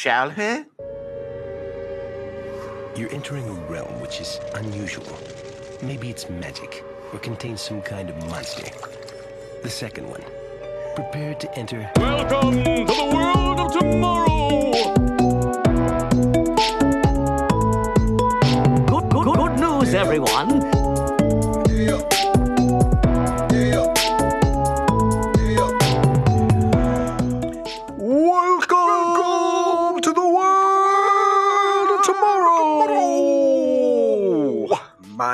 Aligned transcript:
shall 0.00 0.30
we? 0.30 0.64
You're 2.96 3.12
entering 3.12 3.46
a 3.46 3.52
realm 3.68 4.00
which 4.00 4.18
is 4.18 4.40
unusual. 4.54 5.18
Maybe 5.82 6.08
it's 6.08 6.30
magic 6.30 6.82
or 7.12 7.18
contains 7.18 7.60
some 7.60 7.82
kind 7.82 8.08
of 8.08 8.16
monster. 8.30 8.64
The 9.62 9.68
second 9.68 10.08
one. 10.08 10.24
Prepare 10.94 11.34
to 11.34 11.58
enter. 11.58 11.90
Welcome 11.96 12.64
to 12.64 12.84
the 12.92 13.10
world 13.14 13.60
of 13.60 13.78
tomorrow. 13.78 14.72
Good, 18.92 19.06
good, 19.10 19.28
good 19.36 19.54
news, 19.60 19.92
everyone. 19.92 20.49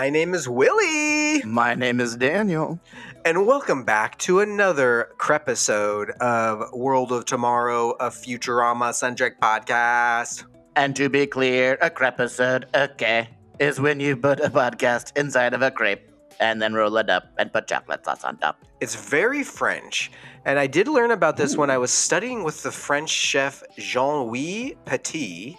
My 0.06 0.10
name 0.10 0.34
is 0.34 0.48
Willie, 0.48 1.42
My 1.42 1.74
name 1.74 1.98
is 1.98 2.14
Daniel. 2.14 2.78
and 3.24 3.44
welcome 3.44 3.82
back 3.82 4.16
to 4.18 4.38
another 4.38 5.08
crepisode 5.18 6.10
of 6.20 6.72
World 6.72 7.10
of 7.10 7.24
Tomorrow, 7.24 7.90
a 7.98 8.08
Futurama 8.08 8.94
centric 8.94 9.40
podcast. 9.40 10.44
And 10.76 10.94
to 10.94 11.08
be 11.08 11.26
clear, 11.26 11.76
a 11.80 11.90
crepisode, 11.90 12.66
okay, 12.72 13.30
is 13.58 13.80
when 13.80 13.98
you 13.98 14.16
put 14.16 14.38
a 14.38 14.48
podcast 14.48 15.18
inside 15.18 15.54
of 15.54 15.62
a 15.62 15.72
crepe 15.72 16.12
and 16.38 16.62
then 16.62 16.72
roll 16.74 16.96
it 16.98 17.10
up 17.10 17.24
and 17.36 17.52
put 17.52 17.66
chocolate 17.66 18.04
sauce 18.04 18.22
on 18.22 18.36
top. 18.36 18.64
It's 18.80 18.94
very 18.94 19.42
French, 19.42 20.12
and 20.44 20.56
I 20.56 20.68
did 20.68 20.86
learn 20.86 21.10
about 21.10 21.36
this 21.36 21.56
when 21.56 21.68
I 21.68 21.78
was 21.78 21.90
studying 21.90 22.44
with 22.44 22.62
the 22.62 22.70
French 22.70 23.10
chef 23.10 23.60
Jean-Louis 23.76 24.76
Petit. 24.84 25.58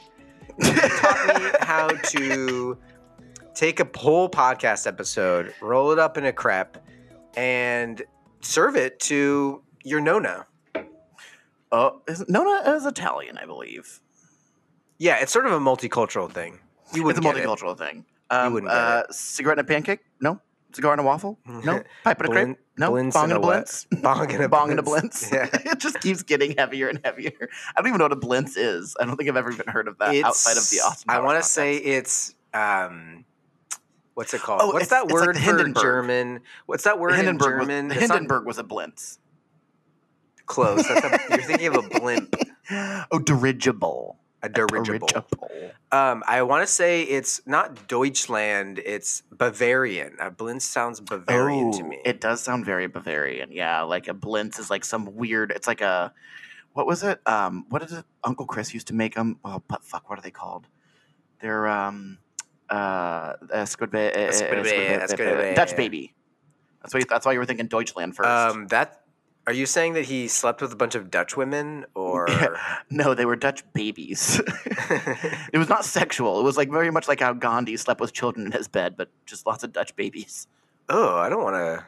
He 0.57 0.71
taught 0.71 1.41
me 1.41 1.49
how 1.59 1.89
to 1.89 2.77
take 3.57 3.79
a 3.79 3.89
whole 3.97 4.29
podcast 4.29 4.85
episode, 4.85 5.53
roll 5.61 5.91
it 5.91 5.97
up 5.97 6.15
in 6.15 6.25
a 6.25 6.31
crepe, 6.31 6.77
and 7.35 8.03
serve 8.41 8.75
it 8.75 8.99
to 8.99 9.63
your 9.83 9.99
nona. 9.99 10.45
Oh, 11.71 12.01
is, 12.07 12.23
Nona 12.29 12.71
is 12.75 12.85
Italian, 12.85 13.37
I 13.37 13.45
believe. 13.45 13.99
Yeah, 14.99 15.17
it's 15.19 15.33
sort 15.33 15.47
of 15.47 15.51
a 15.51 15.59
multicultural 15.59 16.31
thing. 16.31 16.59
You 16.93 17.09
It's 17.09 17.19
a 17.19 17.21
get 17.21 17.35
it. 17.35 17.45
multicultural 17.45 17.77
thing. 17.77 18.05
Um, 18.29 18.53
wouldn't 18.53 18.71
get 18.71 18.77
uh, 18.77 19.03
Cigarette 19.11 19.59
and 19.59 19.67
a 19.67 19.73
pancake? 19.73 19.99
No. 20.21 20.39
Cigar 20.71 20.93
and 20.93 21.01
a 21.01 21.03
waffle? 21.03 21.39
No. 21.45 21.81
Pipe 22.03 22.19
and 22.21 22.29
a 22.29 22.31
crepe? 22.31 22.57
No. 22.77 22.91
blintz 22.91 23.13
Bong 23.13 23.31
and 23.31 23.43
a 23.43 23.45
blintz? 23.47 23.85
Bong 24.01 24.31
and 24.33 24.43
a 24.43 24.49
Bong 24.49 24.69
and 24.69 24.79
a 24.79 24.83
blintz. 24.83 25.31
Yeah. 25.31 25.49
it 25.71 25.79
just 25.79 25.99
keeps 25.99 26.23
getting 26.23 26.55
heavier 26.57 26.87
and 26.87 26.99
heavier. 27.03 27.31
I 27.75 27.81
don't 27.81 27.87
even 27.87 27.97
know 27.97 28.05
what 28.05 28.11
a 28.13 28.15
blintz 28.17 28.53
is. 28.55 28.95
I 28.99 29.05
don't 29.05 29.17
think 29.17 29.29
I've 29.29 29.37
ever 29.37 29.51
even 29.51 29.67
heard 29.67 29.87
of 29.87 29.97
that 29.97 30.13
It's- 30.13 30.25
outside 30.25 30.57
of 30.57 30.69
the 30.69 30.77
Austin. 30.85 31.09
I 31.09 31.19
want 31.19 31.41
to 31.41 31.47
say 31.49 31.75
it's 31.77 32.35
um, 32.53 33.25
what's 34.17 34.33
it 34.33 34.41
called? 34.41 34.61
Oh, 34.63 34.71
what's 34.73 34.87
that 34.87 35.05
like 35.05 35.13
word 35.13 35.35
the 35.35 35.39
for 35.39 35.69
German? 35.81 36.39
What's 36.65 36.83
that 36.85 36.97
word 36.97 37.11
in 37.11 37.17
Hindenburg 37.17 37.59
was, 37.59 37.67
German? 37.67 37.87
Not 37.89 37.97
Hindenburg 37.97 38.45
was 38.47 38.57
a 38.57 38.63
blintz. 38.63 39.19
close. 40.47 40.87
That's 40.87 41.05
a, 41.05 41.19
you're 41.29 41.43
thinking 41.43 41.67
of 41.67 41.75
a 41.85 41.99
blimp, 41.99 42.35
Oh, 43.11 43.19
dirigible. 43.19 44.17
a 44.41 44.49
dirigible. 44.49 45.07
Dirigible. 45.07 45.71
Um, 45.91 46.23
I 46.27 46.41
want 46.41 46.65
to 46.65 46.71
say 46.71 47.03
it's 47.03 47.41
not 47.45 47.87
Deutschland. 47.87 48.79
It's 48.79 49.21
Bavarian. 49.31 50.17
A 50.19 50.31
blintz 50.31 50.63
sounds 50.63 50.99
Bavarian 50.99 51.71
to 51.73 51.83
Oh, 51.83 51.87
me. 51.87 51.99
It 52.03 52.19
does 52.19 52.41
sound 52.41 52.65
very 52.65 52.87
Bavarian. 52.87 53.51
Yeah, 53.51 53.83
like 53.83 54.07
a 54.07 54.13
blintz 54.15 54.57
is 54.59 54.69
like 54.71 54.83
some 54.83 55.15
weird. 55.15 55.51
It's 55.51 55.67
like 55.67 55.81
a 55.81 56.11
what 56.73 56.87
was 56.87 57.03
it? 57.03 57.21
Um, 57.27 57.65
what 57.69 57.87
did 57.87 57.91
it, 57.99 58.05
Uncle 58.23 58.45
Chris 58.47 58.73
used 58.73 58.87
to 58.87 58.93
make 58.95 59.13
them? 59.15 59.39
Oh, 59.45 59.61
but 59.67 59.83
fuck, 59.83 60.09
what 60.09 60.17
are 60.19 60.21
they 60.23 60.31
called? 60.31 60.67
They're 61.39 61.67
um, 61.67 62.17
uh, 62.69 63.33
squid 63.65 63.89
uh, 63.89 63.93
ba- 63.93 65.53
Dutch 65.55 65.75
baby. 65.75 66.13
That's 66.81 66.93
why. 66.93 67.01
That's 67.09 67.25
why 67.25 67.33
you 67.33 67.39
were 67.39 67.45
thinking 67.45 67.67
Deutschland 67.67 68.15
first. 68.15 68.29
um, 68.29 68.67
that. 68.67 69.03
Are 69.45 69.53
you 69.53 69.65
saying 69.65 69.93
that 69.93 70.03
he 70.03 70.27
slept 70.27 70.61
with 70.61 70.73
a 70.73 70.75
bunch 70.75 70.93
of 70.93 71.09
Dutch 71.09 71.37
women, 71.37 71.85
or? 71.95 72.27
no, 72.89 73.13
they 73.13 73.23
were 73.23 73.37
Dutch 73.37 73.63
babies. 73.71 74.41
it 75.53 75.57
was 75.57 75.69
not 75.69 75.85
sexual. 75.85 76.41
It 76.41 76.43
was 76.43 76.57
like 76.57 76.69
very 76.69 76.91
much 76.91 77.07
like 77.07 77.21
how 77.21 77.31
Gandhi 77.31 77.77
slept 77.77 78.01
with 78.01 78.11
children 78.11 78.47
in 78.47 78.51
his 78.51 78.67
bed, 78.67 78.95
but 78.97 79.09
just 79.25 79.47
lots 79.47 79.63
of 79.63 79.71
Dutch 79.71 79.95
babies. 79.95 80.47
oh, 80.89 81.15
I 81.15 81.29
don't 81.29 81.43
want 81.43 81.55
to. 81.55 81.85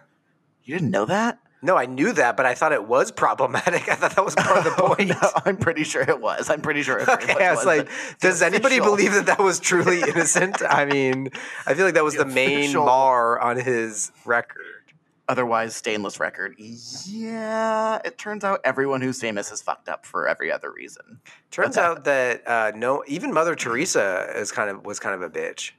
You 0.64 0.76
didn't 0.76 0.92
know 0.92 1.06
that? 1.06 1.40
No, 1.62 1.75
I 1.75 1.86
knew 1.88 2.14
that, 2.14 2.38
but 2.38 2.46
I 2.46 2.53
thought 2.56 2.72
it 2.72 2.86
was 2.88 3.12
problematic. 3.12 3.90
I 3.92 3.96
thought 3.96 4.16
that 4.16 4.24
was 4.24 4.34
part 4.36 4.59
of 4.59 4.64
the 4.64 4.75
Oh, 4.81 4.96
point. 4.96 5.09
no, 5.09 5.30
I'm 5.46 5.58
pretty 5.58 5.84
sure 5.84 6.02
it 6.02 6.22
was. 6.22 6.50
I'm 6.50 6.62
pretty 6.62 6.84
sure 6.84 6.97
it 7.00 7.09
Okay, 7.09 7.46
I 7.46 7.53
was 7.53 7.66
like, 7.66 7.90
does 8.22 8.42
anybody 8.42 8.78
official- 8.78 8.96
believe 8.96 9.14
that 9.14 9.25
that 9.25 9.40
was 9.40 9.59
truly 9.59 10.02
innocent? 10.02 10.62
I 10.68 10.86
mean, 10.86 11.30
I 11.68 11.74
feel 11.74 11.86
like 11.86 11.96
that 11.96 12.03
was 12.03 12.16
the, 12.16 12.24
The 12.24 12.34
main 12.34 12.74
bar 12.74 13.40
on 13.40 13.58
his 13.58 14.12
record. 14.25 14.64
otherwise 15.28 15.75
stainless 15.75 16.20
record? 16.20 16.56
Yeah, 16.58 18.00
it 18.06 18.18
turns 18.18 18.44
out 18.44 18.62
everyone 18.64 19.02
who's 19.02 19.20
famous 19.20 19.52
is 19.52 19.62
fucked 19.62 19.90
up 19.90 20.06
for 20.06 20.28
every 20.28 20.52
other 20.52 20.72
reason. 20.72 21.20
Turns 21.52 21.76
That's 21.76 21.86
out 22.00 22.03
that 22.06 22.47
uh, 22.47 22.72
no, 22.76 23.03
even 23.08 23.34
Mother 23.34 23.56
Teresa 23.56 24.31
is 24.36 24.52
kind 24.52 24.70
of 24.70 24.86
was 24.86 25.00
kind 25.00 25.14
of 25.16 25.22
a 25.22 25.30
bitch. 25.30 25.72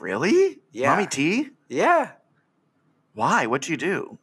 Really? 0.00 0.58
Yeah. 0.72 0.90
Mommy 0.90 1.06
T? 1.06 1.50
Yeah, 1.68 2.10
Why? 3.14 3.46
What'd 3.46 3.68
you 3.68 3.76
do? 3.76 4.18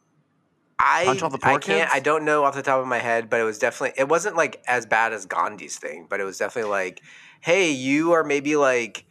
I 0.84 1.04
Punch 1.04 1.22
all 1.22 1.30
the 1.30 1.38
I 1.42 1.52
can't. 1.52 1.62
kids? 1.62 1.90
I 1.94 2.00
don't 2.00 2.24
know 2.24 2.42
off 2.42 2.56
the 2.56 2.62
top 2.62 2.80
of 2.80 2.86
my 2.88 2.98
head, 2.98 3.30
but 3.30 3.40
it 3.40 3.44
was 3.44 3.58
definitely. 3.58 3.94
It 3.96 4.08
wasn't 4.08 4.36
like 4.36 4.62
as 4.66 4.84
bad 4.84 5.12
as 5.12 5.26
Gandhi's 5.26 5.78
thing, 5.78 6.06
but 6.10 6.18
it 6.20 6.24
was 6.24 6.38
definitely 6.38 6.70
like, 6.70 7.00
hey, 7.40 7.70
you 7.70 8.12
are 8.12 8.24
maybe 8.24 8.56
like 8.56 9.06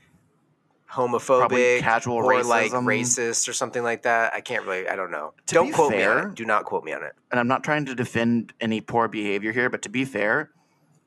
homophobic 0.91 1.79
casual 1.79 2.17
or 2.17 2.43
like 2.43 2.71
racist 2.73 3.47
or 3.47 3.53
something 3.53 3.83
like 3.83 4.03
that. 4.03 4.33
I 4.33 4.41
can't 4.41 4.65
really. 4.65 4.87
I 4.89 4.97
don't 4.97 5.11
know. 5.11 5.33
To 5.47 5.55
don't 5.55 5.71
quote 5.71 5.91
me 5.91 6.03
on 6.03 6.31
it. 6.31 6.35
Do 6.35 6.45
not 6.45 6.65
quote 6.65 6.83
me 6.83 6.91
on 6.91 7.03
it. 7.03 7.13
And 7.31 7.39
I'm 7.39 7.47
not 7.47 7.63
trying 7.63 7.85
to 7.85 7.95
defend 7.95 8.53
any 8.59 8.81
poor 8.81 9.07
behavior 9.07 9.53
here, 9.53 9.69
but 9.69 9.81
to 9.83 9.89
be 9.89 10.03
fair, 10.03 10.51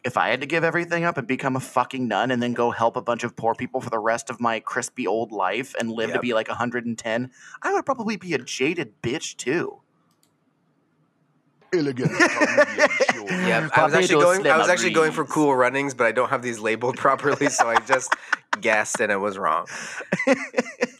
if 0.03 0.17
I 0.17 0.29
had 0.29 0.41
to 0.41 0.47
give 0.47 0.65
everything 0.65 1.05
up 1.05 1.19
and 1.19 1.27
become 1.27 1.57
a 1.57 1.61
fucking 1.61 2.09
nun 2.09 2.31
and 2.31 2.43
then 2.43 2.55
go 2.55 2.71
help 2.71 2.97
a 2.97 3.03
bunch 3.03 3.23
of 3.23 3.37
poor 3.37 3.55
people 3.55 3.83
for 3.83 3.91
the 3.91 3.99
rest 3.99 4.31
of 4.31 4.41
my 4.41 4.61
crispy 4.61 5.07
old 5.07 5.31
life 5.31 5.75
and 5.79 5.91
live 5.91 6.13
to 6.15 6.21
be 6.21 6.33
like 6.33 6.49
110, 6.49 7.31
I 7.63 7.73
would 7.73 7.85
probably 7.85 8.17
be 8.17 8.33
a 8.33 8.39
jaded 8.39 9.03
bitch 9.03 9.37
too. 9.37 9.81
Elegant. 11.79 12.11
Yeah, 13.27 13.69
I 13.75 13.85
was 13.85 13.95
actually 13.95 14.21
going. 14.23 14.47
I 14.47 14.57
was 14.59 14.69
actually 14.69 14.93
going 14.93 15.12
for 15.12 15.25
cool 15.25 15.55
runnings, 15.55 15.93
but 15.95 16.07
I 16.07 16.12
don't 16.12 16.29
have 16.31 16.43
these 16.43 16.59
labeled 16.61 16.97
properly, 17.05 17.49
so 17.49 17.69
I 17.69 17.79
just 17.81 18.15
guessed 18.61 19.01
and 19.01 19.11
it 19.11 19.17
was 19.17 19.37
wrong. 19.39 19.67
I 20.27 20.37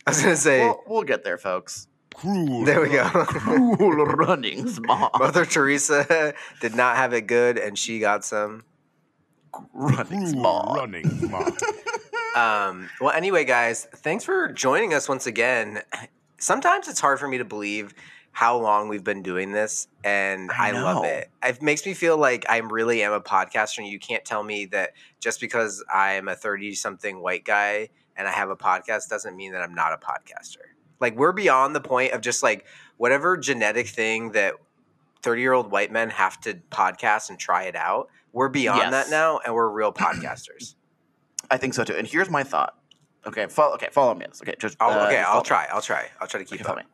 was 0.07 0.21
gonna 0.23 0.37
say, 0.37 0.61
We'll, 0.65 0.83
we'll 0.87 1.03
get 1.05 1.23
there, 1.25 1.39
folks. 1.39 1.87
Cruel. 2.15 2.65
there 2.65 2.81
we 2.81 2.91
go. 2.91 3.09
Cool 3.09 3.77
runnings, 4.07 4.81
mom. 4.81 5.11
Mother 5.19 5.45
Teresa 5.45 6.35
did 6.61 6.75
not 6.75 6.97
have 6.97 7.12
it 7.12 7.23
good, 7.23 7.56
and 7.59 7.79
she 7.79 7.99
got 7.99 8.25
some. 8.25 8.65
Runnings, 9.73 10.33
Cruel 10.33 10.43
mom. 10.43 10.77
running, 10.77 11.31
mom. 11.31 11.56
Um, 12.37 12.91
well, 13.01 13.12
anyway, 13.12 13.45
guys, 13.45 13.87
thanks 13.97 14.25
for 14.25 14.49
joining 14.53 14.93
us 14.93 15.09
once 15.09 15.27
again. 15.27 15.83
Sometimes 16.39 16.89
it's 16.89 17.01
hard 17.01 17.21
for 17.21 17.29
me 17.29 17.39
to 17.39 17.45
believe 17.45 17.95
how 18.34 18.59
long 18.59 18.89
we've 18.89 19.05
been 19.05 19.22
doing 19.22 19.53
this, 19.53 19.87
and 20.03 20.50
I 20.50 20.69
I, 20.69 20.72
love 20.72 21.05
it. 21.05 21.31
It 21.43 21.62
makes 21.62 21.87
me 21.87 21.95
feel 21.95 22.19
like 22.19 22.45
I 22.50 22.59
really 22.59 23.03
am 23.03 23.12
a 23.12 23.21
podcaster, 23.21 23.78
and 23.78 23.87
you 23.87 23.99
can't 24.00 24.25
tell 24.25 24.43
me 24.43 24.67
that 24.67 24.91
just 25.21 25.41
because 25.41 25.83
I'm 25.93 26.27
a 26.28 26.34
30 26.34 26.75
something 26.75 27.23
white 27.23 27.44
guy 27.44 27.89
and 28.17 28.27
I 28.28 28.33
have 28.33 28.50
a 28.50 28.56
podcast 28.56 29.09
doesn't 29.09 29.34
mean 29.37 29.53
that 29.53 29.62
I'm 29.62 29.75
not 29.75 29.93
a 29.93 29.97
podcaster. 29.97 30.59
Like, 31.00 31.17
we're 31.17 31.33
beyond 31.33 31.75
the 31.75 31.81
point 31.81 32.12
of 32.12 32.21
just 32.21 32.43
like 32.43 32.65
whatever 32.97 33.37
genetic 33.37 33.87
thing 33.89 34.33
that 34.33 34.55
30 35.23 35.41
year 35.41 35.53
old 35.53 35.71
white 35.71 35.91
men 35.93 36.11
have 36.11 36.41
to 36.43 36.55
podcast 36.71 37.31
and 37.31 37.39
try 37.39 37.65
it 37.65 37.77
out. 37.77 38.09
We're 38.33 38.49
beyond 38.49 38.81
Yes. 38.81 38.91
that 38.91 39.11
now, 39.11 39.39
and 39.44 39.55
we're 39.55 39.69
real 39.69 39.93
podcasters. 39.93 40.75
I 41.50 41.56
think 41.56 41.75
so 41.75 41.85
too. 41.85 41.94
And 41.94 42.06
here's 42.06 42.31
my 42.31 42.43
thought. 42.43 42.76
Okay, 43.26 43.47
follow. 43.47 43.75
Okay, 43.75 43.88
follow 43.93 44.12
me 44.14 44.25
on 44.25 44.31
this. 44.31 44.43
Okay, 44.43 44.55
just 44.59 44.76
uh, 44.81 45.05
okay, 45.06 45.19
I'll 45.20 45.25
follow 45.26 45.41
me. 45.41 45.44
try. 45.47 45.67
I'll 45.70 45.81
try. 45.82 46.09
I'll 46.20 46.26
try 46.26 46.41
to 46.41 46.44
keep 46.47 46.61
Okay, 46.61 46.70
up. 46.70 46.87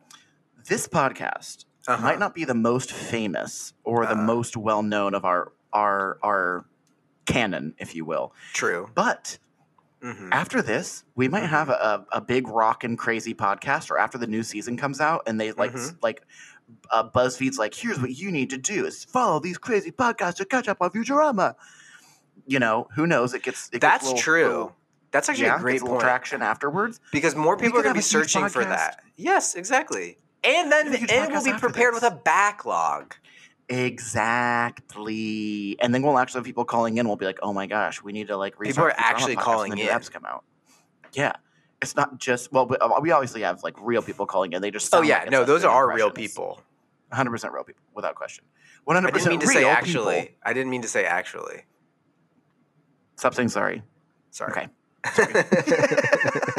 This 0.67 0.87
podcast 0.87 1.65
Uh-huh. 1.87 2.01
might 2.03 2.19
not 2.19 2.33
be 2.35 2.45
the 2.45 2.53
most 2.53 2.91
famous 2.91 3.73
or 3.83 4.05
the 4.05 4.11
Uh. 4.13 4.23
most 4.23 4.55
well 4.57 4.83
known 4.83 5.13
of 5.15 5.25
our 5.25 5.51
our 5.73 6.17
our 6.21 6.65
canon, 7.25 7.73
if 7.77 7.95
you 7.95 8.03
will. 8.05 8.33
True. 8.53 8.89
But 8.93 9.37
hmm 10.01 10.29
after 10.31 10.61
this, 10.61 11.03
we 11.15 11.27
might 11.27 11.43
Mhm. 11.43 11.49
have 11.49 11.69
a, 11.69 12.05
a 12.11 12.19
big 12.21 12.47
rockin' 12.47 12.97
crazy 12.97 13.33
podcast, 13.35 13.89
or 13.91 13.97
after 13.99 14.17
the 14.17 14.27
new 14.27 14.43
season 14.43 14.75
comes 14.77 14.99
out, 14.99 15.21
and 15.27 15.39
they 15.39 15.51
like 15.53 15.73
s- 15.73 15.93
like 16.01 16.23
uh, 16.89 17.03
BuzzFeed's 17.09 17.57
like, 17.57 17.73
here's 17.73 17.99
what 17.99 18.11
you 18.11 18.31
need 18.31 18.49
to 18.49 18.57
do 18.57 18.85
is 18.85 19.03
follow 19.03 19.39
these 19.39 19.57
crazy 19.57 19.91
podcasts 19.91 20.35
to 20.35 20.45
catch 20.45 20.67
up 20.69 20.77
on 20.81 20.89
Futurama. 20.89 21.55
You 22.47 22.59
know, 22.59 22.87
who 22.95 23.05
knows? 23.05 23.33
It 23.33 23.43
gets 23.43 23.67
it 23.67 23.79
gets 23.79 23.81
That's 23.81 24.03
little- 24.05 24.19
true. 24.19 24.43
little- 24.47 24.75
That's 25.11 25.27
actually 25.29 25.45
yeah, 25.47 25.57
a 25.57 25.59
great 25.59 25.73
gets 25.73 25.83
little 25.83 25.97
point 25.97 26.03
traction 26.05 26.41
afterwards. 26.41 26.99
because 27.11 27.35
more 27.35 27.57
people 27.57 27.79
are 27.79 27.83
going 27.83 27.93
to 27.93 27.97
be 27.99 28.01
searching 28.01 28.47
for 28.49 28.63
that. 28.63 29.03
Yes, 29.17 29.55
exactly. 29.55 30.17
And 30.43 30.71
then 30.71 30.91
We 30.91 30.93
have 30.93 30.95
a 30.95 30.99
huge 30.99 31.11
and 31.11 31.31
we'll 31.33 31.43
be 31.43 31.53
prepared 31.53 31.93
this. 31.95 32.01
with 32.01 32.13
a 32.13 32.15
backlog. 32.15 33.15
Exactly. 33.69 35.77
And 35.79 35.93
then 35.93 36.01
we'll 36.01 36.17
actually 36.17 36.39
have 36.39 36.45
people 36.45 36.65
calling 36.65 36.97
in. 36.97 37.07
We'll 37.07 37.15
be 37.15 37.25
like, 37.25 37.39
oh 37.41 37.53
my 37.53 37.67
gosh, 37.67 38.01
we 38.03 38.11
need 38.11 38.27
to 38.27 38.37
like 38.37 38.59
People 38.59 38.83
are 38.83 38.93
actually 38.97 39.35
calling 39.35 39.73
the 39.75 39.83
in. 39.83 39.87
Apps 39.87 40.11
come 40.11 40.25
out. 40.25 40.43
Yeah. 41.13 41.33
It's 41.81 41.95
not 41.95 42.17
just 42.19 42.51
well, 42.51 42.67
we 43.01 43.11
obviously 43.11 43.41
have 43.41 43.63
like 43.63 43.75
real 43.81 44.01
people 44.01 44.25
calling 44.25 44.53
in. 44.53 44.61
They 44.61 44.71
just 44.71 44.93
Oh 44.93 45.01
yeah, 45.01 45.19
like 45.19 45.31
no, 45.31 45.43
those 45.43 45.63
are 45.63 45.93
real 45.93 46.11
people. 46.11 46.61
100% 47.11 47.51
real 47.51 47.63
people, 47.63 47.81
without 47.93 48.15
question. 48.15 48.45
100% 48.87 49.05
I 49.05 49.11
didn't 49.11 49.27
mean 49.29 49.39
to 49.39 49.45
real 49.47 49.53
say 49.53 49.59
people. 49.59 49.71
actually. 49.71 50.35
I 50.43 50.53
didn't 50.53 50.69
mean 50.69 50.81
to 50.83 50.87
say 50.87 51.05
actually. 51.05 51.63
Stop 53.15 53.33
saying 53.33 53.49
sorry. 53.49 53.83
Sorry. 54.31 54.51
Okay. 54.51 54.67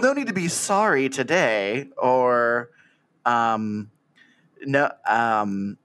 well, 0.00 0.02
no 0.02 0.12
need 0.18 0.26
to 0.28 0.32
be 0.34 0.48
sorry 0.48 1.08
today, 1.08 1.88
or 1.96 2.70
um, 3.24 3.90
no, 4.62 4.90
um, 5.06 5.78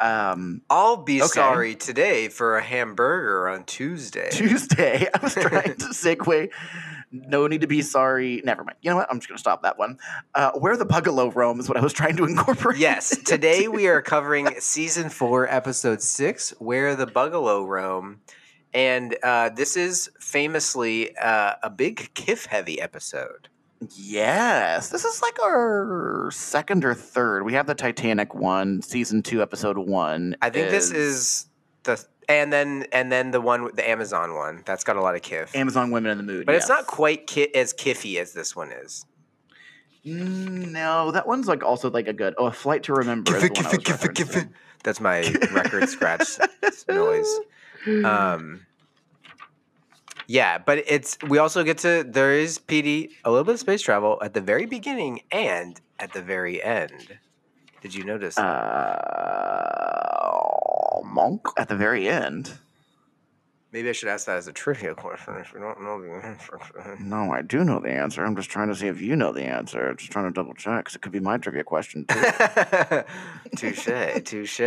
um, 0.00 0.62
I'll 0.70 0.96
be 0.98 1.20
Okay. 1.20 1.28
sorry 1.28 1.74
today 1.74 2.28
for 2.28 2.56
a 2.56 2.62
hamburger 2.62 3.48
on 3.48 3.64
Tuesday. 3.64 4.30
Tuesday. 4.30 5.06
I 5.14 5.18
was 5.22 5.34
trying 5.40 5.74
to 5.74 5.86
segue. 5.86 6.50
No 7.12 7.46
need 7.48 7.60
to 7.62 7.66
be 7.66 7.82
sorry. 7.82 8.40
Never 8.44 8.64
mind. 8.64 8.78
You 8.82 8.90
know 8.90 8.96
what? 8.96 9.08
I'm 9.10 9.18
just 9.18 9.28
going 9.28 9.36
to 9.36 9.40
stop 9.40 9.62
that 9.62 9.76
one. 9.78 9.98
Uh, 10.34 10.52
where 10.52 10.76
the 10.76 10.86
Buggalo 10.86 11.34
roam 11.34 11.60
is 11.60 11.68
what 11.68 11.76
I 11.76 11.82
was 11.82 11.92
trying 11.92 12.16
to 12.16 12.24
incorporate. 12.24 12.78
yes, 12.78 13.16
today 13.26 13.68
we 13.68 13.88
are 13.88 14.00
covering 14.00 14.48
season 14.60 15.10
four, 15.10 15.46
episode 15.52 16.00
six, 16.02 16.54
Where 16.58 16.94
the 16.96 17.06
Buggalo 17.06 17.66
Roam. 17.66 18.20
And 18.72 19.16
uh, 19.22 19.48
this 19.50 19.76
is 19.76 20.10
famously 20.20 21.16
uh, 21.16 21.54
a 21.62 21.70
big 21.70 22.10
Kiff 22.14 22.46
heavy 22.46 22.80
episode. 22.80 23.48
Yes, 23.96 24.90
this 24.90 25.04
is 25.06 25.22
like 25.22 25.42
our 25.42 26.30
second 26.32 26.84
or 26.84 26.94
third. 26.94 27.44
We 27.44 27.54
have 27.54 27.66
the 27.66 27.74
Titanic 27.74 28.34
one, 28.34 28.82
season 28.82 29.22
two, 29.22 29.40
episode 29.40 29.78
one. 29.78 30.36
I 30.42 30.50
think 30.50 30.68
this 30.70 30.90
is 30.90 31.46
the 31.84 32.04
and 32.28 32.52
then 32.52 32.84
and 32.92 33.10
then 33.10 33.30
the 33.30 33.40
one 33.40 33.70
the 33.74 33.88
Amazon 33.88 34.34
one 34.34 34.62
that's 34.66 34.84
got 34.84 34.96
a 34.96 35.00
lot 35.00 35.14
of 35.14 35.22
Kiff. 35.22 35.56
Amazon 35.56 35.90
Women 35.90 36.12
in 36.12 36.18
the 36.18 36.24
Mood. 36.24 36.44
but 36.46 36.54
it's 36.56 36.68
not 36.68 36.86
quite 36.86 37.26
ki- 37.26 37.54
as 37.54 37.72
kiffy 37.72 38.18
as 38.18 38.34
this 38.34 38.54
one 38.54 38.70
is. 38.70 39.06
Mm, 40.04 40.72
No, 40.72 41.10
that 41.10 41.26
one's 41.26 41.48
like 41.48 41.62
also 41.64 41.90
like 41.90 42.06
a 42.06 42.12
good. 42.12 42.34
Oh, 42.38 42.46
a 42.46 42.52
flight 42.52 42.82
to 42.84 42.92
remember. 42.92 43.34
is 43.36 43.42
the 43.42 43.48
one 43.48 43.66
I 43.66 43.70
was 43.70 43.78
referencing. 43.84 44.50
That's 44.82 45.00
my 45.00 45.20
record 45.52 45.88
scratch 45.88 46.38
noise. 46.88 47.40
Um, 47.86 48.66
yeah, 50.26 50.58
but 50.58 50.84
it's 50.86 51.18
we 51.28 51.38
also 51.38 51.64
get 51.64 51.78
to 51.78 52.04
there 52.06 52.32
is 52.32 52.58
PD 52.58 53.10
a 53.24 53.30
little 53.30 53.44
bit 53.44 53.54
of 53.54 53.60
space 53.60 53.82
travel 53.82 54.18
at 54.22 54.32
the 54.34 54.40
very 54.40 54.66
beginning 54.66 55.22
and 55.32 55.80
at 55.98 56.12
the 56.12 56.22
very 56.22 56.62
end. 56.62 57.18
Did 57.80 57.94
you 57.94 58.04
notice? 58.04 58.38
Uh, 58.38 59.00
monk 61.04 61.42
at 61.56 61.68
the 61.68 61.76
very 61.76 62.08
end. 62.08 62.58
Maybe 63.72 63.88
I 63.88 63.92
should 63.92 64.08
ask 64.08 64.26
that 64.26 64.36
as 64.36 64.48
a 64.48 64.52
trivia 64.52 64.94
question 64.96 65.34
if 65.36 65.52
you 65.52 65.60
don't 65.60 65.80
know 65.82 66.02
the 66.02 66.10
answer. 66.10 66.58
No, 66.98 67.30
I 67.32 67.42
do 67.42 67.62
know 67.64 67.80
the 67.80 67.90
answer. 67.90 68.24
I'm 68.24 68.34
just 68.34 68.50
trying 68.50 68.68
to 68.68 68.74
see 68.74 68.88
if 68.88 69.00
you 69.00 69.14
know 69.14 69.32
the 69.32 69.44
answer. 69.44 69.94
Just 69.94 70.10
trying 70.10 70.26
to 70.26 70.32
double 70.32 70.54
check 70.54 70.84
because 70.84 70.96
it 70.96 71.02
could 71.02 71.12
be 71.12 71.20
my 71.20 71.38
trivia 71.38 71.62
question 71.62 72.04
too. 72.06 72.20
touche, 73.56 74.24
touche. 74.24 74.60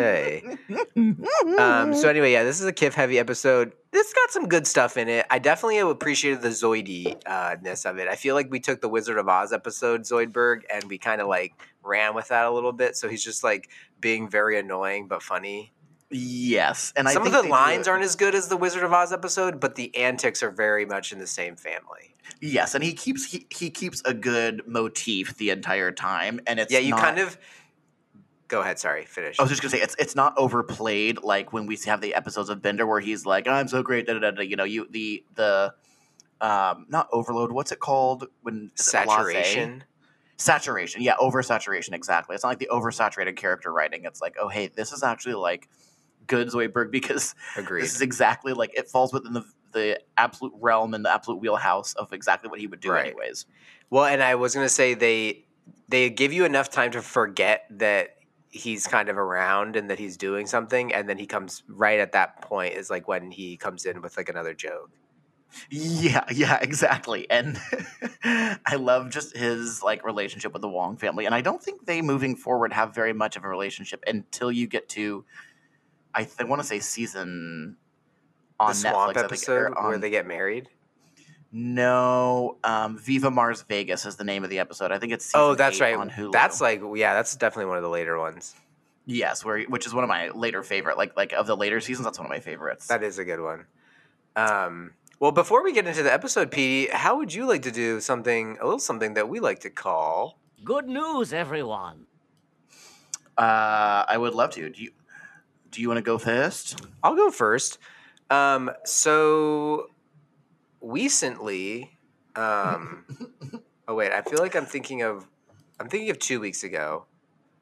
Um, 1.58 1.94
so 1.94 2.10
anyway, 2.10 2.32
yeah, 2.32 2.44
this 2.44 2.62
is 2.62 2.66
a 2.66 2.74
Kiff 2.74 2.94
heavy 2.94 3.20
episode. 3.20 3.74
This 3.92 4.12
got 4.14 4.32
some 4.32 4.48
good 4.48 4.66
stuff 4.66 4.96
in 4.98 5.10
it. 5.10 5.26
I 5.30 5.38
definitely 5.38 5.80
appreciated 5.80 6.42
the 6.42 6.50
Zoidy 6.50 7.22
uh, 7.26 7.58
ness 7.62 7.86
of 7.86 7.98
it. 7.98 8.08
I 8.08 8.16
feel 8.16 8.36
like 8.36 8.50
we 8.50 8.60
took 8.60 8.82
the 8.82 8.90
Wizard 8.90 9.18
of 9.18 9.28
Oz 9.28 9.52
episode 9.54 10.02
Zoidberg 10.02 10.62
and 10.74 10.86
we 10.86 10.98
kind 10.98 11.22
of 11.22 11.28
like 11.28 11.54
ran 11.84 12.16
with 12.16 12.30
that 12.30 12.46
a 12.46 12.52
little 12.52 12.72
bit. 12.72 12.96
So 12.96 13.10
he's 13.10 13.24
just 13.24 13.44
like 13.44 13.70
being 14.00 14.30
very 14.30 14.58
annoying 14.58 15.08
but 15.08 15.22
funny. 15.22 15.73
Yes, 16.14 16.94
and 16.96 17.08
I 17.08 17.14
Some 17.14 17.26
of 17.26 17.34
the 17.34 17.44
lines 17.44 17.88
aren't 17.88 18.04
as 18.04 18.16
good 18.16 18.36
as 18.36 18.48
the 18.48 18.58
Wizard 18.58 18.84
of 18.84 18.94
Oz 18.94 19.12
episode, 19.12 19.60
but 19.60 19.76
the 19.76 19.96
antics 19.96 20.42
are 20.44 20.52
very 20.52 20.86
much 20.86 21.12
in 21.12 21.20
the 21.20 21.28
same 21.28 21.56
family. 21.56 22.14
Yes, 22.40 22.76
and 22.76 22.84
he 22.84 22.94
keeps 22.94 23.26
he, 23.26 23.46
he 23.50 23.70
keeps 23.70 24.02
a 24.06 24.14
good 24.14 24.68
motif 24.68 25.36
the 25.38 25.50
entire 25.50 25.92
time, 25.92 26.40
and 26.48 26.60
it's 26.60 26.72
yeah, 26.72 26.80
you 26.80 26.92
not- 26.92 27.00
kind 27.00 27.20
of. 27.20 27.38
Go 28.50 28.62
ahead. 28.62 28.78
Sorry, 28.78 29.06
finish. 29.06 29.40
I 29.40 29.44
was 29.44 29.50
just 29.50 29.62
gonna 29.62 29.72
say 29.72 29.82
it's 29.82 29.96
it's 29.98 30.16
not 30.16 30.38
overplayed 30.38 31.24
like 31.24 31.54
when 31.54 31.66
we 31.66 31.78
have 31.86 32.02
the 32.02 32.14
episodes 32.14 32.50
of 32.50 32.62
Bender 32.62 32.86
where 32.86 33.00
he's 33.00 33.26
like 33.26 33.48
I'm 33.48 33.68
so 33.68 33.82
great, 33.82 34.06
da 34.06 34.14
da 34.14 34.20
da. 34.20 34.32
da," 34.32 34.44
You 34.44 34.56
know, 34.56 34.64
you 34.64 34.88
the 34.92 35.24
the 35.34 35.74
um 36.40 36.86
not 36.90 37.08
overload. 37.12 37.52
What's 37.52 37.72
it 37.72 37.80
called 37.80 38.28
when? 38.42 38.72
Saturation. 38.76 39.84
Saturation, 40.36 41.02
yeah, 41.02 41.16
oversaturation. 41.20 41.94
Exactly. 41.94 42.36
It's 42.36 42.44
not 42.44 42.50
like 42.50 42.60
the 42.60 42.70
oversaturated 42.72 43.38
character 43.38 43.72
writing. 43.72 44.04
It's 44.04 44.20
like, 44.20 44.36
oh 44.40 44.50
hey, 44.50 44.68
this 44.68 44.92
is 44.92 45.02
actually 45.02 45.36
like 45.36 45.70
good 46.28 46.48
Zoidberg 46.50 46.92
because 46.92 47.36
Agreed. 47.58 47.84
this 47.84 47.96
is 47.96 48.02
exactly 48.02 48.54
like 48.54 48.74
it 48.78 48.90
falls 48.90 49.14
within 49.14 49.34
the 49.34 49.44
the 49.72 50.00
absolute 50.18 50.54
realm 50.60 50.94
and 50.94 51.04
the 51.04 51.12
absolute 51.12 51.40
wheelhouse 51.42 51.94
of 51.96 52.14
exactly 52.14 52.48
what 52.50 52.60
he 52.60 52.68
would 52.68 52.80
do 52.80 52.92
Right. 52.92 53.08
anyways. 53.08 53.46
Well, 53.90 54.06
and 54.06 54.22
I 54.22 54.36
was 54.36 54.54
gonna 54.54 54.70
say 54.70 54.94
they 54.94 55.46
they 55.90 56.10
give 56.10 56.32
you 56.34 56.46
enough 56.46 56.70
time 56.70 56.92
to 56.92 57.02
forget 57.02 57.66
that 57.72 58.16
he's 58.50 58.86
kind 58.86 59.10
of 59.10 59.18
around 59.18 59.76
and 59.76 59.90
that 59.90 59.98
he's 59.98 60.16
doing 60.18 60.46
something, 60.46 60.94
and 60.94 61.10
then 61.10 61.18
he 61.18 61.26
comes 61.26 61.64
right 61.68 62.00
at 62.00 62.12
that 62.12 62.42
point 62.42 62.76
is 62.76 62.90
like 62.92 63.08
when 63.08 63.32
he 63.32 63.58
comes 63.58 63.86
in 63.86 64.02
with 64.02 64.16
like 64.16 64.30
another 64.30 64.54
joke. 64.54 64.92
Yeah, 65.70 66.24
yeah, 66.32 66.58
exactly. 66.62 67.30
And 67.30 67.60
I 68.24 68.76
love 68.76 69.12
just 69.12 69.36
his 69.38 69.84
like 69.84 70.04
relationship 70.06 70.52
with 70.54 70.62
the 70.64 70.70
Wong 70.70 70.98
family. 70.98 71.26
And 71.26 71.36
I 71.36 71.42
don't 71.42 71.62
think 71.62 71.86
they 71.86 72.02
moving 72.02 72.36
forward 72.36 72.74
have 72.74 72.94
very 72.96 73.14
much 73.14 73.36
of 73.36 73.44
a 73.44 73.48
relationship 73.48 74.04
until 74.08 74.52
you 74.52 74.66
get 74.68 74.90
to 74.90 75.26
I 76.16 76.24
th- 76.26 76.48
want 76.48 76.62
to 76.62 76.68
say 76.68 76.80
season 76.80 77.78
on 78.60 78.70
the 78.70 78.74
swamp 78.76 79.12
Netflix. 79.12 79.14
Think, 79.16 79.26
episode 79.26 79.74
or 79.76 79.90
where 79.90 79.98
they 79.98 80.10
get 80.10 80.28
married. 80.28 80.70
No, 81.52 82.58
um, 82.64 82.98
Viva 82.98 83.30
Mars 83.30 83.62
Vegas 83.64 84.06
is 84.06 84.16
the 84.16 84.24
name 84.24 84.44
of 84.44 84.50
the 84.50 84.58
episode. 84.60 84.92
I 84.92 84.98
think 84.98 85.14
it's 85.14 85.32
Oh, 85.36 85.54
that's 85.56 85.78
eight 85.78 85.82
right. 85.94 85.96
on 85.96 86.10
Hulu. 86.10 86.32
That's 86.32 86.60
like 86.62 86.82
yeah, 86.96 87.14
that's 87.14 87.36
definitely 87.36 87.66
one 87.68 87.78
of 87.78 87.84
the 87.84 87.90
later 87.90 88.18
ones. 88.18 88.56
yes, 89.06 89.46
where 89.46 89.62
which 89.64 89.86
is 89.86 89.94
one 89.94 90.04
of 90.04 90.08
my 90.08 90.30
later 90.30 90.64
favorite. 90.64 90.98
Like 90.98 91.16
like 91.16 91.32
of 91.34 91.46
the 91.46 91.56
later 91.56 91.80
seasons, 91.80 92.06
that's 92.06 92.18
one 92.18 92.26
of 92.26 92.32
my 92.32 92.40
favorites. 92.40 92.88
That 92.88 93.04
is 93.04 93.20
a 93.20 93.26
good 93.26 93.40
one. 93.40 93.66
Um, 94.36 94.94
well, 95.20 95.32
before 95.32 95.64
we 95.64 95.74
get 95.74 95.86
into 95.86 96.02
the 96.02 96.12
episode, 96.12 96.50
Petey, 96.50 96.92
how 96.92 97.18
would 97.18 97.32
you 97.34 97.46
like 97.48 97.62
to 97.64 97.72
do 97.72 98.00
something 98.02 98.58
a 98.60 98.64
little 98.66 98.80
something 98.80 99.14
that 99.14 99.30
we 99.30 99.40
like 99.40 99.60
to 99.60 99.70
call? 99.70 100.40
Good 100.64 100.88
news, 100.88 101.34
everyone. 101.34 102.08
uh, 103.38 104.06
I 104.08 104.18
would 104.18 104.34
love 104.34 104.52
to. 104.52 104.70
Do 104.70 104.82
you 104.84 104.92
do 105.74 105.82
you 105.82 105.88
want 105.90 105.98
to 105.98 106.02
go 106.04 106.18
first? 106.18 106.82
I'll 107.04 107.16
go 107.16 107.30
first. 107.32 107.78
Um, 108.30 108.72
so 108.86 109.88
recently, 110.82 111.92
um, 112.36 113.06
oh 113.88 113.96
wait, 113.96 114.12
I 114.12 114.22
feel 114.22 114.40
like 114.40 114.56
I'm 114.56 114.66
thinking 114.66 115.02
of, 115.02 115.28
I'm 115.80 115.90
thinking 115.90 116.10
of 116.10 116.20
two 116.20 116.40
weeks 116.40 116.64
ago. 116.64 117.06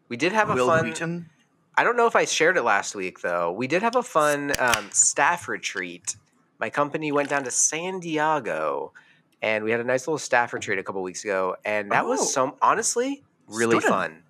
We 0.10 0.18
did 0.18 0.34
have 0.34 0.50
a 0.50 0.54
Will 0.56 0.68
fun. 0.68 0.86
Wheaton? 0.86 1.30
I 1.76 1.84
don't 1.84 1.96
know 1.96 2.06
if 2.06 2.16
I 2.16 2.26
shared 2.26 2.58
it 2.58 2.64
last 2.64 2.96
week 2.96 3.22
though. 3.22 3.52
We 3.52 3.68
did 3.68 3.82
have 3.82 3.96
a 3.96 4.04
fun 4.04 4.54
um, 4.60 4.90
staff 4.92 5.48
retreat. 5.48 6.16
My 6.60 6.70
company 6.70 7.12
went 7.12 7.30
down 7.30 7.44
to 7.46 7.52
San 7.52 8.00
Diego, 8.00 8.94
and 9.42 9.64
we 9.64 9.72
had 9.72 9.80
a 9.80 9.84
nice 9.84 10.06
little 10.08 10.20
staff 10.20 10.54
retreat 10.54 10.78
a 10.80 10.84
couple 10.84 11.02
weeks 11.02 11.24
ago, 11.24 11.56
and 11.66 11.92
that 11.92 12.04
Oh. 12.06 12.10
was 12.10 12.32
some 12.34 12.54
honestly 12.62 13.24
really 13.48 13.80
Stunning. 13.80 13.90
fun. 14.18 14.24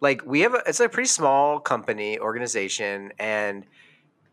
Like 0.00 0.24
we 0.24 0.40
have, 0.40 0.54
a, 0.54 0.62
it's 0.66 0.80
a 0.80 0.88
pretty 0.88 1.08
small 1.08 1.58
company 1.60 2.18
organization, 2.18 3.12
and 3.18 3.64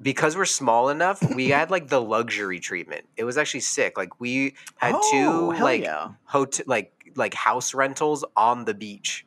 because 0.02 0.36
we're 0.36 0.46
small 0.46 0.90
enough, 0.90 1.22
we 1.36 1.50
had 1.60 1.72
like 1.72 1.88
the 1.88 2.02
luxury 2.02 2.60
treatment. 2.60 3.06
It 3.18 3.24
was 3.24 3.38
actually 3.38 3.62
sick. 3.62 3.98
Like 3.98 4.20
we 4.20 4.56
had 4.78 4.96
Oh, 4.96 5.12
two 5.56 5.64
like 5.64 5.84
yeah. 5.84 6.10
hotel 6.26 6.66
like 6.68 6.92
like 7.16 7.34
house 7.34 7.74
rentals 7.74 8.26
on 8.36 8.66
the 8.66 8.74
beach 8.74 9.26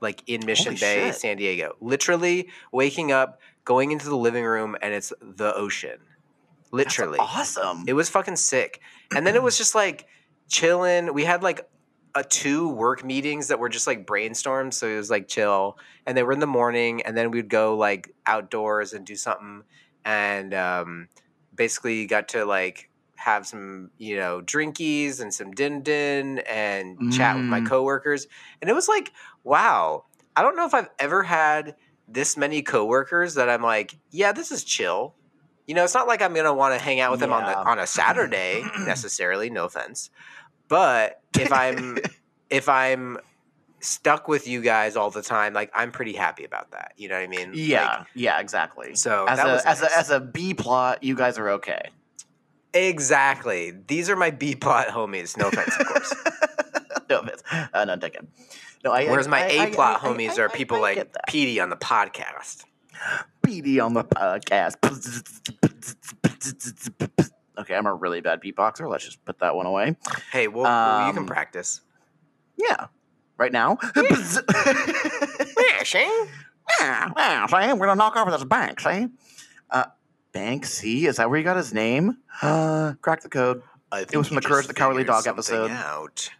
like 0.00 0.22
in 0.26 0.44
mission 0.46 0.66
Holy 0.76 0.80
bay 0.80 1.06
shit. 1.10 1.14
san 1.16 1.36
diego 1.36 1.74
literally 1.80 2.48
waking 2.70 3.10
up 3.10 3.40
going 3.64 3.90
into 3.92 4.08
the 4.08 4.16
living 4.16 4.44
room 4.44 4.76
and 4.82 4.94
it's 4.94 5.12
the 5.20 5.52
ocean 5.54 5.98
That's 5.98 6.72
literally 6.72 7.18
awesome. 7.18 7.84
it 7.88 7.94
was 7.94 8.08
fucking 8.08 8.36
sick 8.36 8.80
and 9.14 9.26
then 9.26 9.34
it 9.34 9.42
was 9.42 9.58
just 9.58 9.74
like 9.74 10.06
chilling 10.48 11.12
we 11.12 11.24
had 11.24 11.42
like 11.42 11.68
a 12.14 12.22
two 12.22 12.68
work 12.68 13.04
meetings 13.04 13.48
that 13.48 13.58
were 13.58 13.68
just 13.70 13.86
like 13.86 14.06
brainstorms 14.06 14.74
so 14.74 14.86
it 14.86 14.96
was 14.96 15.10
like 15.10 15.28
chill 15.28 15.78
and 16.06 16.16
they 16.16 16.22
were 16.22 16.32
in 16.32 16.40
the 16.40 16.46
morning 16.46 17.00
and 17.02 17.16
then 17.16 17.30
we'd 17.30 17.48
go 17.48 17.76
like 17.76 18.14
outdoors 18.26 18.92
and 18.92 19.06
do 19.06 19.16
something 19.16 19.62
and 20.04 20.52
um 20.52 21.08
basically 21.54 22.06
got 22.06 22.28
to 22.28 22.44
like 22.44 22.90
have 23.16 23.46
some 23.46 23.90
you 23.98 24.16
know 24.16 24.40
drinkies 24.42 25.20
and 25.20 25.32
some 25.32 25.52
din 25.52 25.80
din 25.82 26.38
and 26.40 27.12
chat 27.12 27.36
with 27.36 27.46
my 27.46 27.60
Mm. 27.60 27.68
coworkers 27.68 28.26
and 28.60 28.68
it 28.68 28.74
was 28.74 28.88
like 28.88 29.12
wow 29.44 30.04
i 30.36 30.42
don't 30.42 30.56
know 30.56 30.66
if 30.66 30.74
i've 30.74 30.90
ever 30.98 31.22
had 31.22 31.76
this 32.08 32.36
many 32.36 32.62
coworkers 32.62 33.34
that 33.34 33.48
i'm 33.48 33.62
like 33.62 33.96
yeah 34.10 34.32
this 34.32 34.50
is 34.50 34.64
chill 34.64 35.14
you 35.66 35.74
know 35.74 35.84
it's 35.84 35.94
not 35.94 36.08
like 36.08 36.20
i'm 36.20 36.34
gonna 36.34 36.52
want 36.52 36.74
to 36.76 36.82
hang 36.82 36.98
out 37.00 37.12
with 37.12 37.20
them 37.20 37.32
on 37.32 37.44
the 37.44 37.56
on 37.70 37.78
a 37.78 37.86
saturday 37.86 38.64
necessarily 38.86 39.48
no 39.48 39.66
offense 39.66 40.10
but 40.72 41.20
if 41.38 41.52
i'm 41.62 41.98
if 42.48 42.66
i'm 42.68 43.18
stuck 43.80 44.28
with 44.28 44.46
you 44.46 44.60
guys 44.60 44.94
all 44.94 45.10
the 45.10 45.22
time, 45.22 45.52
like 45.54 45.68
I'm 45.74 45.90
pretty 45.90 46.12
happy 46.12 46.44
about 46.44 46.70
that. 46.70 46.92
You 46.96 47.08
know 47.08 47.16
what 47.16 47.24
I 47.24 47.26
mean? 47.26 47.50
Yeah, 47.52 47.96
Like, 47.98 48.06
yeah, 48.14 48.38
exactly. 48.38 48.94
So 48.94 49.26
as 49.28 49.40
a 49.40 49.44
was 49.44 49.64
as 49.64 49.82
a 49.82 49.96
as 49.98 50.10
a 50.10 50.20
B 50.20 50.54
plot, 50.54 51.02
you 51.02 51.16
guys 51.16 51.36
are 51.36 51.50
okay. 51.58 51.90
exactly. 52.72 53.72
These 53.88 54.08
are 54.08 54.14
my 54.14 54.30
B 54.30 54.54
plot 54.54 54.86
homies. 54.86 55.36
No 55.36 55.48
offense, 55.48 55.76
of 55.80 55.86
course. 55.88 56.14
no 57.10 57.18
offense, 57.22 57.42
uh, 57.74 57.84
none 57.84 57.98
taken. 57.98 58.28
No, 58.84 58.92
I. 58.92 59.06
Whereas 59.10 59.26
my 59.26 59.44
A 59.46 59.72
plot 59.72 60.00
I- 60.00 60.06
I- 60.06 60.12
homies 60.14 60.38
I- 60.38 60.42
are 60.42 60.48
I- 60.48 60.56
people 60.56 60.76
I 60.76 60.80
like. 60.94 61.16
Petey 61.26 61.58
on 61.58 61.68
the 61.70 61.76
podcast. 61.76 62.62
PD 63.44 63.84
on 63.84 63.94
the 63.94 64.04
podcast. 64.04 64.76
Okay, 67.62 67.74
I'm 67.74 67.86
a 67.86 67.94
really 67.94 68.20
bad 68.20 68.40
beatboxer. 68.42 68.88
Let's 68.88 69.04
just 69.04 69.24
put 69.24 69.38
that 69.40 69.54
one 69.56 69.66
away. 69.66 69.96
Hey, 70.30 70.48
well, 70.48 70.64
well, 70.64 71.06
you 71.06 71.12
can 71.12 71.20
Um, 71.22 71.26
practice. 71.26 71.80
Yeah, 72.56 72.86
right 73.38 73.52
now. 73.52 73.78
Yeah, 73.96 75.82
Shane. 75.84 76.08
Yeah, 76.80 77.10
yeah, 77.16 77.46
see, 77.46 77.72
we're 77.74 77.86
gonna 77.86 77.96
knock 77.96 78.16
over 78.16 78.30
this 78.30 78.44
bank, 78.44 78.80
see? 78.80 79.08
Uh, 79.70 79.84
Banksy, 80.32 81.04
is 81.04 81.16
that 81.16 81.28
where 81.28 81.38
he 81.38 81.44
got 81.44 81.56
his 81.56 81.72
name? 81.74 82.18
Uh, 82.40 82.94
crack 83.02 83.22
the 83.22 83.28
code. 83.28 83.62
I 83.90 83.98
think 84.00 84.14
it 84.14 84.18
was 84.18 84.28
from 84.28 84.36
the 84.36 84.42
Courage 84.42 84.66
the 84.66 84.74
Cowardly 84.74 85.04
Dog 85.04 85.26
episode. 85.26 85.70
Out. 85.70 86.30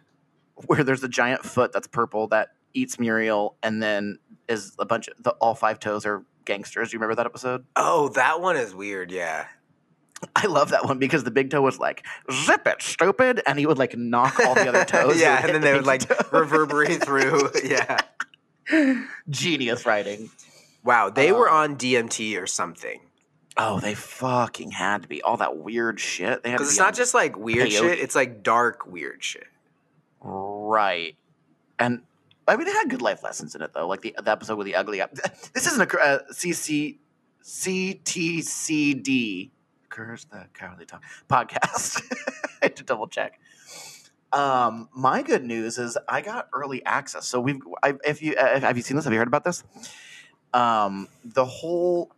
Where 0.65 0.83
there's 0.83 1.03
a 1.03 1.07
giant 1.09 1.43
foot 1.43 1.71
that's 1.71 1.87
purple 1.87 2.27
that 2.29 2.49
eats 2.73 2.97
Muriel, 2.99 3.57
and 3.61 3.81
then 3.83 4.17
is 4.49 4.73
a 4.79 4.85
bunch 4.85 5.07
of 5.07 5.21
the 5.23 5.31
all 5.41 5.55
five 5.55 5.79
toes 5.79 6.05
are 6.05 6.23
gangsters. 6.45 6.89
Do 6.89 6.95
you 6.95 6.99
remember 6.99 7.15
that 7.15 7.25
episode? 7.25 7.65
Oh, 7.75 8.09
that 8.09 8.41
one 8.41 8.55
is 8.57 8.73
weird. 8.73 9.11
Yeah. 9.11 9.45
I 10.35 10.47
love 10.47 10.69
that 10.71 10.85
one 10.85 10.99
because 10.99 11.23
the 11.23 11.31
big 11.31 11.49
toe 11.49 11.61
was 11.61 11.79
like, 11.79 12.05
"Zip 12.31 12.65
it, 12.67 12.81
stupid," 12.81 13.41
and 13.45 13.59
he 13.59 13.65
would 13.65 13.77
like 13.77 13.97
knock 13.97 14.39
all 14.39 14.55
the 14.55 14.67
other 14.69 14.85
toes. 14.85 15.19
yeah, 15.19 15.41
and 15.43 15.53
then 15.53 15.61
the 15.61 15.67
they 15.67 15.73
would 15.73 15.85
like 15.85 16.07
toe. 16.07 16.15
reverberate 16.39 17.03
through. 17.03 17.49
Yeah. 17.63 17.99
Genius 19.29 19.85
writing. 19.85 20.29
Wow, 20.83 21.09
they 21.09 21.31
were 21.31 21.49
Um, 21.49 21.55
on 21.73 21.77
DMT 21.77 22.41
or 22.41 22.47
something. 22.47 23.01
Oh, 23.57 23.79
they 23.79 23.93
fucking 23.93 24.71
had 24.71 25.03
to 25.03 25.07
be 25.07 25.21
all 25.21 25.37
that 25.37 25.57
weird 25.57 25.99
shit. 25.99 26.41
They 26.43 26.49
had 26.49 26.57
to 26.57 26.63
Because 26.63 26.69
it's 26.69 26.77
be 26.77 26.83
not 26.83 26.95
just 26.95 27.13
like 27.13 27.37
weird 27.37 27.69
peyote. 27.69 27.79
shit; 27.79 27.99
it's 27.99 28.15
like 28.15 28.41
dark 28.41 28.85
weird 28.87 29.23
shit. 29.23 29.45
Right. 30.21 31.15
And 31.77 32.01
I 32.47 32.55
mean, 32.55 32.67
it 32.67 32.73
had 32.73 32.89
good 32.89 33.01
life 33.01 33.21
lessons 33.23 33.53
in 33.55 33.61
it, 33.61 33.71
though. 33.73 33.87
Like 33.87 34.01
the, 34.01 34.15
the 34.23 34.31
episode 34.31 34.57
with 34.57 34.65
the 34.65 34.75
ugly. 34.75 35.01
This 35.53 35.67
isn't 35.67 35.93
a 35.93 35.99
uh, 35.99 36.19
CC 36.31 36.97
CTCD. 37.43 39.51
Curse 39.93 40.23
the 40.25 40.47
cowardly 40.55 40.85
tongue 40.85 41.01
podcast. 41.29 42.01
I 42.63 42.65
had 42.65 42.75
to 42.77 42.83
double 42.83 43.07
check. 43.07 43.39
Um, 44.31 44.89
my 44.91 45.21
good 45.21 45.43
news 45.43 45.77
is 45.77 45.95
I 46.09 46.21
got 46.21 46.49
early 46.51 46.83
access. 46.83 47.27
So 47.27 47.39
we've. 47.39 47.61
I, 47.83 47.93
if 48.03 48.19
you 48.23 48.33
uh, 48.33 48.59
have 48.59 48.75
you 48.75 48.81
seen 48.81 48.95
this? 48.95 49.03
Have 49.03 49.13
you 49.13 49.19
heard 49.19 49.27
about 49.27 49.43
this? 49.43 49.63
Um, 50.51 51.09
the 51.23 51.45
whole 51.45 52.11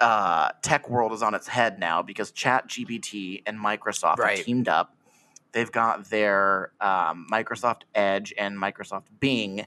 uh, 0.00 0.50
tech 0.62 0.90
world 0.90 1.12
is 1.12 1.22
on 1.22 1.32
its 1.32 1.46
head 1.46 1.78
now 1.78 2.02
because 2.02 2.32
Chat 2.32 2.66
GPT 2.68 3.44
and 3.46 3.56
Microsoft 3.56 4.18
Right. 4.18 4.38
have 4.38 4.46
teamed 4.46 4.66
up. 4.68 4.96
They've 5.52 5.70
got 5.70 6.10
their 6.10 6.72
um, 6.80 7.28
Microsoft 7.30 7.82
Edge 7.94 8.34
and 8.36 8.56
Microsoft 8.58 9.04
Bing 9.20 9.64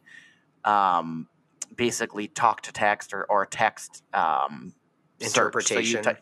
um, 0.65 1.29
basically 1.73 2.27
talk 2.27 2.61
to 2.63 2.73
text 2.73 3.13
or, 3.13 3.23
or 3.23 3.45
text 3.45 4.03
um, 4.13 4.73
search. 5.21 5.31
So 5.65 5.79
you 5.79 5.99
Interpretation. 5.99 6.17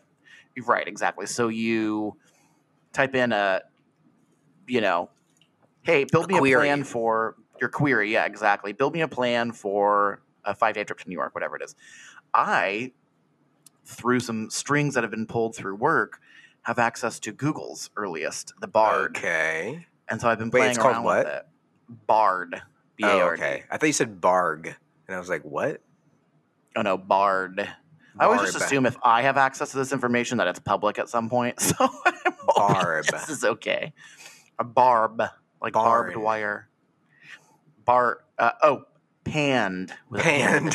Right, 0.60 0.86
exactly. 0.86 1.26
So 1.26 1.48
you 1.48 2.16
type 2.92 3.14
in 3.14 3.32
a, 3.32 3.62
you 4.66 4.80
know, 4.80 5.10
hey, 5.82 6.04
build 6.04 6.30
A 6.30 6.40
me 6.40 6.52
a 6.52 6.56
plan 6.56 6.84
for 6.84 7.36
your 7.60 7.68
query. 7.70 8.12
Yeah, 8.12 8.26
exactly. 8.26 8.72
Build 8.72 8.94
me 8.94 9.00
a 9.00 9.08
plan 9.08 9.52
for 9.52 10.22
a 10.44 10.54
five 10.54 10.74
day 10.74 10.84
trip 10.84 10.98
to 11.00 11.08
New 11.08 11.14
York, 11.14 11.34
whatever 11.34 11.56
it 11.56 11.62
is. 11.62 11.74
I, 12.32 12.92
through 13.84 14.20
some 14.20 14.50
strings 14.50 14.94
that 14.94 15.04
have 15.04 15.10
been 15.10 15.26
pulled 15.26 15.56
through 15.56 15.76
work, 15.76 16.20
have 16.62 16.78
access 16.78 17.18
to 17.20 17.32
Google's 17.32 17.90
earliest, 17.96 18.52
the 18.60 18.68
Bard. 18.68 19.16
Okay. 19.16 19.86
And 20.08 20.20
so 20.20 20.28
I've 20.28 20.38
been 20.38 20.50
Wait, 20.50 20.60
playing 20.60 20.70
it's 20.70 20.78
called 20.78 20.94
around 20.94 21.04
what? 21.04 21.24
with 21.24 21.34
it. 21.34 21.46
Bard. 22.06 22.62
B 22.96 23.04
A 23.04 23.10
Oh, 23.10 23.28
okay. 23.30 23.64
I 23.70 23.76
thought 23.76 23.86
you 23.86 23.92
said 23.92 24.20
Barg, 24.20 24.66
and 25.06 25.16
I 25.16 25.18
was 25.18 25.28
like, 25.28 25.42
what? 25.42 25.80
Oh 26.76 26.82
no, 26.82 26.96
Bard. 26.96 27.68
I 28.18 28.24
always 28.24 28.52
just 28.52 28.56
assume 28.56 28.86
if 28.86 28.96
I 29.02 29.22
have 29.22 29.36
access 29.36 29.70
to 29.70 29.76
this 29.78 29.92
information 29.92 30.38
that 30.38 30.46
it's 30.46 30.58
public 30.58 30.98
at 30.98 31.08
some 31.08 31.28
point. 31.28 31.60
So 31.70 31.88
Barb. 32.56 33.04
this 33.06 33.28
is 33.28 33.44
okay. 33.44 33.92
A 34.58 34.64
barb, 34.64 35.22
like 35.62 35.74
barbed 35.74 36.16
wire. 36.16 36.68
Bar. 37.84 38.24
Uh, 38.38 38.50
oh, 38.62 38.84
panned. 39.24 39.92
Panned. 40.12 40.72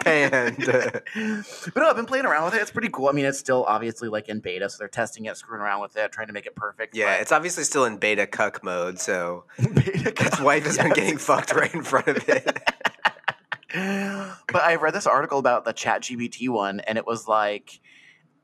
Panned. 0.00 0.56
but 0.64 1.76
no, 1.76 1.90
I've 1.90 1.96
been 1.96 2.06
playing 2.06 2.24
around 2.24 2.46
with 2.46 2.54
it. 2.54 2.62
It's 2.62 2.70
pretty 2.70 2.88
cool. 2.88 3.08
I 3.08 3.12
mean, 3.12 3.26
it's 3.26 3.38
still 3.38 3.64
obviously 3.64 4.08
like 4.08 4.28
in 4.28 4.40
beta, 4.40 4.70
so 4.70 4.76
they're 4.78 4.88
testing 4.88 5.26
it, 5.26 5.36
screwing 5.36 5.60
around 5.60 5.82
with 5.82 5.96
it, 5.96 6.10
trying 6.12 6.28
to 6.28 6.32
make 6.32 6.46
it 6.46 6.54
perfect. 6.54 6.96
Yeah, 6.96 7.14
but- 7.14 7.20
it's 7.22 7.32
obviously 7.32 7.64
still 7.64 7.84
in 7.84 7.98
beta 7.98 8.26
cuck 8.26 8.64
mode, 8.64 8.98
so 8.98 9.44
beta. 9.58 10.14
his 10.16 10.40
wife 10.40 10.64
has 10.64 10.78
been 10.78 10.92
getting 10.92 11.18
fucked 11.18 11.52
right 11.52 11.74
in 11.74 11.82
front 11.82 12.08
of 12.08 12.28
it. 12.28 12.62
But 14.54 14.62
I 14.62 14.76
read 14.76 14.94
this 14.94 15.08
article 15.08 15.40
about 15.40 15.64
the 15.64 15.72
Chat 15.72 16.02
GPT 16.02 16.48
one, 16.48 16.78
and 16.78 16.96
it 16.96 17.04
was 17.04 17.26
like 17.26 17.80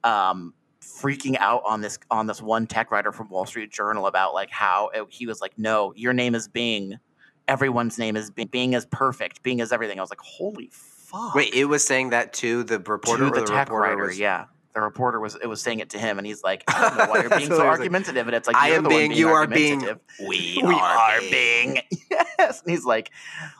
um, 0.02 0.54
freaking 0.82 1.36
out 1.38 1.62
on 1.64 1.82
this 1.82 2.00
on 2.10 2.26
this 2.26 2.42
one 2.42 2.66
tech 2.66 2.90
writer 2.90 3.12
from 3.12 3.28
Wall 3.28 3.46
Street 3.46 3.70
Journal 3.70 4.08
about 4.08 4.34
like 4.34 4.50
how 4.50 4.88
it- 4.88 5.06
he 5.08 5.24
was 5.26 5.40
like, 5.40 5.56
"No, 5.56 5.92
your 5.94 6.12
name 6.12 6.34
is 6.34 6.48
Bing. 6.48 6.98
Everyone's 7.46 7.96
name 7.96 8.16
is 8.16 8.28
Bing. 8.28 8.48
Bing 8.48 8.72
is 8.72 8.86
perfect. 8.86 9.44
Bing 9.44 9.60
is 9.60 9.70
everything." 9.70 10.00
I 10.00 10.02
was 10.02 10.10
like, 10.10 10.18
"Holy 10.20 10.68
fuck!" 10.72 11.36
Wait, 11.36 11.54
it 11.54 11.66
was 11.66 11.84
saying 11.86 12.10
that 12.10 12.32
to 12.34 12.64
the 12.64 12.80
reporter. 12.80 13.26
to 13.26 13.30
the, 13.30 13.40
the 13.42 13.46
tech 13.46 13.70
writer, 13.70 14.06
was- 14.06 14.18
yeah. 14.18 14.46
The 14.72 14.80
reporter 14.80 15.18
was 15.18 15.34
it 15.34 15.46
was 15.48 15.60
saying 15.60 15.80
it 15.80 15.90
to 15.90 15.98
him, 15.98 16.18
and 16.18 16.26
he's 16.26 16.44
like, 16.44 16.62
"I 16.68 16.88
don't 16.88 16.96
know 16.98 17.06
why 17.06 17.20
you're 17.22 17.28
being 17.38 17.48
So 17.48 17.54
he 17.56 17.60
like, 17.60 17.78
argumentative." 17.78 18.26
And 18.28 18.36
it's 18.36 18.46
like, 18.46 18.56
I 18.56 18.70
am 18.70 18.84
one 18.84 18.90
being, 18.90 19.12
you 19.12 19.28
are 19.30 19.46
being, 19.46 19.80
we, 20.20 20.60
we 20.62 20.74
are, 20.74 20.80
are 20.80 21.20
being. 21.20 21.80
Yes. 22.38 22.62
And 22.62 22.70
he's 22.70 22.84
like, 22.84 23.10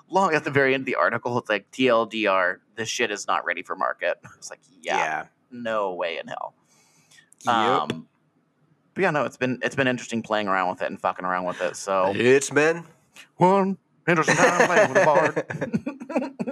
long 0.08 0.34
at 0.34 0.42
the 0.44 0.50
very 0.50 0.72
end 0.74 0.82
of 0.82 0.86
the 0.86 0.94
article, 0.96 1.36
it's 1.38 1.48
like 1.50 1.70
TLDR, 1.72 2.56
this 2.76 2.88
shit 2.88 3.10
is 3.10 3.26
not 3.26 3.44
ready 3.44 3.62
for 3.62 3.76
market. 3.76 4.18
It's 4.38 4.50
like, 4.50 4.60
yeah, 4.80 4.96
Yeah. 4.96 5.24
no 5.50 5.94
way 5.94 6.18
in 6.18 6.26
hell. 6.28 6.54
Yep. 7.44 7.54
Um, 7.54 8.08
but 8.94 9.02
yeah, 9.02 9.10
no, 9.10 9.24
it's 9.24 9.36
been 9.36 9.58
it's 9.62 9.74
been 9.76 9.86
interesting 9.88 10.22
playing 10.22 10.46
around 10.48 10.70
with 10.70 10.82
it 10.82 10.86
and 10.90 11.00
fucking 11.00 11.24
around 11.24 11.44
with 11.44 11.60
it. 11.60 11.76
So 11.76 12.12
It's 12.14 12.50
been. 12.50 12.84
one 13.36 13.78
interesting 14.08 14.36
time 14.36 14.66
playing 14.66 14.88
with 14.92 15.02
a 15.02 15.04
bard. 15.04 16.50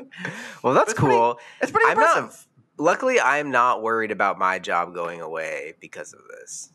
Well, 0.62 0.75
that's 0.75 0.91
It's 0.93 1.00
pretty- 1.00 1.15
cool. 1.15 1.38
it's 1.62 1.71
pretty 1.71 1.91
I'm 1.91 1.97
not- 1.99 2.17
impressive. 2.19 2.47
Luckily, 2.78 3.20
I'm 3.20 3.50
not 3.50 3.82
worried 3.82 4.11
about 4.11 4.38
my 4.38 4.58
job 4.58 4.94
going 4.94 5.20
away 5.20 5.75
because 5.80 6.12
of 6.12 6.20
this. 6.28 6.73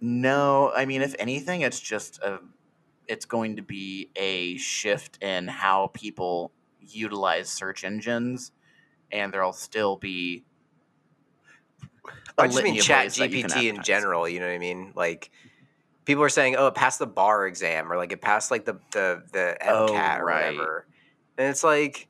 No, 0.00 0.72
I 0.74 0.86
mean, 0.86 1.02
if 1.02 1.14
anything, 1.18 1.62
it's 1.62 1.80
just 1.80 2.18
a, 2.22 2.40
it's 3.06 3.24
going 3.24 3.56
to 3.56 3.62
be 3.62 4.10
a 4.16 4.56
shift 4.56 5.22
in 5.22 5.48
how 5.48 5.90
people 5.92 6.52
utilize 6.80 7.48
search 7.48 7.84
engines, 7.84 8.52
and 9.10 9.32
there'll 9.32 9.52
still 9.52 9.96
be. 9.96 10.44
a 12.38 12.42
I 12.42 12.46
just 12.46 12.62
mean 12.62 12.80
Chat 12.80 13.04
ways 13.04 13.16
that 13.16 13.30
you 13.30 13.42
can 13.42 13.50
GPT 13.50 13.68
in 13.76 13.82
general. 13.82 14.28
You 14.28 14.40
know 14.40 14.46
what 14.46 14.52
I 14.52 14.58
mean? 14.58 14.92
Like 14.94 15.30
people 16.04 16.22
are 16.22 16.28
saying, 16.28 16.56
"Oh, 16.56 16.68
it 16.68 16.74
passed 16.74 16.98
the 16.98 17.06
bar 17.06 17.46
exam," 17.46 17.92
or 17.92 17.96
like 17.96 18.12
it 18.12 18.20
passed 18.20 18.50
like 18.50 18.64
the 18.64 18.80
the 18.92 19.22
the 19.32 19.56
Oh, 19.68 19.88
MCAT 19.88 20.20
or 20.20 20.24
whatever. 20.24 20.86
And 21.36 21.48
it's 21.48 21.62
like, 21.62 22.08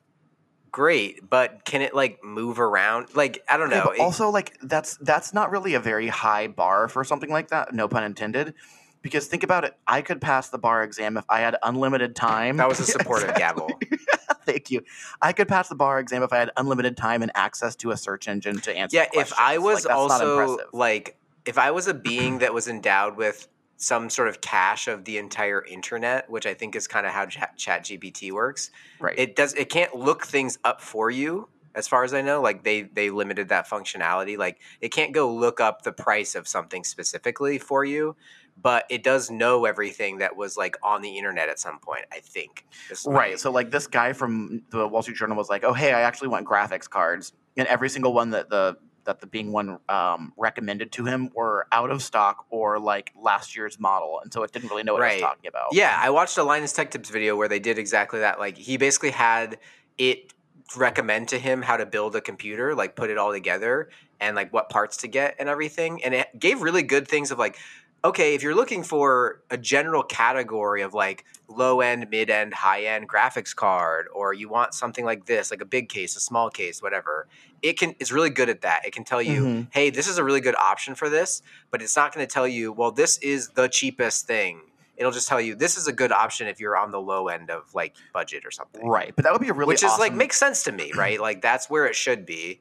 great, 0.70 1.28
but 1.28 1.64
can 1.64 1.82
it 1.82 1.94
like 1.94 2.22
move 2.24 2.58
around? 2.60 3.14
Like 3.14 3.42
I 3.48 3.56
don't 3.56 3.70
know. 3.70 3.90
It- 3.90 4.00
also, 4.00 4.30
like 4.30 4.56
that's 4.62 4.96
that's 4.98 5.32
not 5.34 5.50
really 5.50 5.74
a 5.74 5.80
very 5.80 6.08
high 6.08 6.46
bar 6.48 6.88
for 6.88 7.04
something 7.04 7.30
like 7.30 7.48
that. 7.48 7.74
No 7.74 7.88
pun 7.88 8.04
intended. 8.04 8.54
Because 9.00 9.28
think 9.28 9.44
about 9.44 9.64
it, 9.64 9.74
I 9.86 10.02
could 10.02 10.20
pass 10.20 10.48
the 10.48 10.58
bar 10.58 10.82
exam 10.82 11.16
if 11.16 11.24
I 11.28 11.38
had 11.38 11.56
unlimited 11.62 12.16
time. 12.16 12.56
that 12.56 12.68
was 12.68 12.80
a 12.80 12.84
supportive 12.96 13.32
gavel. 13.36 13.70
Thank 14.44 14.72
you. 14.72 14.82
I 15.22 15.32
could 15.32 15.46
pass 15.46 15.68
the 15.68 15.76
bar 15.76 16.00
exam 16.00 16.24
if 16.24 16.32
I 16.32 16.38
had 16.38 16.50
unlimited 16.56 16.96
time 16.96 17.22
and 17.22 17.30
access 17.36 17.76
to 17.76 17.92
a 17.92 17.96
search 17.96 18.26
engine 18.26 18.60
to 18.62 18.76
answer. 18.76 18.96
Yeah, 18.96 19.06
if 19.12 19.32
I 19.38 19.58
was 19.58 19.84
Like, 19.86 19.94
also 19.94 20.58
like, 20.72 21.16
if 21.46 21.58
I 21.58 21.70
was 21.70 21.86
a 21.86 21.94
being 21.94 22.38
that 22.38 22.52
was 22.52 22.66
endowed 22.66 23.16
with 23.16 23.46
some 23.78 24.10
sort 24.10 24.28
of 24.28 24.40
cache 24.40 24.88
of 24.88 25.04
the 25.04 25.18
entire 25.18 25.64
internet, 25.64 26.28
which 26.28 26.46
I 26.46 26.52
think 26.52 26.76
is 26.76 26.86
kind 26.86 27.06
of 27.06 27.12
how 27.12 27.26
Chat, 27.26 27.56
Chat 27.56 27.84
GPT 27.84 28.32
works, 28.32 28.70
right, 29.00 29.18
it 29.18 29.36
does 29.36 29.54
it 29.54 29.70
can't 29.70 29.94
look 29.94 30.26
things 30.26 30.58
up 30.64 30.80
for 30.80 31.10
you 31.10 31.48
as 31.74 31.86
far 31.86 32.02
as 32.02 32.14
i 32.14 32.22
know 32.22 32.40
like 32.40 32.64
they 32.64 32.82
they 32.82 33.10
limited 33.10 33.50
that 33.50 33.68
functionality 33.68 34.38
like 34.38 34.58
it 34.80 34.88
can't 34.88 35.12
go 35.12 35.32
look 35.32 35.60
up 35.60 35.82
the 35.82 35.92
price 35.92 36.34
of 36.34 36.48
something 36.48 36.82
specifically 36.82 37.58
for 37.58 37.84
you 37.84 38.16
but 38.60 38.84
it 38.88 39.02
does 39.02 39.30
know 39.30 39.66
everything 39.66 40.18
that 40.18 40.34
was 40.34 40.56
like 40.56 40.76
on 40.82 41.02
the 41.02 41.18
internet 41.18 41.50
at 41.50 41.58
some 41.58 41.78
point 41.78 42.06
i 42.10 42.18
think 42.20 42.66
right. 43.06 43.38
So 43.38 43.50
like 43.50 43.70
this 43.70 43.86
guy 43.86 44.12
from 44.12 44.62
the 44.70 44.86
Wall 44.86 45.02
Street 45.02 45.16
Journal 45.16 45.36
was 45.36 45.48
like, 45.48 45.64
"Oh, 45.64 45.72
hey, 45.72 45.92
I 45.92 46.02
actually 46.02 46.28
want 46.28 46.46
graphics 46.46 46.88
cards," 46.88 47.32
and 47.56 47.66
every 47.68 47.88
single 47.88 48.12
one 48.12 48.30
that 48.30 48.48
the 48.50 48.76
that 49.08 49.20
the 49.20 49.26
being 49.26 49.52
one 49.52 49.78
um, 49.88 50.32
recommended 50.36 50.92
to 50.92 51.04
him 51.06 51.30
were 51.34 51.66
out 51.72 51.90
of 51.90 52.02
stock 52.02 52.44
or 52.50 52.78
like 52.78 53.10
last 53.20 53.56
year's 53.56 53.80
model, 53.80 54.20
and 54.22 54.32
so 54.32 54.42
it 54.42 54.52
didn't 54.52 54.68
really 54.68 54.82
know 54.84 54.92
what 54.92 55.02
I 55.02 55.06
Right. 55.06 55.14
was 55.14 55.22
talking 55.22 55.48
about. 55.48 55.68
Yeah, 55.72 55.98
I 56.00 56.10
watched 56.10 56.36
a 56.36 56.42
Linus 56.44 56.72
Tech 56.74 56.90
Tips 56.90 57.08
video 57.08 57.34
where 57.34 57.48
they 57.48 57.58
did 57.58 57.78
exactly 57.78 58.20
that. 58.20 58.38
Like 58.38 58.58
he 58.58 58.76
basically 58.76 59.10
had 59.10 59.58
it 59.96 60.34
recommend 60.76 61.28
to 61.28 61.38
him 61.38 61.62
how 61.62 61.78
to 61.78 61.86
build 61.86 62.14
a 62.16 62.20
computer, 62.20 62.74
like 62.74 62.94
put 62.94 63.08
it 63.08 63.16
all 63.16 63.32
together 63.32 63.88
and 64.20 64.36
like 64.36 64.52
what 64.52 64.68
parts 64.68 64.98
to 64.98 65.08
get 65.08 65.34
and 65.38 65.48
everything. 65.48 66.04
And 66.04 66.12
it 66.12 66.26
gave 66.38 66.60
really 66.60 66.82
good 66.82 67.08
things 67.08 67.30
of 67.30 67.38
like, 67.38 67.56
okay, 68.04 68.34
if 68.34 68.42
you're 68.42 68.54
looking 68.54 68.82
for 68.82 69.40
a 69.50 69.56
general 69.56 70.02
category 70.02 70.82
of 70.82 70.94
like 70.94 71.24
low 71.48 71.80
end, 71.80 72.08
mid 72.10 72.30
end, 72.30 72.54
high 72.54 72.84
end 72.84 73.08
graphics 73.08 73.54
card, 73.54 74.06
or 74.14 74.32
you 74.32 74.48
want 74.48 74.74
something 74.74 75.04
like 75.04 75.26
this, 75.26 75.50
like 75.50 75.60
a 75.60 75.64
big 75.66 75.88
case, 75.88 76.16
a 76.16 76.20
small 76.20 76.48
case, 76.50 76.80
whatever, 76.82 77.26
it 77.62 77.78
can 77.78 77.94
it's 77.98 78.12
really 78.12 78.30
good 78.30 78.48
at 78.48 78.60
that. 78.62 78.86
It 78.86 78.92
can 78.92 79.04
tell 79.04 79.20
you, 79.22 79.42
Mhm. 79.42 79.66
hey, 79.70 79.90
this 79.90 80.06
is 80.08 80.18
a 80.18 80.24
really 80.24 80.40
good 80.40 80.54
option 80.56 80.94
for 80.94 81.08
this, 81.08 81.42
but 81.70 81.82
it's 81.82 81.96
not 81.96 82.14
going 82.14 82.26
to 82.26 82.32
tell 82.32 82.46
you, 82.46 82.72
well, 82.72 82.92
this 82.92 83.18
is 83.18 83.48
the 83.50 83.68
cheapest 83.68 84.26
thing. 84.26 84.60
It'll 84.96 85.12
just 85.12 85.28
tell 85.28 85.40
you 85.40 85.54
this 85.54 85.76
is 85.76 85.86
a 85.86 85.92
good 85.92 86.10
option 86.12 86.48
if 86.48 86.58
you're 86.60 86.76
on 86.76 86.90
the 86.90 87.00
low 87.00 87.28
end 87.28 87.50
of 87.50 87.72
like 87.74 87.94
budget 88.12 88.44
or 88.44 88.50
something. 88.50 88.86
right. 88.86 89.12
But 89.14 89.24
that 89.24 89.32
would 89.32 89.40
be 89.42 89.48
a 89.48 89.52
really 89.52 89.68
Which 89.68 89.82
is 89.84 89.96
like 89.98 90.12
makes 90.14 90.36
sense 90.36 90.64
to 90.64 90.72
me, 90.72 90.92
right? 90.94 91.20
Like 91.20 91.40
that's 91.40 91.68
where 91.70 91.86
it 91.86 91.94
should 91.94 92.26
be. 92.26 92.60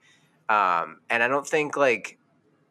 Um, 0.50 1.00
and 1.10 1.22
I 1.24 1.28
don't 1.28 1.48
think 1.48 1.76
like 1.78 2.18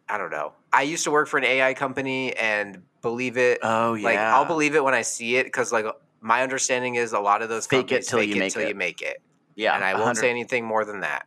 I 0.09 0.19
don't 0.19 0.31
know. 0.31 0.53
I 0.77 0.83
used 0.83 1.05
to 1.05 1.11
work 1.11 1.27
for 1.27 1.39
an 1.39 1.45
AI 1.45 1.73
company 1.73 2.37
and 2.37 2.83
believe 3.01 3.39
it. 3.39 3.61
Oh 3.63 3.95
yeah. 3.95 4.05
Like 4.05 4.19
I'll 4.19 4.45
believe 4.45 4.75
it 4.75 4.85
when 4.85 4.93
I 4.93 5.01
see 5.01 5.37
it 5.37 5.45
because 5.45 5.73
like 5.73 5.87
my 6.21 6.43
understanding 6.43 6.97
is 6.97 7.15
a 7.15 7.19
lot 7.19 7.41
of 7.41 7.49
those 7.49 7.67
Fake 7.67 7.91
it 7.93 8.07
till 8.07 8.19
fake 8.19 8.29
you 8.29 8.37
it 8.37 8.39
make 8.39 8.53
till 8.53 8.63
it. 8.63 8.69
you 8.69 8.75
make 8.75 9.01
it. 9.01 9.23
Yeah, 9.55 9.75
and 9.75 9.83
I 9.83 9.99
won't 9.99 10.19
say 10.19 10.29
anything 10.29 10.67
more 10.67 10.85
than 10.85 11.01
that. 11.01 11.25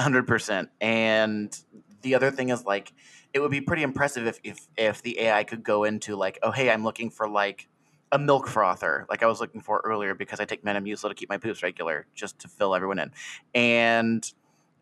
hundred 0.00 0.26
percent. 0.26 0.70
And 0.80 1.54
the 2.00 2.14
other 2.14 2.30
thing 2.30 2.48
is 2.48 2.64
like 2.64 2.94
it 3.34 3.40
would 3.40 3.50
be 3.50 3.60
pretty 3.60 3.82
impressive 3.82 4.26
if 4.26 4.40
if 4.42 4.58
if 4.78 5.02
the 5.02 5.20
AI 5.20 5.44
could 5.44 5.62
go 5.62 5.84
into 5.84 6.16
like, 6.16 6.38
oh 6.42 6.50
hey, 6.50 6.70
I'm 6.70 6.82
looking 6.82 7.10
for 7.10 7.28
like 7.28 7.68
a 8.10 8.18
milk 8.18 8.48
frother, 8.48 9.04
like 9.10 9.22
I 9.22 9.26
was 9.26 9.38
looking 9.38 9.60
for 9.60 9.82
earlier 9.84 10.14
because 10.14 10.40
I 10.40 10.46
take 10.46 10.64
Metamucil 10.64 11.10
to 11.10 11.14
keep 11.14 11.28
my 11.28 11.36
poops 11.36 11.62
regular, 11.62 12.06
just 12.14 12.38
to 12.38 12.48
fill 12.48 12.74
everyone 12.74 12.98
in. 12.98 13.12
And 13.54 14.32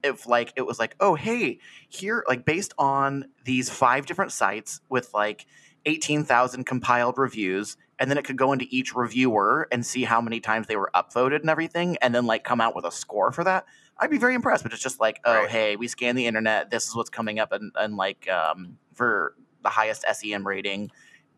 if 0.03 0.27
like 0.27 0.53
it 0.57 0.63
was 0.67 0.79
like, 0.79 0.97
oh 1.01 1.15
hey, 1.15 1.59
here 1.89 2.25
like 2.29 2.45
based 2.45 2.73
on 2.79 3.27
these 3.45 3.71
five 3.71 4.07
different 4.07 4.33
sites 4.33 4.81
with 4.89 5.13
like 5.15 5.47
eighteen 5.85 6.25
thousand 6.25 6.65
compiled 6.65 7.19
reviews, 7.19 7.77
and 7.99 8.11
then 8.11 8.19
it 8.19 8.25
could 8.25 8.37
go 8.37 8.53
into 8.53 8.67
each 8.71 8.95
reviewer 8.95 9.69
and 9.71 9.85
see 9.87 10.05
how 10.05 10.21
many 10.21 10.41
times 10.41 10.67
they 10.67 10.77
were 10.77 10.91
upvoted 10.95 11.41
and 11.41 11.51
everything, 11.51 11.97
and 12.03 12.15
then 12.15 12.27
like 12.27 12.45
come 12.45 12.61
out 12.61 12.75
with 12.75 12.85
a 12.85 12.93
score 12.93 13.33
for 13.33 13.45
that. 13.45 13.65
I'd 13.99 14.11
be 14.11 14.19
very 14.19 14.35
impressed. 14.35 14.63
But 14.63 14.73
it's 14.75 14.83
just 14.83 15.01
like, 15.01 15.21
oh, 15.25 15.35
Right. 15.35 15.49
hey, 15.49 15.77
we 15.77 15.89
scan 15.89 16.17
the 16.17 16.27
internet. 16.27 16.71
This 16.71 16.87
is 16.87 16.95
what's 16.95 17.09
coming 17.11 17.39
up, 17.39 17.53
and, 17.53 17.73
and 17.77 17.97
like 17.97 18.29
um, 18.29 18.77
for 18.95 19.35
the 19.63 19.71
highest 19.71 20.05
SEM 20.13 20.47
rating, 20.47 20.91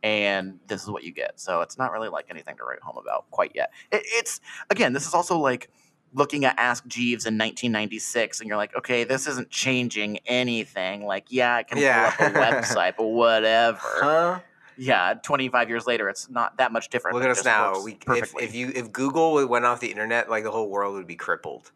and 0.03 0.59
this 0.67 0.83
is 0.83 0.91
what 0.91 1.05
you 1.05 1.13
get. 1.13 1.39
So 1.41 1.61
it's 1.61 1.79
not 1.79 1.93
really 1.93 2.09
like 2.09 2.27
anything 2.31 2.57
to 2.57 2.65
write 2.65 2.81
home 2.81 2.97
about 2.99 3.31
quite 3.31 3.53
yet. 3.55 3.71
It, 3.93 4.03
it's 4.05 4.41
again, 4.71 4.93
this 4.93 5.07
is 5.07 5.15
also 5.15 5.39
like 5.39 5.71
looking 6.13 6.45
at 6.45 6.59
Ask 6.59 6.87
Jeeves 6.87 7.27
in 7.27 7.35
1996, 7.35 8.41
and 8.41 8.49
you're 8.49 8.57
like, 8.57 8.75
okay, 8.77 9.05
this 9.05 9.27
isn't 9.27 9.51
changing 9.51 10.19
anything. 10.27 11.05
Like, 11.05 11.27
yeah, 11.29 11.55
I 11.57 11.63
can 11.63 11.79
Yeah. 11.79 12.11
pull 12.11 12.27
up 12.27 12.33
a 12.35 12.39
website, 12.39 12.95
but 12.97 13.05
whatever. 13.07 13.79
Huh? 14.01 14.41
Yeah, 14.81 15.15
25 15.25 15.69
years 15.69 15.89
later, 15.89 16.09
it's 16.09 16.31
not 16.31 16.57
that 16.59 16.71
much 16.71 16.89
different. 16.89 17.17
Look 17.17 17.25
at 17.25 17.31
us 17.31 17.45
now. 17.45 17.83
We, 17.83 17.99
if, 18.11 18.33
if 18.41 18.55
you 18.55 18.71
if 18.73 18.93
Google 18.93 19.45
went 19.49 19.65
off 19.65 19.81
the 19.81 19.91
internet, 19.91 20.31
like 20.31 20.45
the 20.45 20.53
whole 20.53 20.71
world 20.71 20.95
would 20.95 21.07
be 21.09 21.17
crippled. 21.17 21.73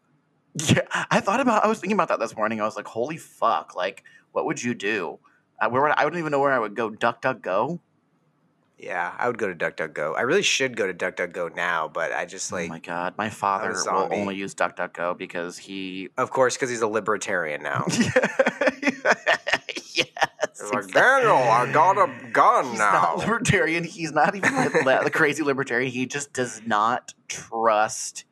Yeah, 0.55 0.81
I 1.11 1.19
thought 1.19 1.41
about. 1.41 1.65
I 1.65 1.67
was 1.67 1.79
thinking 1.79 1.97
about 1.97 2.07
that 2.07 2.19
this 2.19 2.33
morning. 2.33 2.61
I 2.61 2.63
was 2.63 2.77
like, 2.77 2.87
"Holy 2.87 3.17
fuck! 3.17 3.75
Like, 3.75 4.05
what 4.31 4.45
would 4.45 4.63
you 4.63 4.73
do? 4.73 5.19
Uh, 5.59 5.67
where 5.69 5.81
would 5.81 5.91
I, 5.91 5.95
I 6.01 6.03
wouldn't 6.05 6.19
even 6.19 6.31
know 6.31 6.39
where 6.39 6.53
I 6.53 6.59
would 6.59 6.75
go. 6.75 6.89
Duck, 6.91 7.21
duck, 7.21 7.41
go. 7.41 7.81
Yeah, 8.83 9.13
I 9.17 9.27
would 9.27 9.37
go 9.37 9.47
to 9.47 9.55
DuckDuckGo. 9.55 10.17
I 10.17 10.21
really 10.21 10.41
should 10.41 10.75
go 10.75 10.85
to 10.85 10.93
DuckDuckGo 10.93 11.55
now, 11.55 11.87
but 11.87 12.11
I 12.11 12.25
just 12.25 12.51
like. 12.51 12.65
oh 12.65 12.73
my 12.73 12.79
god, 12.79 13.13
my 13.17 13.29
father 13.29 13.71
will 13.71 14.09
only 14.11 14.35
use 14.35 14.53
duck, 14.53 14.75
duck, 14.75 15.17
because 15.17 15.57
he. 15.57 16.09
of 16.17 16.31
course, 16.31 16.57
because 16.57 16.69
he's 16.69 16.81
a 16.81 16.87
libertarian 16.87 17.63
now. 17.63 17.85
yes. 17.87 18.03
He's 19.95 20.71
like, 20.71 20.83
exactly. 20.83 20.91
Daniel, 20.91 21.37
I 21.37 21.71
got 21.71 21.97
a 21.97 22.11
gun 22.31 22.65
He's 22.71 22.79
now. 22.79 22.91
not 22.91 23.17
libertarian. 23.19 23.85
He's 23.85 24.11
not 24.11 24.35
even 24.35 24.53
the 24.53 25.09
crazy 25.13 25.43
libertarian. 25.43 25.89
He 25.89 26.05
just 26.05 26.33
does 26.33 26.61
not 26.65 27.13
trust 27.29 28.25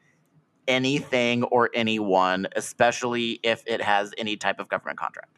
anything 0.67 1.43
or 1.43 1.69
anyone, 1.73 2.47
especially 2.57 3.39
if 3.43 3.63
it 3.67 3.81
has 3.81 4.13
any 4.17 4.35
type 4.35 4.59
of 4.59 4.67
government 4.67 4.99
contract. 4.99 5.37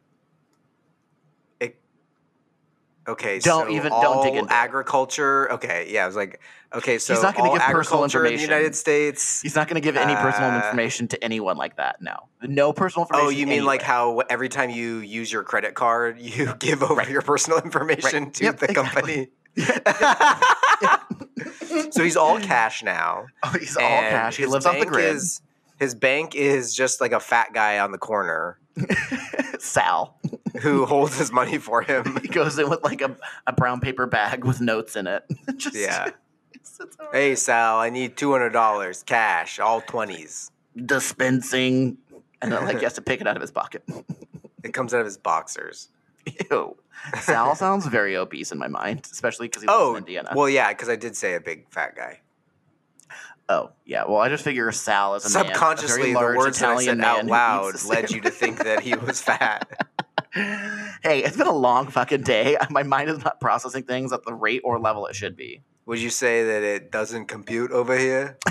Okay, 3.05 3.39
Don't 3.39 3.67
so 3.67 3.73
even- 3.73 3.91
don't 3.91 4.23
dig 4.23 4.35
into 4.35 4.53
agriculture. 4.53 5.51
Okay, 5.51 5.89
yeah, 5.91 6.05
I 6.05 6.07
was 6.07 6.15
like, 6.15 6.39
okay, 6.73 6.97
so 6.97 7.13
not 7.21 7.35
gonna 7.35 7.51
give 7.51 7.61
personal 7.61 8.05
agriculture 8.05 8.25
in 8.25 8.35
the. 8.37 8.41
United 8.41 8.75
States. 8.75 9.41
He's 9.41 9.55
not 9.55 9.67
going 9.67 9.75
to 9.75 9.81
give 9.85 9.97
any 9.97 10.15
personal 10.15 10.51
Uh, 10.51 10.55
information 10.57 11.09
to 11.09 11.21
anyone 11.23 11.57
like 11.57 11.75
that. 11.75 12.01
No, 12.01 12.15
no 12.41 12.71
personal 12.71 13.03
information. 13.05 13.27
Oh, 13.27 13.29
you 13.29 13.45
mean 13.45 13.65
like 13.65 13.81
how 13.81 14.19
every 14.29 14.47
time 14.47 14.69
you 14.69 14.99
use 14.99 15.29
your 15.31 15.43
credit 15.43 15.73
card, 15.75 16.17
you 16.19 16.53
give 16.59 16.81
over 16.81 16.95
Right. 16.95 17.09
your 17.09 17.21
personal 17.21 17.59
information 17.59 18.23
Right. 18.25 18.33
to 18.35 18.43
Yep, 18.45 18.59
the 18.59 18.69
exactly. 18.71 19.29
company? 19.55 19.55
so 21.91 22.03
he's 22.03 22.17
all 22.17 22.39
cash 22.39 22.83
now. 22.83 23.25
Oh, 23.43 23.49
he's 23.59 23.75
all 23.75 23.81
cash. 23.83 24.37
He 24.37 24.45
lives 24.45 24.65
off 24.65 24.79
the 24.79 24.85
grid. 24.85 25.15
Is, 25.15 25.41
his 25.79 25.95
bank 25.95 26.35
is 26.35 26.73
just 26.73 27.01
like 27.01 27.11
a 27.11 27.19
fat 27.19 27.53
guy 27.53 27.79
on 27.79 27.91
the 27.91 27.97
corner 27.97 28.59
Sal. 29.59 30.17
Who 30.61 30.85
holds 30.85 31.17
his 31.17 31.31
money 31.31 31.57
for 31.57 31.81
him. 31.81 32.17
He 32.21 32.27
goes 32.27 32.57
in 32.59 32.69
with 32.69 32.83
like 32.83 33.01
a, 33.01 33.15
a 33.47 33.53
brown 33.53 33.79
paper 33.79 34.05
bag 34.05 34.43
with 34.45 34.61
notes 34.61 34.95
in 34.95 35.07
it. 35.07 35.23
Just 35.57 35.75
Yeah. 35.75 36.09
sits 36.63 36.95
over 36.99 37.09
Hey 37.11 37.35
Sal, 37.35 37.77
I 37.79 37.89
need 37.89 38.15
two 38.17 38.31
hundred 38.31 38.51
dollars 38.51 39.03
cash, 39.03 39.59
all 39.59 39.81
twenties. 39.81 40.51
dispensing, 40.85 41.97
and 42.41 42.51
then 42.51 42.65
like 42.65 42.77
he 42.77 42.83
has 42.83 42.93
to 42.93 43.01
pick 43.01 43.21
it 43.21 43.27
out 43.27 43.35
of 43.35 43.41
his 43.41 43.51
pocket. 43.51 43.83
It 44.63 44.73
comes 44.73 44.93
out 44.93 45.01
of 45.01 45.05
his 45.05 45.17
boxers. 45.17 45.89
Ew. 46.49 46.77
Sal 47.19 47.53
sounds 47.55 47.85
very 47.87 48.15
obese 48.15 48.51
in 48.51 48.57
my 48.57 48.67
mind, 48.69 49.05
especially 49.11 49.47
because 49.47 49.63
he 49.63 49.67
lives 49.67 49.77
Oh, 49.79 49.91
in 49.95 49.97
Indiana. 50.03 50.31
well, 50.35 50.47
yeah, 50.47 50.69
because 50.69 50.87
I 50.87 50.95
did 50.95 51.17
say 51.17 51.33
a 51.35 51.41
big 51.41 51.67
fat 51.69 51.95
guy. 51.97 52.21
oh, 53.49 53.71
yeah. 53.85 54.05
Well, 54.07 54.19
I 54.19 54.29
just 54.29 54.43
figure 54.43 54.71
Sal 54.71 55.15
is 55.15 55.25
a 55.25 55.37
man, 55.37 55.45
a 55.45 55.49
Subconsciously, 55.49 56.13
the 56.13 56.19
words 56.19 56.57
Italian 56.57 56.99
that 56.99 57.07
I 57.07 57.15
said 57.17 57.25
out 57.25 57.29
loud 57.29 57.83
led 57.85 58.09
you 58.11 58.21
to 58.21 58.29
think 58.29 58.59
that 58.63 58.79
he 58.79 58.95
was 58.95 59.19
fat. 59.19 59.67
Hey, 60.33 61.23
it's 61.23 61.37
been 61.37 61.47
a 61.47 61.55
long 61.55 61.87
fucking 61.87 62.21
day. 62.21 62.57
My 62.69 62.83
mind 62.83 63.09
is 63.09 63.23
not 63.23 63.39
processing 63.39 63.83
things 63.83 64.11
at 64.11 64.23
the 64.23 64.33
rate 64.33 64.61
or 64.63 64.79
level 64.79 65.05
it 65.07 65.15
should 65.15 65.35
be. 65.35 65.61
Would 65.85 65.99
you 65.99 66.09
say 66.09 66.43
that 66.43 66.63
it 66.63 66.91
doesn't 66.91 67.27
compute 67.27 67.71
over 67.71 67.97
here? 67.97 68.37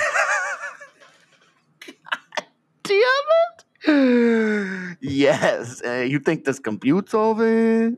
Damn 2.84 2.98
it! 2.98 3.64
yes. 5.00 5.82
Uh, 5.84 6.06
you 6.08 6.20
think 6.20 6.44
this 6.44 6.60
computes 6.60 7.14
over? 7.14 7.86
All 7.86 7.94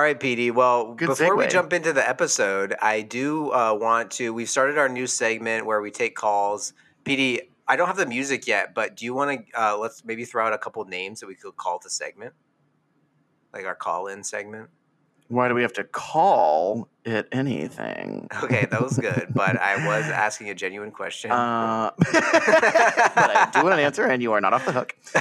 right, 0.00 0.18
PD. 0.20 0.52
Well, 0.52 0.94
Good 0.94 1.06
before 1.08 1.36
we 1.36 1.46
jump 1.46 1.72
into 1.72 1.92
the 1.94 2.06
episode, 2.06 2.74
I 2.82 3.00
do 3.02 3.52
uh, 3.52 3.72
want 3.80 4.10
to. 4.12 4.34
We've 4.34 4.50
started 4.50 4.76
our 4.76 4.88
new 4.88 5.06
segment 5.06 5.64
where 5.64 5.80
we 5.80 5.90
take 5.90 6.14
calls. 6.14 6.74
PD, 7.04 7.40
I 7.70 7.76
don't 7.76 7.86
have 7.86 7.96
the 7.96 8.04
music 8.06 8.48
yet, 8.48 8.74
but 8.74 8.96
do 8.96 9.04
you 9.04 9.14
want 9.14 9.46
to 9.52 9.60
uh, 9.62 9.76
let's 9.78 10.04
maybe 10.04 10.24
throw 10.24 10.44
out 10.44 10.52
a 10.52 10.58
couple 10.58 10.84
names 10.86 11.20
that 11.20 11.28
we 11.28 11.36
could 11.36 11.56
call 11.56 11.78
the 11.80 11.88
segment, 11.88 12.34
like 13.54 13.64
our 13.64 13.76
call-in 13.76 14.24
segment? 14.24 14.70
Why 15.28 15.46
do 15.46 15.54
we 15.54 15.62
have 15.62 15.72
to 15.74 15.84
call 15.84 16.88
it 17.04 17.28
anything? 17.30 18.26
Okay, 18.42 18.66
that 18.68 18.82
was 18.82 18.98
good, 18.98 19.28
but 19.34 19.56
I 19.56 19.86
was 19.86 20.04
asking 20.06 20.50
a 20.50 20.54
genuine 20.56 20.90
question. 20.90 21.30
Uh, 21.30 21.92
but 21.96 22.08
I 22.12 23.48
do 23.54 23.62
want 23.62 23.74
an 23.74 23.80
answer, 23.80 24.04
and 24.04 24.20
you 24.20 24.32
are 24.32 24.40
not 24.40 24.52
off 24.52 24.66
the 24.66 24.72
hook. 24.72 24.96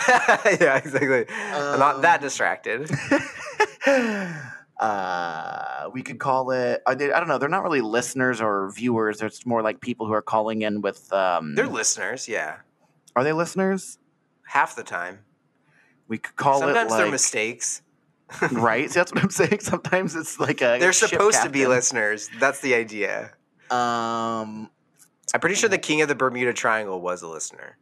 yeah, 0.60 0.78
exactly. 0.78 1.26
I'm 1.54 1.78
not 1.78 2.02
that 2.02 2.16
Um, 2.16 2.22
distracted. 2.24 2.90
Uh, 4.80 5.90
we 5.94 6.02
could 6.02 6.20
call 6.20 6.52
it. 6.52 6.82
Are 6.86 6.96
they, 6.96 7.12
I 7.12 7.20
don't 7.20 7.28
know. 7.28 7.38
They're 7.38 7.50
not 7.50 7.64
really 7.64 7.82
listeners 7.82 8.42
or 8.42 8.72
viewers. 8.72 9.22
It's 9.22 9.46
more 9.46 9.62
like 9.62 9.82
people 9.82 10.08
who 10.08 10.14
are 10.14 10.22
calling 10.22 10.62
in 10.62 10.82
with. 10.82 11.12
Um, 11.12 11.56
They're 11.56 11.68
listeners, 11.68 12.28
yeah. 12.28 12.58
are 13.16 13.24
they 13.24 13.34
listeners? 13.34 14.00
Half 14.44 14.76
the 14.76 14.84
time. 14.84 15.20
We 16.08 16.18
could 16.18 16.36
call 16.36 16.60
Sometimes 16.60 16.94
it 16.94 16.98
they're 16.98 17.12
mistakes. 17.12 17.82
right. 18.52 18.90
See, 18.90 19.00
that's 19.00 19.14
what 19.14 19.24
I'm 19.24 19.30
saying. 19.30 19.60
Sometimes 19.60 20.16
it's 20.16 20.40
like 20.40 20.62
a. 20.62 20.78
They're 20.80 20.94
supposed 20.94 21.44
to 21.44 21.50
be 21.50 21.68
listeners. 21.68 22.30
That's 22.40 22.62
the 22.62 22.74
idea. 22.74 23.34
Um, 23.70 24.70
I'm 25.34 25.40
pretty 25.40 25.56
sure 25.56 25.70
the 25.70 25.78
king 25.78 26.02
of 26.02 26.08
the 26.08 26.16
Bermuda 26.16 26.54
Triangle 26.54 27.02
was 27.02 27.22
a 27.22 27.28
listener. 27.28 27.78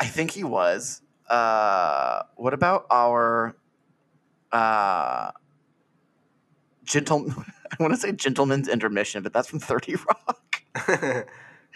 I 0.00 0.06
think 0.06 0.32
he 0.32 0.42
was. 0.42 1.02
Uh, 1.28 2.22
what 2.36 2.54
about 2.54 2.86
our 2.90 3.54
uh, 4.50 5.30
gentle? 6.84 7.30
I 7.72 7.76
want 7.82 7.94
to 7.94 7.98
say 8.00 8.12
gentleman's 8.12 8.68
intermission, 8.68 9.22
but 9.22 9.32
that's 9.32 9.48
from 9.48 9.58
Thirty 9.58 9.94
Rock. 9.96 10.62
Or 10.78 11.26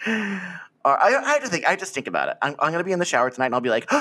I, 0.85 1.15
I 1.15 1.33
have 1.33 1.43
to 1.43 1.49
think. 1.49 1.65
I 1.65 1.75
just 1.75 1.93
think 1.93 2.07
about 2.07 2.29
it. 2.29 2.37
I'm, 2.41 2.53
I'm 2.59 2.71
going 2.71 2.79
to 2.79 2.83
be 2.83 2.91
in 2.91 2.99
the 2.99 3.05
shower 3.05 3.29
tonight, 3.29 3.47
and 3.47 3.55
I'll 3.55 3.61
be 3.61 3.69
like, 3.69 3.91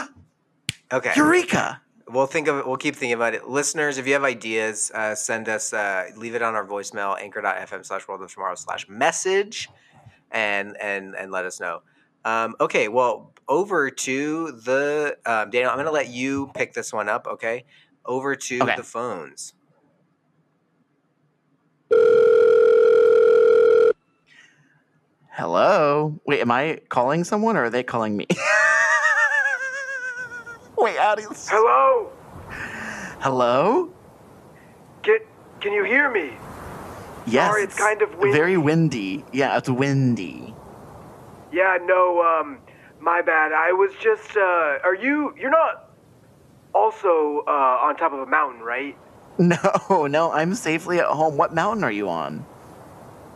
okay. 0.92 1.12
"Eureka!" 1.16 1.81
We'll 2.09 2.27
think 2.27 2.47
of 2.47 2.59
it. 2.59 2.66
We'll 2.66 2.77
keep 2.77 2.95
thinking 2.95 3.14
about 3.14 3.35
it. 3.35 3.49
Listeners, 3.49 3.99
if 3.99 4.07
you 4.07 4.12
have 4.12 4.23
ideas, 4.23 4.92
uh, 4.95 5.14
send 5.16 5.49
us. 5.49 5.73
Uh, 5.73 6.11
leave 6.16 6.35
it 6.35 6.42
on 6.42 6.55
our 6.55 6.64
voicemail 6.66 7.21
anchor.fm 7.21 7.85
slash 7.85 8.07
world 8.07 8.23
of 8.23 8.33
tomorrow 8.33 8.55
slash 8.55 8.88
message, 8.88 9.69
and 10.31 10.77
and 10.81 11.16
and 11.16 11.33
let 11.33 11.45
us 11.45 11.59
know. 11.59 11.83
Um, 12.25 12.55
okay, 12.61 12.88
well, 12.88 13.33
over 13.49 13.90
to 13.90 14.53
the 14.53 15.16
um, 15.27 15.51
Daniel. 15.51 15.71
I'm 15.71 15.77
going 15.77 15.87
to 15.87 15.92
let 15.92 16.09
you 16.09 16.51
pick 16.55 16.75
this 16.75 16.92
one 16.92 17.09
up. 17.09 17.27
Okay, 17.27 17.64
over 18.05 18.37
to 18.37 18.62
Okay. 18.62 18.77
the 18.77 18.83
phones. 18.85 19.55
Hello. 25.37 26.18
Wait, 26.25 26.40
am 26.40 26.51
I 26.51 26.81
calling 26.88 27.22
someone 27.22 27.59
or 27.59 27.64
are 27.64 27.70
they 27.70 27.83
calling 27.83 28.16
me? 28.16 28.27
Wait, 30.79 30.96
how. 30.96 31.14
Hello? 31.18 32.11
Hello? 33.20 33.92
Get 35.03 35.27
can 35.61 35.75
you 35.75 35.85
hear 35.85 36.11
me? 36.11 36.33
Yes. 37.27 37.51
Sorry, 37.51 37.64
it's 37.64 37.79
kind 37.79 38.01
of 38.01 38.14
windy. 38.16 38.33
Very 38.35 38.57
windy. 38.57 39.27
Yeah, 39.35 39.59
it's 39.59 39.68
windy. 39.68 40.55
Yeah, 41.53 41.77
no, 41.83 42.22
um 42.22 42.57
my 42.99 43.20
bad. 43.20 43.53
I 43.53 43.72
was 43.72 43.92
just 44.01 44.38
uh 44.38 44.79
are 44.85 44.94
you 44.94 45.35
you're 45.38 45.51
not 45.51 45.90
also 46.75 47.44
uh 47.46 47.85
on 47.85 47.94
top 47.96 48.14
of 48.14 48.20
a 48.20 48.27
mountain, 48.27 48.62
right? 48.62 48.96
No, 49.38 50.07
no, 50.07 50.33
I'm 50.33 50.55
safely 50.55 50.99
at 50.99 51.05
home. 51.05 51.37
What 51.37 51.53
mountain 51.55 51.85
are 51.85 51.92
you 51.92 52.09
on? 52.09 52.46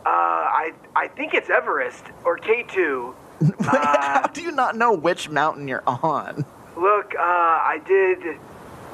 Uh 0.03 0.09
I 0.09 0.71
I 0.95 1.07
think 1.07 1.33
it's 1.33 1.49
Everest 1.49 2.03
or 2.25 2.37
K2. 2.37 3.13
Wait, 3.41 3.53
Uh, 3.67 4.21
how 4.21 4.27
do 4.27 4.41
you 4.41 4.51
not 4.51 4.75
know 4.75 4.93
which 4.93 5.29
mountain 5.29 5.67
you're 5.67 5.83
on? 5.87 6.45
Look, 6.77 7.15
uh 7.15 7.21
I 7.21 7.81
did 7.85 8.19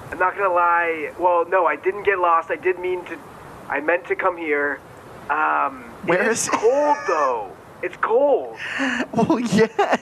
I'm 0.09 0.19
not 0.19 0.37
going 0.37 0.49
to 0.49 0.55
lie. 0.55 1.11
Well, 1.19 1.45
no, 1.49 1.65
I 1.65 1.75
didn't 1.75 2.03
get 2.03 2.17
lost. 2.19 2.49
I 2.49 2.55
did 2.55 2.79
mean 2.79 3.03
to 3.05 3.17
I 3.67 3.81
meant 3.81 4.05
to 4.07 4.15
come 4.15 4.37
here. 4.37 4.79
Um 5.29 5.83
Where 6.05 6.29
it's 6.31 6.47
it? 6.47 6.53
cold 6.53 6.97
though. 7.07 7.51
It's 7.83 7.97
cold. 7.97 8.57
Well, 9.13 9.39
yeah. 9.59 9.97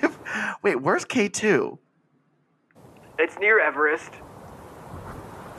Wait, 0.62 0.76
where's 0.82 1.06
K2? 1.06 1.78
It's 3.18 3.38
near 3.40 3.60
Everest. 3.60 4.12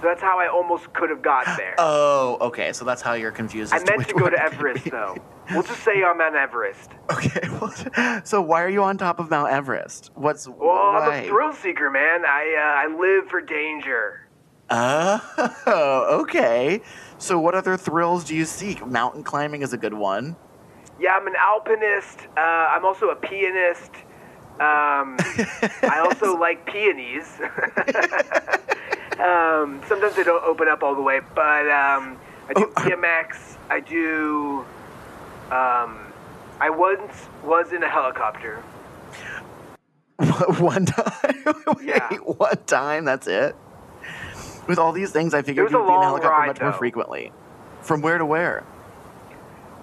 That's 0.07 0.23
how 0.23 0.39
I 0.39 0.49
almost 0.49 0.93
could 0.93 1.11
have 1.11 1.23
got 1.23 1.45
there. 1.57 1.75
Oh, 1.89 2.39
okay. 2.41 2.73
So 2.73 2.85
that's 2.85 3.03
how 3.03 3.15
you're 3.15 3.33
confused. 3.33 3.73
I 3.75 3.79
meant 3.79 3.99
which 3.99 4.09
to 4.09 4.15
go 4.15 4.31
to 4.31 4.41
Everest 4.41 4.91
though. 4.91 5.17
We'll 5.51 5.63
just 5.63 5.83
say 5.83 6.03
I'm 6.03 6.21
on 6.21 6.35
Everest. 6.37 6.91
Okay. 7.11 7.49
Well, 7.49 8.23
so 8.25 8.41
why 8.43 8.63
are 8.63 8.69
you 8.69 8.83
on 8.83 8.99
top 8.99 9.19
of 9.19 9.31
Mount 9.31 9.51
Everest? 9.51 10.11
What's 10.15 10.49
Well, 10.49 10.71
I'm 10.71 11.25
a 11.25 11.27
thrill 11.27 11.53
seeker, 11.53 11.91
man. 11.91 12.25
I 12.25 12.87
uh, 12.87 12.95
I 12.95 12.99
live 12.99 13.29
for 13.29 13.41
danger. 13.41 14.27
Oh, 14.71 16.19
okay. 16.23 16.81
So 17.19 17.39
what 17.39 17.55
other 17.55 17.77
thrills 17.77 18.25
do 18.25 18.35
you 18.35 18.45
seek? 18.45 18.85
Mountain 18.87 19.23
climbing 19.23 19.63
is 19.63 19.73
a 19.73 19.79
good 19.79 19.95
one. 19.95 20.37
Yeah, 21.01 21.13
I'm 21.15 21.27
an 21.27 21.35
alpinist. 21.39 22.21
Uh, 22.37 22.41
I'm 22.41 22.85
also 22.85 23.11
a 23.11 23.17
pianist. 23.17 23.93
Um, 24.59 25.17
I 25.83 26.03
also 26.05 26.37
like 26.37 26.67
peonies. 26.67 27.39
Um, 29.21 29.81
sometimes 29.89 30.15
they 30.17 30.25
don't 30.25 30.45
open 30.45 30.69
up 30.69 30.83
all 30.83 30.95
the 30.95 31.03
way, 31.03 31.21
but 31.35 31.69
um, 31.71 32.19
I 32.49 32.53
do 32.55 32.65
Oh, 32.77 32.81
BMX. 32.81 33.57
I 33.71 33.81
do. 33.81 34.65
Um, 35.51 35.99
I 36.61 36.71
once 36.71 37.27
was 37.45 37.73
in 37.73 37.83
a 37.83 37.89
helicopter. 37.89 38.57
one 40.59 40.87
time. 40.87 41.45
Wait, 41.77 41.87
Yeah. 41.87 42.09
one 42.19 42.57
time. 42.67 43.05
That's 43.05 43.27
it. 43.27 43.55
With 44.67 44.79
all 44.79 44.93
these 44.93 45.11
things, 45.13 45.35
I 45.35 45.43
figured 45.43 45.71
you'd 45.71 45.87
be 45.87 45.93
in 45.93 46.01
a 46.01 46.03
helicopter 46.05 46.29
ride, 46.31 46.47
much 46.49 46.61
more 46.61 46.73
though. 46.73 46.79
frequently. 46.79 47.33
From 47.83 48.03
where 48.03 48.19
to 48.19 48.27
where? 48.27 48.65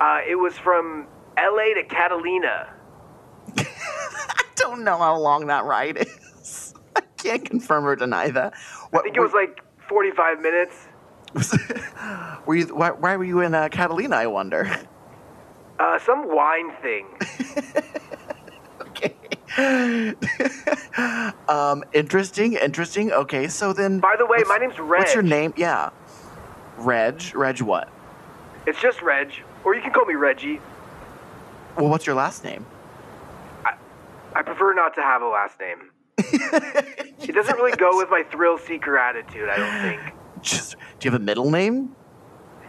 Uh, 0.02 0.20
it 0.28 0.36
was 0.36 0.58
from 0.58 1.08
L.A. 1.38 1.74
to 1.76 1.84
Catalina. 1.84 2.74
I 3.58 4.44
don't 4.58 4.84
know 4.84 4.98
how 4.98 5.18
long 5.18 5.48
that 5.48 5.64
ride 5.64 5.98
is. 5.98 6.08
I 7.24 7.38
can't 7.38 7.46
confirm 7.46 7.86
or 7.86 7.96
deny 7.96 8.30
that. 8.32 8.54
What, 8.90 9.02
I 9.02 9.04
think 9.04 9.18
it 9.18 9.22
was 9.22 9.34
like 9.34 9.64
45 9.88 10.42
minutes. 10.42 10.88
were 12.46 12.56
you? 12.56 12.68
Why, 12.76 12.92
why 12.92 13.16
were 13.16 13.24
you 13.24 13.40
in 13.42 13.56
uh, 13.56 13.70
Catalina? 13.70 14.16
I 14.16 14.28
wonder. 14.28 14.70
Uh, 15.80 15.98
some 16.00 16.34
wine 16.34 16.72
thing. 16.82 17.08
okay. 18.82 19.16
um, 21.48 21.84
interesting. 21.94 22.54
Interesting. 22.54 23.12
Okay, 23.12 23.48
so 23.48 23.74
then. 23.74 24.00
By 24.00 24.16
the 24.18 24.26
way, 24.26 24.44
my 24.48 24.58
name's 24.58 24.78
Reg. 24.80 25.00
What's 25.00 25.14
your 25.14 25.24
name? 25.24 25.54
Yeah. 25.58 25.90
Reg. 26.78 27.36
Reg. 27.36 27.62
What? 27.62 27.90
It's 28.68 28.80
just 28.80 29.02
Reg, 29.02 29.34
or 29.64 29.74
you 29.76 29.82
can 29.82 29.92
call 29.92 30.06
me 30.06 30.16
Reggie. 30.16 30.60
Well, 31.76 31.90
what's 31.90 32.06
your 32.06 32.16
last 32.16 32.44
name? 32.44 32.66
I 34.36 34.42
prefer 34.42 34.74
not 34.74 34.96
to 34.96 35.02
have 35.02 35.22
a 35.22 35.28
last 35.28 35.60
name. 35.60 35.93
It 37.24 37.34
doesn't 37.34 37.56
really 37.56 37.76
go 37.78 37.96
with 37.98 38.10
my 38.10 38.24
thrill 38.32 38.58
seeker 38.58 38.98
attitude, 38.98 39.48
I 39.50 39.56
don't 39.56 39.82
think. 39.82 40.02
Just. 40.42 40.76
Do 41.00 41.08
you 41.08 41.12
have 41.12 41.22
a 41.22 41.24
middle 41.24 41.50
name? 41.50 41.96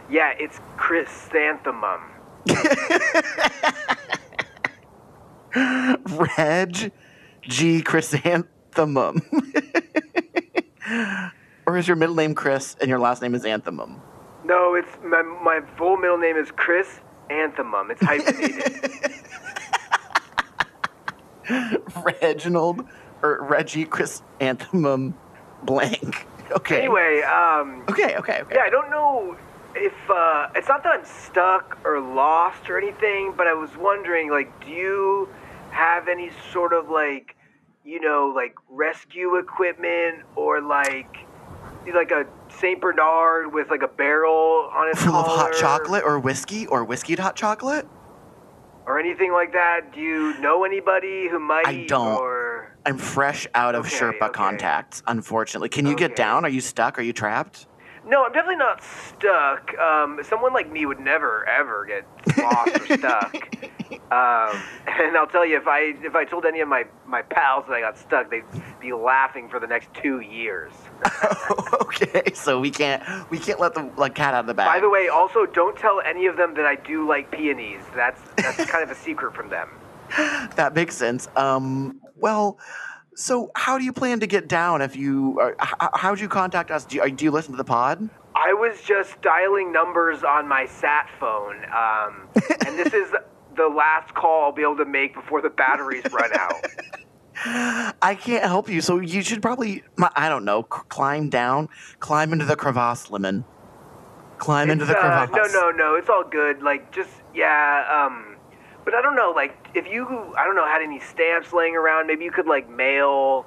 Yeah, 0.09 0.33
it's 0.39 0.61
chrysanthemum. 0.77 1.99
Reg 6.37 6.91
G 7.41 7.81
Chrysanthemum. 7.81 9.21
or 11.67 11.77
is 11.77 11.85
your 11.87 11.97
middle 11.97 12.15
name 12.15 12.33
Chris 12.33 12.77
and 12.79 12.89
your 12.89 12.99
last 12.99 13.21
name 13.21 13.35
is 13.35 13.43
Anthemum? 13.43 13.99
No, 14.45 14.75
it's 14.75 14.97
my, 15.03 15.21
my 15.43 15.59
full 15.77 15.97
middle 15.97 16.17
name 16.17 16.37
is 16.37 16.49
Chris 16.51 17.01
Anthemum. 17.29 17.91
It's 17.91 18.01
hyphenated. 18.01 18.91
Reginald 22.21 22.85
or 23.25 23.43
Reggie 23.43 23.85
Chrysanthemum 23.85 25.15
blank. 25.63 26.27
Okay. 26.51 26.77
anyway, 26.77 27.23
um, 27.23 27.83
Okay, 27.89 28.15
okay, 28.17 28.41
okay. 28.41 28.53
yeah, 28.55 28.61
I 28.61 28.69
don't 28.69 28.91
know 28.91 29.35
if 29.73 29.93
uh, 30.07 30.49
it's 30.53 30.67
not 30.67 30.83
that 30.83 30.93
I'm 30.99 31.03
stuck 31.03 31.79
or 31.83 31.99
lost 31.99 32.69
or 32.69 32.77
anything, 32.77 33.33
but 33.35 33.47
I 33.47 33.53
was 33.55 33.75
wondering, 33.75 34.29
like, 34.29 34.63
do 34.63 34.69
you 34.71 35.27
have 35.71 36.07
any 36.07 36.29
sort 36.53 36.71
of 36.71 36.87
like, 36.87 37.35
you 37.83 37.99
know, 37.99 38.31
like 38.33 38.53
rescue 38.69 39.37
equipment 39.37 40.19
or 40.35 40.61
like, 40.61 41.17
like 41.95 42.11
a 42.11 42.27
Saint 42.59 42.79
Bernard 42.79 43.51
with 43.51 43.71
like 43.71 43.81
a 43.81 43.87
barrel 43.87 44.69
on 44.71 44.89
its 44.89 45.01
Full 45.01 45.15
of 45.15 45.25
hot 45.25 45.51
chocolate 45.53 46.03
or 46.05 46.19
whiskey 46.19 46.67
or 46.67 46.85
whiskeyed 46.85 47.17
hot 47.17 47.35
chocolate? 47.35 47.87
or 48.85 48.99
anything 48.99 49.31
like 49.31 49.51
that? 49.53 49.91
Do 49.93 49.99
you 49.99 50.37
know 50.39 50.63
anybody 50.63 51.27
who 51.27 51.39
might? 51.39 51.65
I 51.65 51.85
don't. 51.87 52.19
Or 52.19 52.44
I'm 52.85 52.97
fresh 52.97 53.47
out 53.55 53.75
of 53.75 53.85
Okay, 53.85 53.95
Sherpa 53.95 54.21
okay. 54.23 54.33
contacts, 54.33 55.03
unfortunately. 55.07 55.69
Can 55.69 55.85
you 55.85 55.95
get 55.95 56.15
down? 56.15 56.45
Are 56.45 56.49
you 56.49 56.61
stuck? 56.61 56.99
Are 56.99 57.01
you 57.01 57.13
trapped? 57.13 57.67
no, 58.07 58.23
I'm 58.23 58.31
definitely 58.31 58.57
not 58.57 58.83
stuck. 58.83 59.75
Um, 59.79 60.19
someone 60.23 60.53
like 60.53 60.71
me 60.71 60.85
would 60.85 60.99
never 60.99 61.47
ever 61.47 61.85
get 61.85 62.05
lost 62.37 62.79
or 62.79 62.97
stuck. 62.97 63.35
Um, 64.11 64.61
and 64.87 65.15
I'll 65.15 65.27
tell 65.27 65.45
you, 65.45 65.57
if 65.57 65.67
I 65.67 65.93
if 66.01 66.15
I 66.15 66.25
told 66.25 66.45
any 66.45 66.59
of 66.59 66.67
my 66.67 66.85
my 67.05 67.21
pals 67.21 67.65
that 67.67 67.73
I 67.73 67.81
got 67.81 67.97
stuck, 67.97 68.29
they'd 68.31 68.43
be 68.79 68.93
laughing 68.93 69.47
for 69.47 69.59
the 69.59 69.67
next 69.67 69.93
two 69.93 70.21
years. 70.21 70.73
okay, 71.81 72.31
so 72.33 72.59
we 72.59 72.71
can't 72.71 73.03
we 73.29 73.37
can't 73.37 73.59
let 73.59 73.73
the 73.73 73.89
like 73.97 74.15
cat 74.15 74.33
out 74.33 74.41
of 74.41 74.47
the 74.47 74.53
bag. 74.53 74.67
By 74.67 74.79
the 74.79 74.89
way, 74.89 75.07
also 75.07 75.45
don't 75.45 75.77
tell 75.77 76.01
any 76.01 76.25
of 76.25 76.35
them 76.37 76.55
that 76.55 76.65
I 76.65 76.75
do 76.75 77.07
like 77.07 77.31
peonies. 77.31 77.81
That's 77.95 78.21
that's 78.37 78.65
kind 78.65 78.83
of 78.83 78.89
a 78.89 78.95
secret 78.95 79.35
from 79.35 79.49
them. 79.49 79.69
that 80.55 80.73
makes 80.75 80.95
sense. 80.95 81.27
Um, 81.35 81.99
well, 82.15 82.57
so 83.15 83.51
how 83.55 83.77
do 83.77 83.83
you 83.83 83.93
plan 83.93 84.19
to 84.19 84.27
get 84.27 84.47
down 84.47 84.81
if 84.81 84.95
you? 84.95 85.39
Uh, 85.41 85.51
h- 85.61 85.89
how'd 85.95 86.19
you 86.19 86.27
contact 86.27 86.71
us? 86.71 86.85
Do 86.85 86.97
you, 86.97 87.09
do 87.11 87.25
you 87.25 87.31
listen 87.31 87.51
to 87.53 87.57
the 87.57 87.63
pod? 87.63 88.09
I 88.35 88.53
was 88.53 88.81
just 88.81 89.21
dialing 89.21 89.71
numbers 89.71 90.23
on 90.23 90.47
my 90.47 90.65
sat 90.65 91.09
phone, 91.19 91.63
um, 91.73 92.27
and 92.67 92.77
this 92.77 92.93
is 92.93 93.09
the 93.55 93.67
last 93.69 94.13
call 94.13 94.43
I'll 94.45 94.51
be 94.51 94.61
able 94.63 94.77
to 94.77 94.85
make 94.85 95.13
before 95.13 95.41
the 95.41 95.49
batteries 95.49 96.03
run 96.11 96.31
out. 96.33 96.53
I 98.01 98.15
can't 98.19 98.43
help 98.43 98.69
you, 98.69 98.81
so 98.81 98.99
you 98.99 99.21
should 99.21 99.41
probably 99.41 99.83
I 100.15 100.29
don't 100.29 100.45
know 100.45 100.61
c- 100.63 100.81
climb 100.89 101.29
down, 101.29 101.69
climb 101.99 102.33
into 102.33 102.45
the 102.45 102.55
crevasse, 102.55 103.09
lemon. 103.11 103.45
Climb 104.37 104.69
into 104.69 104.83
It's, 104.83 104.91
the 104.93 104.97
uh, 104.99 105.27
crevasse. 105.27 105.53
no, 105.53 105.69
no, 105.69 105.71
no. 105.71 105.95
It's 105.95 106.09
all 106.09 106.23
good. 106.29 106.61
Like, 106.61 106.91
just 106.93 107.09
yeah. 107.33 108.05
Um, 108.07 108.34
but 108.85 108.93
I 108.93 109.01
don't 109.01 109.15
know. 109.15 109.33
Like, 109.35 109.57
if 109.73 109.87
you, 109.87 110.05
I 110.37 110.45
don't 110.45 110.55
know, 110.55 110.65
had 110.65 110.81
any 110.81 110.99
stamps 110.99 111.51
laying 111.51 111.75
around, 111.75 112.07
maybe 112.07 112.23
you 112.23 112.31
could 112.31 112.45
like 112.45 112.69
mail 112.69 113.45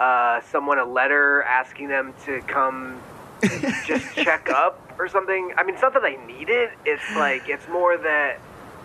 uh, 0.00 0.40
someone 0.50 0.78
a 0.78 0.84
letter 0.84 1.42
asking 1.44 1.88
them 1.88 2.12
to 2.26 2.40
come 2.42 3.00
just 3.86 4.14
check 4.14 4.50
up 4.50 4.92
or 4.98 5.08
something. 5.08 5.54
I 5.56 5.62
mean, 5.62 5.74
it's 5.74 5.82
not 5.82 5.94
that 5.94 6.04
I 6.04 6.16
need 6.26 6.48
it. 6.48 6.70
It's 6.84 7.16
like 7.16 7.48
it's 7.48 7.66
more 7.68 7.96
that 7.96 8.38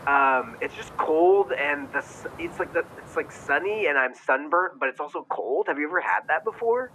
um, 0.07 0.55
it's 0.61 0.75
just 0.75 0.95
cold 0.97 1.51
and 1.51 1.91
the 1.91 2.03
it's 2.39 2.59
like 2.59 2.71
the 2.73 2.85
it's 2.99 3.15
like 3.15 3.31
sunny 3.31 3.87
and 3.87 3.97
I'm 3.97 4.15
sunburnt, 4.15 4.79
but 4.79 4.89
it's 4.89 4.99
also 4.99 5.25
cold. 5.29 5.67
Have 5.67 5.79
you 5.79 5.87
ever 5.87 5.99
had 5.99 6.21
that 6.27 6.43
before? 6.43 6.91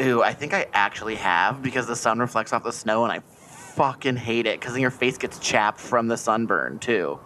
Ooh, 0.00 0.22
I 0.22 0.32
think 0.32 0.54
I 0.54 0.66
actually 0.72 1.16
have 1.16 1.62
because 1.62 1.86
the 1.86 1.96
sun 1.96 2.18
reflects 2.18 2.52
off 2.52 2.64
the 2.64 2.72
snow 2.72 3.04
and 3.04 3.12
I 3.12 3.20
fucking 3.20 4.16
hate 4.16 4.46
it 4.46 4.58
because 4.58 4.72
then 4.72 4.82
your 4.82 4.90
face 4.90 5.18
gets 5.18 5.38
chapped 5.38 5.78
from 5.78 6.08
the 6.08 6.16
sunburn 6.16 6.78
too. 6.78 7.18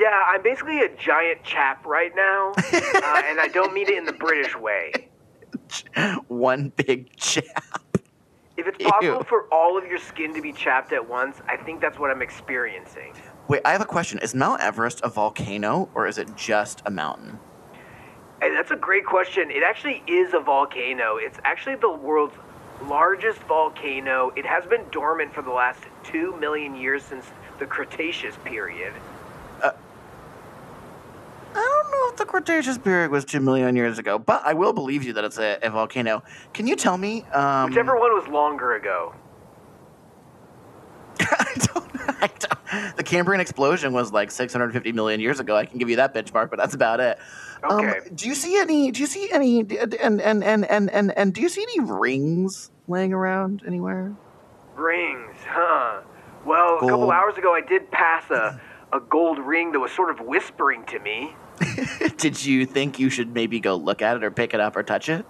Yeah, 0.00 0.24
I'm 0.26 0.42
basically 0.42 0.80
a 0.80 0.88
giant 0.96 1.44
chap 1.44 1.84
right 1.84 2.12
now, 2.16 2.52
uh, 2.56 3.22
and 3.26 3.38
I 3.38 3.50
don't 3.52 3.74
mean 3.74 3.86
it 3.86 3.98
in 3.98 4.06
the 4.06 4.14
British 4.14 4.56
way. 4.56 4.92
One 6.28 6.72
big 6.74 7.14
chap. 7.16 7.74
If 8.56 8.66
it's 8.66 8.82
possible 8.82 9.18
Ew. 9.18 9.24
for 9.24 9.44
all 9.52 9.76
of 9.76 9.86
your 9.86 9.98
skin 9.98 10.32
to 10.34 10.40
be 10.40 10.54
chapped 10.54 10.94
at 10.94 11.06
once, 11.06 11.42
I 11.48 11.58
think 11.58 11.82
that's 11.82 11.98
what 11.98 12.10
I'm 12.10 12.22
experiencing. 12.22 13.12
Wait, 13.48 13.60
I 13.66 13.72
have 13.72 13.82
a 13.82 13.86
question. 13.86 14.18
Is 14.20 14.34
Mount 14.34 14.62
Everest 14.62 15.02
a 15.02 15.10
volcano 15.10 15.90
or 15.94 16.06
is 16.06 16.16
it 16.16 16.34
just 16.34 16.82
a 16.86 16.90
mountain? 16.90 17.38
And 18.40 18.56
that's 18.56 18.70
a 18.70 18.76
great 18.76 19.04
question. 19.04 19.50
It 19.50 19.62
actually 19.62 20.02
is 20.06 20.32
a 20.32 20.40
volcano. 20.40 21.16
It's 21.16 21.38
actually 21.44 21.76
the 21.76 21.92
world's 21.92 22.36
largest 22.86 23.40
volcano. 23.40 24.32
It 24.34 24.46
has 24.46 24.64
been 24.64 24.84
dormant 24.90 25.34
for 25.34 25.42
the 25.42 25.50
last 25.50 25.80
two 26.04 26.34
million 26.38 26.74
years 26.74 27.02
since 27.02 27.26
the 27.58 27.66
Cretaceous 27.66 28.36
period. 28.44 28.94
I 31.54 31.82
don't 31.82 31.90
know 31.90 32.08
if 32.10 32.16
the 32.16 32.24
Cretaceous 32.24 32.78
period 32.78 33.10
was 33.10 33.24
two 33.24 33.40
million 33.40 33.74
years 33.76 33.98
ago, 33.98 34.18
but 34.18 34.42
I 34.44 34.54
will 34.54 34.72
believe 34.72 35.02
you 35.04 35.12
that 35.14 35.24
it's 35.24 35.38
a, 35.38 35.58
a 35.62 35.70
volcano. 35.70 36.22
Can 36.54 36.66
you 36.66 36.76
tell 36.76 36.96
me? 36.96 37.22
Um, 37.32 37.70
Whichever 37.70 37.98
one 37.98 38.12
was 38.14 38.28
longer 38.28 38.74
ago. 38.74 39.14
I 41.20 41.54
don't, 41.56 41.90
I 42.22 42.30
don't, 42.38 42.96
the 42.96 43.02
Cambrian 43.02 43.40
explosion 43.40 43.92
was 43.92 44.12
like 44.12 44.30
650 44.30 44.92
million 44.92 45.20
years 45.20 45.40
ago. 45.40 45.56
I 45.56 45.66
can 45.66 45.78
give 45.78 45.90
you 45.90 45.96
that 45.96 46.14
benchmark, 46.14 46.50
but 46.50 46.58
that's 46.58 46.74
about 46.74 47.00
it. 47.00 47.18
Um, 47.68 47.86
Okay. 47.88 48.00
do 48.14 48.26
you 48.28 48.34
see 48.34 48.58
any? 48.58 48.90
Do 48.90 49.00
you 49.00 49.06
see 49.06 49.30
any? 49.30 49.60
And 49.60 50.20
and 50.22 50.42
and 50.42 50.64
and 50.64 50.90
and 50.90 51.12
and 51.18 51.34
do 51.34 51.42
you 51.42 51.48
see 51.50 51.62
any 51.62 51.80
rings 51.80 52.70
laying 52.88 53.12
around 53.12 53.62
anywhere? 53.66 54.14
Rings, 54.76 55.36
huh? 55.46 56.00
Well, 56.46 56.76
a 56.78 56.88
couple 56.88 57.10
hours 57.10 57.36
ago, 57.36 57.52
I 57.54 57.60
did 57.60 57.90
pass 57.90 58.30
a, 58.30 58.58
a 58.92 59.00
gold 59.00 59.38
ring 59.38 59.72
that 59.72 59.80
was 59.80 59.92
sort 59.92 60.10
of 60.10 60.20
whispering 60.26 60.84
to 60.86 60.98
me. 60.98 61.34
Did 62.16 62.44
you 62.44 62.66
think 62.66 62.98
you 62.98 63.10
should 63.10 63.32
maybe 63.34 63.60
go 63.60 63.76
look 63.76 64.02
at 64.02 64.16
it 64.16 64.24
or 64.24 64.30
pick 64.30 64.54
it 64.54 64.60
up 64.60 64.76
or 64.76 64.82
touch 64.82 65.08
it? 65.08 65.24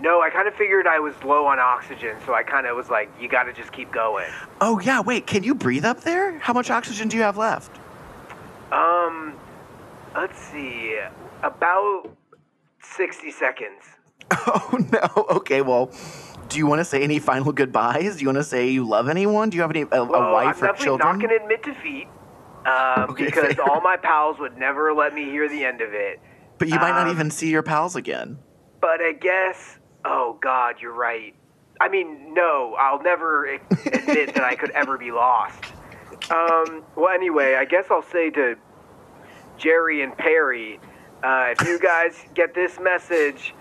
No, 0.00 0.20
I 0.20 0.28
kind 0.30 0.46
of 0.46 0.54
figured 0.54 0.86
I 0.86 0.98
was 0.98 1.14
low 1.24 1.46
on 1.46 1.58
oxygen, 1.58 2.16
so 2.26 2.34
I 2.34 2.42
kind 2.42 2.66
of 2.66 2.76
was 2.76 2.90
like, 2.90 3.10
you 3.20 3.28
gotta 3.28 3.52
just 3.52 3.72
keep 3.72 3.90
going. 3.92 4.26
Oh 4.60 4.78
yeah, 4.80 5.00
wait. 5.00 5.26
Can 5.26 5.42
you 5.42 5.54
breathe 5.54 5.84
up 5.86 6.02
there? 6.02 6.38
How 6.38 6.52
much 6.52 6.70
oxygen 6.70 7.08
do 7.08 7.16
you 7.16 7.22
have 7.22 7.38
left? 7.38 7.70
Um, 8.72 9.34
let's 10.14 10.38
see, 10.38 10.98
about 11.42 12.10
60 12.82 13.30
seconds. 13.30 13.82
Oh 14.48 14.78
no. 14.92 15.24
Okay. 15.36 15.62
Well, 15.62 15.90
do 16.48 16.58
you 16.58 16.66
want 16.66 16.80
to 16.80 16.84
say 16.84 17.02
any 17.02 17.20
final 17.20 17.52
goodbyes? 17.52 18.16
Do 18.16 18.22
you 18.22 18.28
want 18.28 18.38
to 18.38 18.44
say 18.44 18.68
you 18.68 18.86
love 18.86 19.08
anyone? 19.08 19.50
Do 19.50 19.56
you 19.56 19.62
have 19.62 19.70
any 19.70 19.82
a, 19.82 19.86
a 19.86 20.04
Well, 20.04 20.32
wife 20.32 20.56
I'm 20.58 20.64
or 20.64 20.66
definitely 20.72 20.84
children? 20.84 21.18
not 21.18 21.20
gonna 21.28 21.42
admit 21.42 21.62
defeat, 21.62 22.08
uh, 22.66 23.06
Okay, 23.10 23.24
because 23.26 23.54
fair. 23.54 23.70
all 23.70 23.80
my 23.80 23.96
pals 23.96 24.38
would 24.38 24.56
never 24.58 24.92
let 24.92 25.14
me 25.14 25.24
hear 25.24 25.48
the 25.48 25.64
end 25.64 25.80
of 25.80 25.94
it. 25.94 26.20
But 26.58 26.68
you 26.68 26.74
might 26.76 26.90
not 26.90 27.06
Um, 27.08 27.14
even 27.14 27.30
see 27.30 27.50
your 27.50 27.62
pals 27.62 27.96
again. 27.96 28.38
But 28.80 29.00
I 29.00 29.12
guess, 29.12 29.78
oh 30.04 30.38
God, 30.40 30.76
you're 30.80 30.92
right. 30.94 31.34
I 31.80 31.88
mean, 31.88 32.32
no, 32.34 32.74
I'll 32.78 33.02
never 33.02 33.44
admit 33.46 34.34
that 34.34 34.42
I 34.44 34.54
could 34.54 34.70
ever 34.70 34.96
be 34.98 35.10
lost. 35.12 35.62
Um, 36.30 36.82
well, 36.96 37.10
anyway, 37.14 37.54
I 37.56 37.64
guess 37.66 37.84
I'll 37.90 38.02
say 38.02 38.30
to 38.30 38.56
Jerry 39.58 40.02
and 40.02 40.16
Perry, 40.16 40.80
uh, 41.22 41.54
if 41.58 41.66
you 41.68 41.78
guys 41.82 42.16
get 42.34 42.54
this 42.54 42.78
message, 42.80 43.54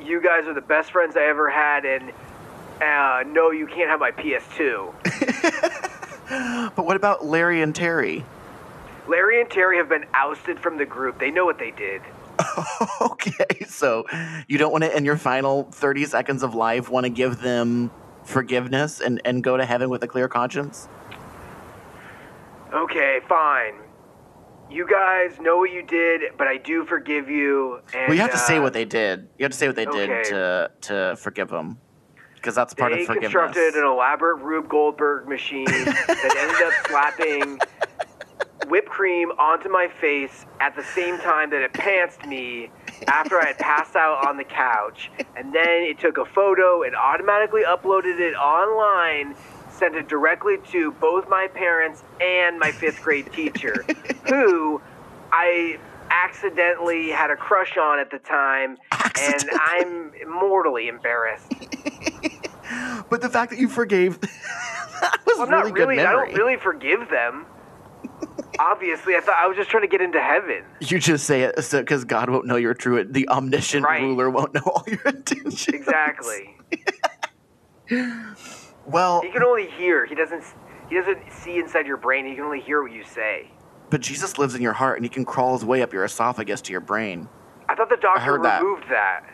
you 0.00 0.20
guys 0.20 0.46
are 0.46 0.54
the 0.54 0.60
best 0.60 0.90
friends 0.90 1.16
I 1.16 1.22
ever 1.26 1.48
had, 1.48 1.84
and 1.84 2.12
uh, 2.82 3.22
no, 3.28 3.50
you 3.52 3.66
can't 3.68 3.88
have 3.88 4.00
my 4.00 4.10
PS2. 4.10 5.88
But 6.74 6.86
what 6.86 6.96
about 6.96 7.26
Larry 7.26 7.60
and 7.60 7.74
Terry? 7.74 8.24
Larry 9.08 9.40
and 9.40 9.50
Terry 9.50 9.78
have 9.78 9.88
been 9.88 10.04
ousted 10.14 10.58
from 10.60 10.78
the 10.78 10.86
group. 10.86 11.18
They 11.18 11.30
know 11.30 11.44
what 11.44 11.58
they 11.58 11.72
did. 11.72 12.02
okay, 13.00 13.64
so 13.66 14.04
you 14.48 14.58
don't 14.58 14.72
want 14.72 14.84
to, 14.84 14.96
in 14.96 15.04
your 15.04 15.16
final 15.16 15.64
30 15.72 16.06
seconds 16.06 16.42
of 16.42 16.54
life, 16.54 16.88
want 16.88 17.04
to 17.04 17.10
give 17.10 17.40
them 17.40 17.90
forgiveness 18.24 19.00
and, 19.00 19.20
and 19.24 19.42
go 19.42 19.56
to 19.56 19.64
heaven 19.64 19.90
with 19.90 20.02
a 20.02 20.08
clear 20.08 20.28
conscience? 20.28 20.88
Okay, 22.72 23.20
fine. 23.28 23.74
You 24.70 24.88
guys 24.88 25.38
know 25.40 25.58
what 25.58 25.70
you 25.70 25.82
did, 25.82 26.22
but 26.38 26.46
I 26.46 26.56
do 26.56 26.84
forgive 26.84 27.28
you. 27.28 27.80
And, 27.92 28.08
well, 28.08 28.14
you 28.14 28.22
have 28.22 28.30
to 28.30 28.38
say 28.38 28.56
uh, 28.56 28.62
what 28.62 28.72
they 28.72 28.86
did. 28.86 29.28
You 29.38 29.44
have 29.44 29.52
to 29.52 29.58
say 29.58 29.66
what 29.66 29.76
they 29.76 29.86
okay. 29.86 30.06
did 30.06 30.24
to, 30.24 30.70
to 30.82 31.16
forgive 31.16 31.50
them. 31.50 31.78
Because 32.34 32.54
that's 32.54 32.72
part 32.74 32.92
they 32.92 33.02
of 33.02 33.06
forgiveness. 33.06 33.32
They 33.32 33.38
constructed 33.38 33.78
an 33.78 33.84
elaborate 33.84 34.36
Rube 34.36 34.68
Goldberg 34.68 35.28
machine 35.28 35.64
that 35.66 36.34
ended 36.38 36.66
up 36.66 36.72
slapping 36.88 37.60
whipped 38.72 38.88
cream 38.88 39.30
onto 39.32 39.68
my 39.68 39.86
face 40.00 40.46
at 40.58 40.74
the 40.74 40.82
same 40.82 41.18
time 41.18 41.50
that 41.50 41.60
it 41.60 41.74
pantsed 41.74 42.26
me 42.26 42.70
after 43.06 43.38
I 43.38 43.48
had 43.48 43.58
passed 43.58 43.96
out 43.96 44.26
on 44.26 44.38
the 44.38 44.44
couch. 44.44 45.10
And 45.36 45.54
then 45.54 45.82
it 45.82 45.98
took 45.98 46.16
a 46.16 46.24
photo 46.24 46.82
and 46.82 46.96
automatically 46.96 47.64
uploaded 47.64 48.18
it 48.18 48.34
online, 48.34 49.36
sent 49.70 49.94
it 49.94 50.08
directly 50.08 50.56
to 50.70 50.90
both 50.92 51.28
my 51.28 51.48
parents 51.48 52.02
and 52.18 52.58
my 52.58 52.72
fifth 52.72 53.02
grade 53.02 53.30
teacher, 53.34 53.84
who 54.26 54.80
I 55.30 55.78
accidentally 56.08 57.10
had 57.10 57.30
a 57.30 57.36
crush 57.36 57.76
on 57.76 57.98
at 57.98 58.10
the 58.10 58.20
time, 58.20 58.78
and 59.20 59.50
I'm 59.52 60.12
mortally 60.26 60.88
embarrassed. 60.88 61.52
But 63.10 63.20
the 63.20 63.28
fact 63.28 63.50
that 63.50 63.58
you 63.58 63.68
forgave, 63.68 64.18
that 65.00 65.20
was 65.26 65.40
I'm 65.40 65.50
really 65.50 65.62
not 65.62 65.74
good 65.74 65.88
really. 65.88 66.02
I 66.02 66.12
don't 66.12 66.32
really 66.32 66.56
forgive 66.56 67.10
them. 67.10 67.44
Obviously, 68.58 69.16
I 69.16 69.20
thought 69.20 69.36
I 69.38 69.46
was 69.46 69.56
just 69.56 69.70
trying 69.70 69.82
to 69.82 69.88
get 69.88 70.00
into 70.00 70.20
heaven. 70.20 70.64
You 70.80 70.98
just 70.98 71.26
say 71.26 71.42
it 71.42 71.54
because 71.56 72.04
God 72.04 72.30
won't 72.30 72.46
know 72.46 72.56
your 72.56 72.74
true. 72.74 73.02
The 73.04 73.28
omniscient 73.28 73.84
Right. 73.84 74.02
ruler 74.02 74.30
won't 74.30 74.54
know 74.54 74.62
all 74.66 74.84
your 74.86 75.00
intentions. 75.06 75.68
Exactly. 75.68 76.56
Well, 78.86 79.20
He 79.22 79.30
can 79.30 79.42
only 79.44 79.66
hear. 79.68 80.06
He 80.06 80.14
doesn't. 80.14 80.42
He 80.88 80.96
doesn't 80.96 81.18
see 81.32 81.56
inside 81.58 81.86
your 81.86 81.96
brain. 81.96 82.26
He 82.26 82.34
can 82.34 82.44
only 82.44 82.60
hear 82.60 82.82
what 82.82 82.90
you 82.92 83.04
say. 83.04 83.48
but 83.90 84.00
Jesus 84.00 84.38
lives 84.38 84.54
in 84.56 84.62
your 84.62 84.72
heart, 84.72 84.96
and 84.96 85.04
he 85.04 85.08
can 85.08 85.24
crawl 85.24 85.52
his 85.54 85.64
way 85.64 85.82
up 85.82 85.92
your 85.92 86.04
esophagus 86.04 86.60
to 86.62 86.72
your 86.72 86.80
brain. 86.80 87.28
I 87.68 87.74
thought 87.76 87.88
the 87.88 87.96
doctor 87.96 88.20
heard 88.20 88.42
that. 88.42 88.60
removed 88.62 88.84
that. 88.90 89.24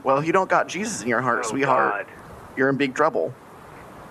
Well, 0.04 0.24
you 0.24 0.32
don't 0.32 0.50
got 0.50 0.66
Jesus 0.68 1.02
in 1.02 1.08
your 1.08 1.20
heart, 1.20 1.42
Oh, 1.44 1.48
sweetheart, 1.50 2.08
God. 2.08 2.14
you're 2.56 2.68
in 2.68 2.76
big 2.76 2.94
trouble. 2.94 3.32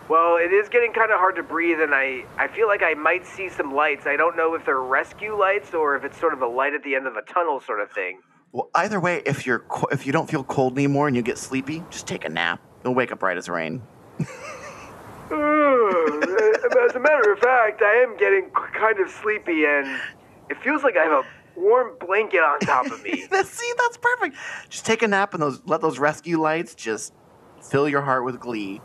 Well, 0.09 0.35
it 0.35 0.51
is 0.51 0.67
getting 0.67 0.91
kind 0.91 1.11
of 1.11 1.19
hard 1.19 1.35
to 1.37 1.43
breathe, 1.43 1.79
and 1.79 1.95
I, 1.95 2.25
I 2.37 2.47
feel 2.49 2.67
like 2.67 2.83
I 2.83 2.93
might 2.93 3.25
see 3.25 3.47
some 3.49 3.73
lights. 3.73 4.05
I 4.05 4.17
don't 4.17 4.35
know 4.35 4.53
if 4.53 4.65
they're 4.65 4.81
rescue 4.81 5.37
lights 5.37 5.73
or 5.73 5.95
if 5.95 6.03
it's 6.03 6.19
sort 6.19 6.33
of 6.33 6.41
a 6.41 6.47
light 6.47 6.73
at 6.73 6.83
the 6.83 6.95
end 6.95 7.07
of 7.07 7.15
a 7.15 7.21
tunnel 7.21 7.61
sort 7.61 7.79
of 7.79 7.89
thing. 7.91 8.19
Well, 8.51 8.69
either 8.75 8.99
way, 8.99 9.23
if 9.25 9.45
you're 9.45 9.59
co- 9.59 9.87
if 9.91 10.05
you 10.05 10.11
don't 10.11 10.29
feel 10.29 10.43
cold 10.43 10.77
anymore 10.77 11.07
and 11.07 11.15
you 11.15 11.21
get 11.21 11.37
sleepy, 11.37 11.83
just 11.89 12.05
take 12.05 12.25
a 12.25 12.29
nap. 12.29 12.61
You'll 12.83 12.93
wake 12.93 13.11
up 13.11 13.19
bright 13.19 13.37
as 13.37 13.47
rain. 13.49 13.81
Hmm, 15.29 16.23
as 16.85 16.95
a 16.95 16.99
matter 16.99 17.31
of 17.31 17.39
fact, 17.39 17.81
I 17.81 17.95
am 18.03 18.17
getting 18.17 18.51
kind 18.51 18.99
of 18.99 19.09
sleepy, 19.09 19.65
and 19.65 19.99
it 20.49 20.57
feels 20.61 20.83
like 20.83 20.97
I 20.97 21.03
have 21.03 21.25
a 21.25 21.59
warm 21.59 21.97
blanket 21.99 22.41
on 22.41 22.59
top 22.59 22.85
of 22.87 23.01
me. 23.03 23.21
See, 23.43 23.73
that's 23.77 23.97
perfect. 23.97 24.35
Just 24.69 24.85
take 24.85 25.01
a 25.01 25.07
nap 25.07 25.33
and 25.33 25.41
those 25.41 25.61
let 25.65 25.81
those 25.81 25.97
rescue 25.97 26.39
lights 26.39 26.75
just 26.75 27.13
fill 27.61 27.87
your 27.87 28.01
heart 28.01 28.25
with 28.25 28.39
glee. 28.39 28.81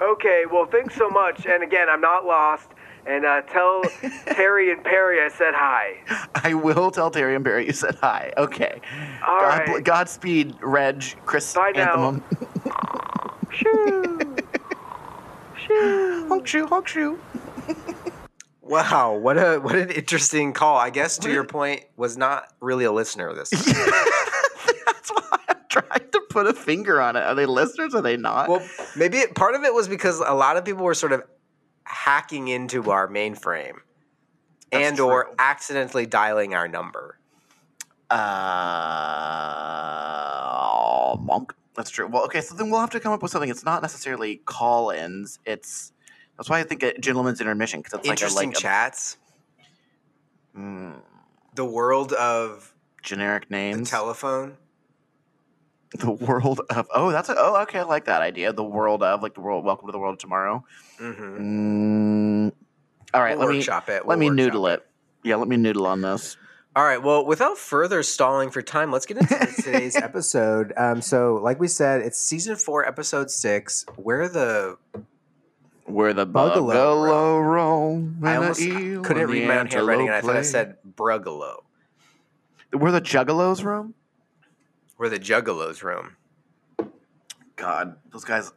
Okay, 0.00 0.44
well, 0.50 0.66
thanks 0.66 0.94
so 0.96 1.08
much. 1.08 1.46
And 1.46 1.62
again, 1.62 1.88
I'm 1.88 2.00
not 2.00 2.24
lost. 2.24 2.68
And 3.06 3.26
uh, 3.26 3.42
tell 3.42 3.82
Terry 4.26 4.72
and 4.72 4.82
Perry 4.82 5.22
I 5.22 5.28
said 5.28 5.54
hi. 5.54 5.96
I 6.34 6.54
will 6.54 6.90
tell 6.90 7.10
Terry 7.10 7.34
and 7.34 7.44
Perry 7.44 7.66
you 7.66 7.72
said 7.72 7.96
hi. 7.96 8.32
Okay. 8.36 8.80
All 9.26 9.40
God, 9.40 9.68
right. 9.68 9.84
Godspeed, 9.84 10.56
Reg, 10.62 11.02
Chris 11.26 11.52
Bye 11.52 11.72
now. 11.74 12.08
Anthem. 12.08 12.24
Shoo. 13.50 14.18
Shoo. 15.66 16.26
honk 16.28 16.46
shoe, 16.46 16.66
honk 16.66 16.88
shoe. 16.88 17.18
Wow, 18.60 19.14
what 19.16 19.36
a 19.36 19.58
what 19.58 19.76
an 19.76 19.90
interesting 19.90 20.52
call. 20.54 20.76
I 20.76 20.90
guess 20.90 21.18
to 21.18 21.30
your 21.30 21.44
point, 21.44 21.84
was 21.96 22.16
not 22.16 22.52
really 22.60 22.86
a 22.86 22.92
listener 22.92 23.32
this 23.34 23.50
time. 23.50 23.62
That's 24.86 25.10
why 25.10 25.38
Trying 25.82 26.10
to 26.12 26.20
put 26.30 26.46
a 26.46 26.52
finger 26.54 27.00
on 27.00 27.16
it. 27.16 27.20
Are 27.24 27.34
they 27.34 27.46
listeners? 27.46 27.94
Are 27.94 28.02
they 28.02 28.16
not? 28.16 28.48
Well, 28.48 28.62
maybe 28.96 29.18
it, 29.18 29.34
part 29.34 29.54
of 29.54 29.64
it 29.64 29.74
was 29.74 29.88
because 29.88 30.20
a 30.20 30.32
lot 30.34 30.56
of 30.56 30.64
people 30.64 30.84
were 30.84 30.94
sort 30.94 31.12
of 31.12 31.22
hacking 31.84 32.48
into 32.48 32.90
our 32.90 33.08
mainframe 33.08 33.74
That's 34.70 34.84
and 34.90 35.00
or 35.00 35.34
accidentally 35.38 36.06
dialing 36.06 36.54
our 36.54 36.68
number. 36.68 37.18
Uh, 39.84 41.16
monk. 41.20 41.52
That's 41.74 41.90
true. 41.90 42.06
Well, 42.06 42.24
okay, 42.26 42.40
so 42.40 42.54
then 42.54 42.70
we'll 42.70 42.80
have 42.80 42.90
to 42.90 43.00
come 43.00 43.12
up 43.12 43.22
with 43.22 43.32
something. 43.32 43.50
It's 43.50 43.64
not 43.64 43.82
necessarily 43.82 44.36
call-ins. 44.44 45.40
It's 45.44 45.92
that's 46.36 46.48
why 46.48 46.60
I 46.60 46.62
think 46.62 46.82
a 46.82 46.96
gentleman's 46.98 47.40
intermission 47.40 47.80
because 47.80 47.98
it's 47.98 48.08
Interesting 48.08 48.50
like 48.50 48.56
a, 48.56 48.58
like 48.58 48.62
chats. 48.62 49.16
a 50.54 50.58
mm, 50.58 50.94
The 51.54 51.64
world 51.64 52.12
of 52.12 52.72
generic 53.02 53.48
the 53.48 53.54
names. 53.56 53.90
telephone. 53.90 54.56
The 55.96 56.10
world 56.10 56.60
of 56.70 56.88
oh, 56.92 57.12
that's 57.12 57.28
a, 57.28 57.36
oh 57.38 57.62
okay, 57.62 57.78
I 57.78 57.82
like 57.82 58.06
that 58.06 58.20
idea. 58.20 58.52
The 58.52 58.64
world 58.64 59.02
of 59.02 59.22
like 59.22 59.34
the 59.34 59.40
world. 59.40 59.64
Welcome 59.64 59.86
to 59.86 59.92
the 59.92 59.98
world 59.98 60.14
of 60.14 60.18
tomorrow. 60.18 60.64
Mm-hmm. 61.00 62.48
Mm, 62.48 62.52
all 63.12 63.22
right, 63.22 63.38
we'll 63.38 63.46
let 63.46 63.54
me 63.54 63.60
it. 63.60 63.68
let 63.68 64.06
We'll 64.06 64.16
me 64.18 64.30
noodle 64.30 64.66
it. 64.66 64.84
Yeah, 65.22 65.36
let 65.36 65.46
me 65.46 65.56
noodle 65.56 65.86
on 65.86 66.00
this. 66.00 66.36
All 66.76 66.82
right. 66.82 67.00
Well, 67.00 67.24
without 67.24 67.56
further 67.56 68.02
stalling 68.02 68.50
for 68.50 68.60
time, 68.60 68.90
let's 68.90 69.06
get 69.06 69.18
into 69.18 69.46
today's 69.62 69.94
episode. 69.94 70.72
Um, 70.76 71.00
so, 71.00 71.34
like 71.36 71.60
we 71.60 71.68
said, 71.68 72.02
it's 72.02 72.20
season 72.20 72.56
four, 72.56 72.84
episode 72.84 73.30
six. 73.30 73.86
Where 73.94 74.28
the 74.28 74.76
Where 75.84 76.12
the 76.12 76.26
Buggalo 76.26 76.74
buggalo 76.74 77.44
roll. 77.44 78.08
I 78.24 78.36
almost 78.36 78.60
couldn't 78.60 79.28
read 79.28 79.46
my 79.46 79.58
own 79.58 79.66
handwriting, 79.68 80.08
and 80.08 80.16
I 80.16 80.20
thought 80.20 80.36
I 80.36 80.42
said 80.42 80.78
brugalo. 80.96 81.62
Where 82.72 82.90
the 82.90 83.00
juggalos 83.00 83.62
roam. 83.62 83.94
Where 84.96 85.08
the 85.08 85.18
juggalos 85.18 85.82
room. 85.82 86.16
God, 87.56 87.96
those 88.12 88.24
guys 88.24 88.52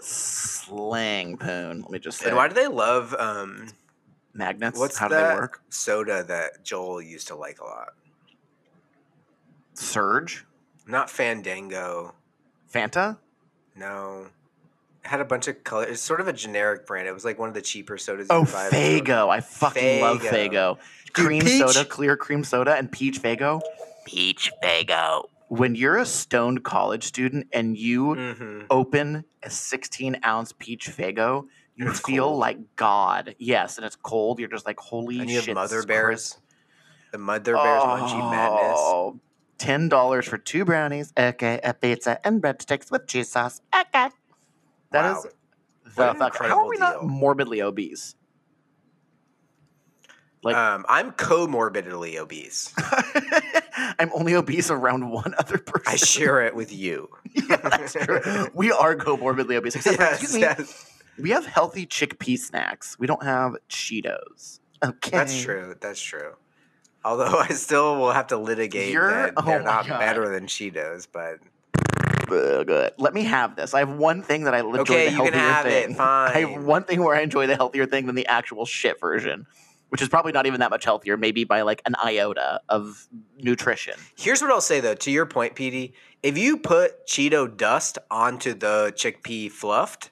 slang 0.00 1.36
poon. 1.36 1.82
Let 1.82 1.90
me 1.90 1.98
just 1.98 2.18
say. 2.18 2.28
And 2.28 2.36
why 2.36 2.48
do 2.48 2.54
they 2.54 2.66
love 2.68 3.14
um, 3.18 3.68
magnets? 4.34 4.78
what's 4.78 4.98
How 4.98 5.08
do 5.08 5.14
that 5.14 5.28
they 5.30 5.40
work? 5.40 5.62
soda 5.70 6.24
that 6.24 6.64
Joel 6.64 7.00
used 7.02 7.28
to 7.28 7.34
like 7.36 7.60
a 7.60 7.64
lot? 7.64 7.88
Surge, 9.74 10.44
Not 10.86 11.10
Fandango. 11.10 12.14
Fanta. 12.72 13.18
No. 13.76 14.26
It 15.04 15.08
had 15.08 15.20
a 15.20 15.24
bunch 15.24 15.48
of 15.48 15.64
color. 15.64 15.84
It's 15.84 16.00
sort 16.00 16.20
of 16.20 16.28
a 16.28 16.32
generic 16.32 16.86
brand. 16.86 17.08
It 17.08 17.12
was 17.14 17.24
like 17.24 17.38
one 17.38 17.48
of 17.48 17.54
the 17.54 17.62
cheaper 17.62 17.98
sodas. 17.98 18.28
Oh, 18.30 18.40
you 18.40 18.46
could. 18.46 18.54
Faygo. 18.72 19.28
I 19.28 19.40
fucking 19.40 20.00
love 20.00 20.20
Faygo. 20.22 20.76
Fago. 20.76 20.78
Cream 21.12 21.42
peach- 21.42 21.58
soda, 21.60 21.84
clear 21.84 22.16
cream 22.16 22.44
soda, 22.44 22.74
and 22.76 22.90
peach 22.90 23.20
Faygo. 23.20 23.60
Peach 24.06 24.50
Faygo. 24.62 25.24
When 25.52 25.74
you're 25.74 25.98
a 25.98 26.06
stoned 26.06 26.64
college 26.64 27.04
student 27.04 27.46
and 27.52 27.76
you 27.76 28.14
Mhm. 28.14 28.66
open 28.70 29.26
a 29.42 29.50
16 29.50 30.18
ounce 30.24 30.54
peach 30.58 30.88
Faygo, 30.88 31.46
you 31.74 31.90
It's 31.90 32.00
feel 32.00 32.24
cold. 32.28 32.38
like 32.38 32.58
God. 32.76 33.34
Yes, 33.38 33.76
and 33.76 33.84
it's 33.84 33.96
cold. 33.96 34.38
You're 34.38 34.48
just 34.48 34.64
like, 34.64 34.78
holy 34.80 35.20
And 35.20 35.28
you 35.28 35.36
have 35.36 35.44
shit. 35.44 35.54
Mother 35.54 35.82
Bears. 35.82 36.06
crisp. 36.32 36.38
The 37.12 37.18
Mother 37.18 37.56
Bears 37.58 37.82
Munchie 37.82 38.30
Madness. 38.30 38.78
Oh, 38.80 39.20
Ten 39.58 39.90
dollars 39.90 40.26
for 40.26 40.38
two 40.38 40.64
brownies, 40.64 41.12
okay, 41.18 41.60
a 41.62 41.74
pizza 41.74 42.18
and 42.26 42.42
breadsticks 42.42 42.90
with 42.90 43.06
cheese 43.06 43.30
sauce. 43.30 43.60
Okay. 43.78 44.08
That 44.90 45.04
is 45.04 45.26
Wow. 45.98 46.12
the 46.14 46.14
fuck. 46.18 46.36
How 46.38 46.58
are 46.64 46.68
we 46.70 46.78
not 46.78 47.00
deal. 47.00 47.08
morbidly 47.10 47.60
obese? 47.60 48.14
Like 50.42 50.56
um, 50.56 50.86
I'm 50.88 51.12
comorbidly 51.12 52.16
obese. 52.16 52.72
I'm 53.98 54.10
only 54.14 54.34
obese 54.34 54.70
around 54.70 55.10
one 55.10 55.34
other 55.38 55.58
person. 55.58 55.92
I 55.92 55.96
share 55.96 56.42
it 56.42 56.54
with 56.54 56.72
you. 56.72 57.08
yeah, 57.34 57.56
that's 57.56 57.92
true. 57.94 58.48
We 58.54 58.72
are 58.72 58.96
comorbidly 58.96 59.56
obese. 59.56 59.76
Except 59.76 59.96
for, 59.96 60.04
excuse 60.04 60.34
me, 60.36 60.64
we 61.22 61.30
have 61.30 61.46
healthy 61.46 61.86
chickpea 61.86 62.38
snacks. 62.38 62.98
We 62.98 63.06
don't 63.06 63.22
have 63.22 63.56
Cheetos. 63.68 64.60
Okay, 64.84 65.10
That's 65.10 65.40
true. 65.40 65.74
That's 65.80 66.00
true. 66.00 66.32
Although 67.04 67.38
I 67.38 67.48
still 67.48 67.96
will 67.96 68.12
have 68.12 68.28
to 68.28 68.36
litigate 68.36 68.92
You're- 68.92 69.12
that 69.12 69.34
oh 69.36 69.42
they're 69.42 69.62
not 69.62 69.86
God. 69.86 69.98
better 69.98 70.28
than 70.28 70.46
Cheetos, 70.46 71.06
but 71.12 71.38
good. 72.26 72.92
Let 72.98 73.12
me 73.14 73.24
have 73.24 73.56
this. 73.56 73.74
I 73.74 73.80
have 73.80 73.90
one 73.90 74.22
thing 74.22 74.44
that 74.44 74.54
I 74.54 74.60
enjoy 74.60 74.78
Okay, 74.80 75.04
the 75.06 75.10
you 75.10 75.16
healthier 75.16 75.32
can 75.32 75.40
have 75.40 75.66
it, 75.66 75.86
thing. 75.88 75.96
I 76.00 76.40
have 76.40 76.64
one 76.64 76.84
thing 76.84 77.02
where 77.02 77.14
I 77.16 77.20
enjoy 77.20 77.46
the 77.46 77.56
healthier 77.56 77.86
thing 77.86 78.06
than 78.06 78.14
the 78.14 78.26
actual 78.26 78.64
shit 78.64 79.00
version, 79.00 79.46
which 79.92 80.00
is 80.00 80.08
probably 80.08 80.32
not 80.32 80.46
even 80.46 80.58
that 80.60 80.70
much 80.70 80.86
healthier, 80.86 81.18
maybe 81.18 81.44
by 81.44 81.60
like 81.60 81.82
an 81.84 81.94
iota 82.02 82.62
of 82.70 83.06
nutrition. 83.38 83.92
here's 84.16 84.40
what 84.40 84.50
I'll 84.50 84.62
say 84.62 84.80
though. 84.80 84.94
To 84.94 85.10
your 85.10 85.26
point, 85.26 85.54
Petey, 85.54 85.92
if 86.22 86.38
you 86.38 86.56
put 86.56 87.06
Cheeto 87.06 87.54
dust 87.54 87.98
onto 88.10 88.54
the 88.54 88.94
chickpea 88.96 89.50
fluffed, 89.50 90.08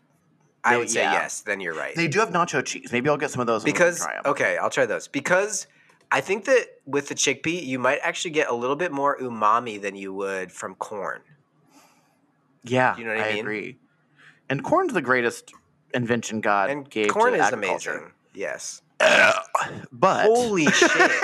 I 0.62 0.76
would 0.76 0.90
say 0.90 1.00
yeah. 1.00 1.12
yes. 1.12 1.40
Then 1.40 1.60
you're 1.60 1.72
right. 1.74 1.94
They 1.96 2.08
do 2.08 2.18
have 2.18 2.28
nacho 2.28 2.62
cheese. 2.62 2.92
Maybe 2.92 3.08
I'll 3.08 3.16
get 3.16 3.30
some 3.30 3.40
of 3.40 3.46
those 3.46 3.64
and 3.64 3.72
we 3.72 3.72
can 3.72 3.86
because 3.94 4.06
okay, 4.26 4.58
I'll 4.58 4.68
try 4.68 4.84
those 4.84 5.08
because 5.08 5.66
I 6.12 6.20
think 6.20 6.44
that 6.44 6.66
with 6.84 7.08
the 7.08 7.14
chickpea, 7.14 7.64
you 7.64 7.78
might 7.78 8.00
actually 8.02 8.32
get 8.32 8.50
a 8.50 8.54
little 8.54 8.76
bit 8.76 8.92
more 8.92 9.16
umami 9.18 9.80
than 9.80 9.96
you 9.96 10.12
would 10.12 10.52
from 10.52 10.74
corn. 10.74 11.22
yeah, 12.64 12.98
you 12.98 13.04
know 13.04 13.14
what 13.14 13.24
I 13.24 13.30
mean? 13.32 13.40
agree. 13.40 13.78
And 14.50 14.62
corn's 14.62 14.92
the 14.92 15.00
greatest 15.00 15.54
invention 15.94 16.42
God 16.42 16.68
And 16.68 16.90
gave 16.90 17.08
corn 17.08 17.32
to 17.32 17.38
is 17.38 17.46
agriculture. 17.46 17.92
amazing. 17.92 18.12
Yes. 18.34 18.82
But 19.00 20.24
Holy 20.26 20.66
shit. 20.66 20.90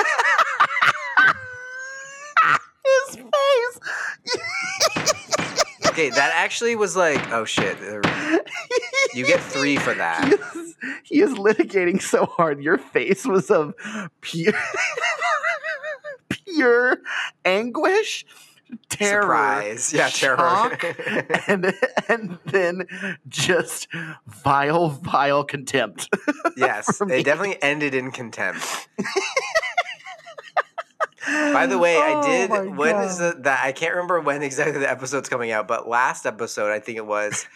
his 2.86 3.16
face. 3.16 3.80
Okay, 5.86 6.10
that 6.10 6.32
actually 6.34 6.76
was 6.76 6.96
like, 6.96 7.30
oh 7.32 7.44
shit. 7.44 7.78
You 9.14 9.26
get 9.26 9.40
three 9.40 9.76
for 9.76 9.92
he 9.92 9.98
that. 9.98 10.32
is, 10.54 10.74
he 11.04 11.20
is 11.22 11.32
litigating 11.34 12.02
so 12.02 12.26
hard. 12.26 12.62
Your 12.62 12.76
face 12.78 13.24
was 13.24 13.50
of 13.50 13.74
pure, 14.20 14.52
pure 16.28 16.98
anguish, 17.44 18.26
terror, 18.88 19.22
Surprise. 19.22 19.92
Yeah, 19.92 20.08
terror. 20.08 20.36
shock, 20.36 20.84
and 21.48 21.72
and 22.08 22.38
then 22.46 22.86
just 23.28 23.88
vile, 24.26 24.88
vile 24.90 25.44
contempt. 25.44 26.08
yes, 26.56 27.00
it 27.02 27.24
definitely 27.24 27.62
ended 27.62 27.94
in 27.94 28.10
contempt. 28.10 28.88
By 31.28 31.66
the 31.66 31.76
way, 31.78 31.96
I 31.96 32.12
Oh 32.16 32.22
did. 32.22 32.50
my 32.50 32.60
When 32.60 32.96
is 33.02 33.18
God. 33.18 33.36
the, 33.38 33.42
that? 33.42 33.64
I 33.64 33.72
can't 33.72 33.92
remember 33.94 34.20
when 34.20 34.42
exactly 34.42 34.78
the 34.78 34.88
episode's 34.90 35.28
coming 35.28 35.50
out, 35.50 35.66
but 35.66 35.88
last 35.88 36.24
episode 36.24 36.70
I 36.70 36.78
think 36.78 36.98
it 36.98 37.06
was, 37.06 37.46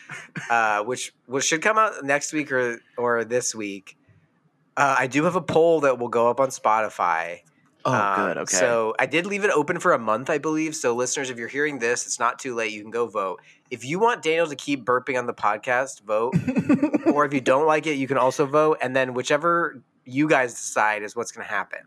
uh, 0.50 0.82
which 0.82 1.12
which 1.26 1.44
should 1.44 1.62
come 1.62 1.78
out 1.78 2.02
next 2.04 2.32
week 2.32 2.50
or 2.50 2.80
or 2.96 3.24
this 3.24 3.54
week. 3.54 3.96
Uh, 4.76 4.96
I 4.98 5.06
do 5.06 5.24
have 5.24 5.36
a 5.36 5.40
poll 5.40 5.80
that 5.80 5.98
will 5.98 6.08
go 6.08 6.28
up 6.28 6.40
on 6.40 6.48
Spotify. 6.48 7.40
Oh, 7.84 7.92
Um, 7.94 8.16
good. 8.26 8.36
Okay. 8.38 8.56
So 8.56 8.94
I 8.98 9.06
did 9.06 9.26
leave 9.26 9.44
it 9.44 9.50
open 9.50 9.78
for 9.80 9.92
a 9.92 9.98
month, 9.98 10.28
I 10.30 10.38
believe. 10.38 10.74
So 10.76 10.94
listeners, 10.94 11.30
if 11.30 11.38
you're 11.38 11.48
hearing 11.48 11.78
this, 11.78 12.04
it's 12.06 12.18
not 12.18 12.38
too 12.38 12.54
late. 12.54 12.72
You 12.72 12.82
can 12.82 12.90
go 12.90 13.06
vote. 13.06 13.40
If 13.70 13.84
you 13.84 13.98
want 13.98 14.22
Daniel 14.22 14.46
to 14.48 14.56
keep 14.56 14.84
burping 14.84 15.18
on 15.18 15.26
the 15.26 15.32
podcast, 15.34 16.02
vote. 16.02 16.34
or 17.14 17.24
if 17.24 17.32
you 17.32 17.40
don't 17.40 17.66
like 17.66 17.86
it, 17.86 17.94
you 17.94 18.06
can 18.08 18.18
also 18.18 18.44
vote. 18.46 18.78
And 18.82 18.94
then 18.94 19.14
whichever 19.14 19.80
you 20.04 20.28
guys 20.28 20.52
decide 20.54 21.02
is 21.02 21.14
what's 21.16 21.32
going 21.32 21.46
to 21.46 21.50
happen. 21.52 21.80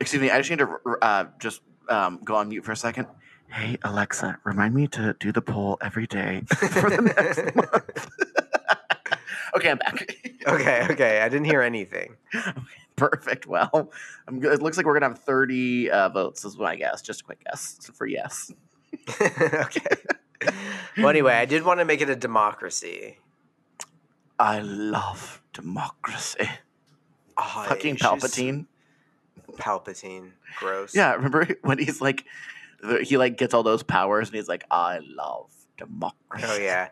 Excuse 0.00 0.20
me. 0.20 0.30
I 0.30 0.38
just 0.38 0.50
need 0.50 0.58
to 0.60 0.76
uh, 1.02 1.24
just 1.38 1.60
um, 1.88 2.20
go 2.24 2.34
on 2.34 2.48
mute 2.48 2.64
for 2.64 2.72
a 2.72 2.76
second. 2.76 3.06
Hey 3.50 3.78
Alexa, 3.84 4.38
remind 4.42 4.74
me 4.74 4.88
to 4.88 5.14
do 5.20 5.30
the 5.30 5.40
poll 5.42 5.78
every 5.80 6.06
day 6.08 6.42
for 6.48 6.90
the 6.90 7.02
next 7.02 7.54
month. 7.54 8.08
okay, 9.56 9.70
I'm 9.70 9.78
back. 9.78 10.16
Okay, 10.48 10.86
okay. 10.90 11.20
I 11.20 11.28
didn't 11.28 11.44
hear 11.46 11.62
anything. 11.62 12.16
Perfect. 12.96 13.46
Well, 13.46 13.90
I'm 14.28 14.38
good. 14.40 14.52
It 14.52 14.62
looks 14.62 14.76
like 14.76 14.86
we're 14.86 14.94
gonna 14.94 15.08
have 15.08 15.18
30 15.18 15.90
uh, 15.90 16.08
votes. 16.10 16.44
Is 16.44 16.56
my 16.56 16.76
guess. 16.76 17.02
Just 17.02 17.22
a 17.22 17.24
quick 17.24 17.42
guess 17.44 17.90
for 17.94 18.06
yes. 18.06 18.52
okay. 19.20 19.96
Well, 20.96 21.08
anyway, 21.08 21.34
I 21.34 21.44
did 21.44 21.64
want 21.64 21.80
to 21.80 21.84
make 21.84 22.00
it 22.00 22.10
a 22.10 22.16
democracy. 22.16 23.18
I 24.38 24.60
love 24.60 25.42
democracy. 25.52 26.48
Oh, 27.36 27.64
Fucking 27.68 27.96
Palpatine. 27.96 28.66
Palpatine. 29.52 30.32
Gross. 30.58 30.94
Yeah, 30.94 31.14
remember 31.14 31.48
when 31.62 31.78
he's 31.78 32.00
like, 32.00 32.24
he 33.02 33.16
like 33.16 33.36
gets 33.36 33.54
all 33.54 33.62
those 33.62 33.82
powers 33.82 34.28
and 34.28 34.36
he's 34.36 34.48
like, 34.48 34.64
I 34.70 35.00
love 35.02 35.50
democracy. 35.76 36.46
Oh 36.48 36.56
yeah. 36.56 36.88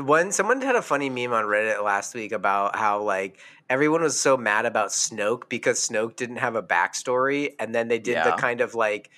One 0.00 0.32
someone 0.32 0.60
had 0.60 0.76
a 0.76 0.82
funny 0.82 1.10
meme 1.10 1.32
on 1.32 1.44
Reddit 1.44 1.82
last 1.82 2.14
week 2.14 2.32
about 2.32 2.76
how 2.76 3.02
like 3.02 3.38
everyone 3.70 4.02
was 4.02 4.18
so 4.18 4.36
mad 4.36 4.66
about 4.66 4.88
Snoke 4.90 5.48
because 5.48 5.78
Snoke 5.88 6.16
didn't 6.16 6.36
have 6.36 6.56
a 6.56 6.62
backstory 6.62 7.54
and 7.58 7.74
then 7.74 7.88
they 7.88 7.98
did 7.98 8.16
the 8.24 8.32
kind 8.32 8.60
of 8.60 8.74
like 8.74 9.10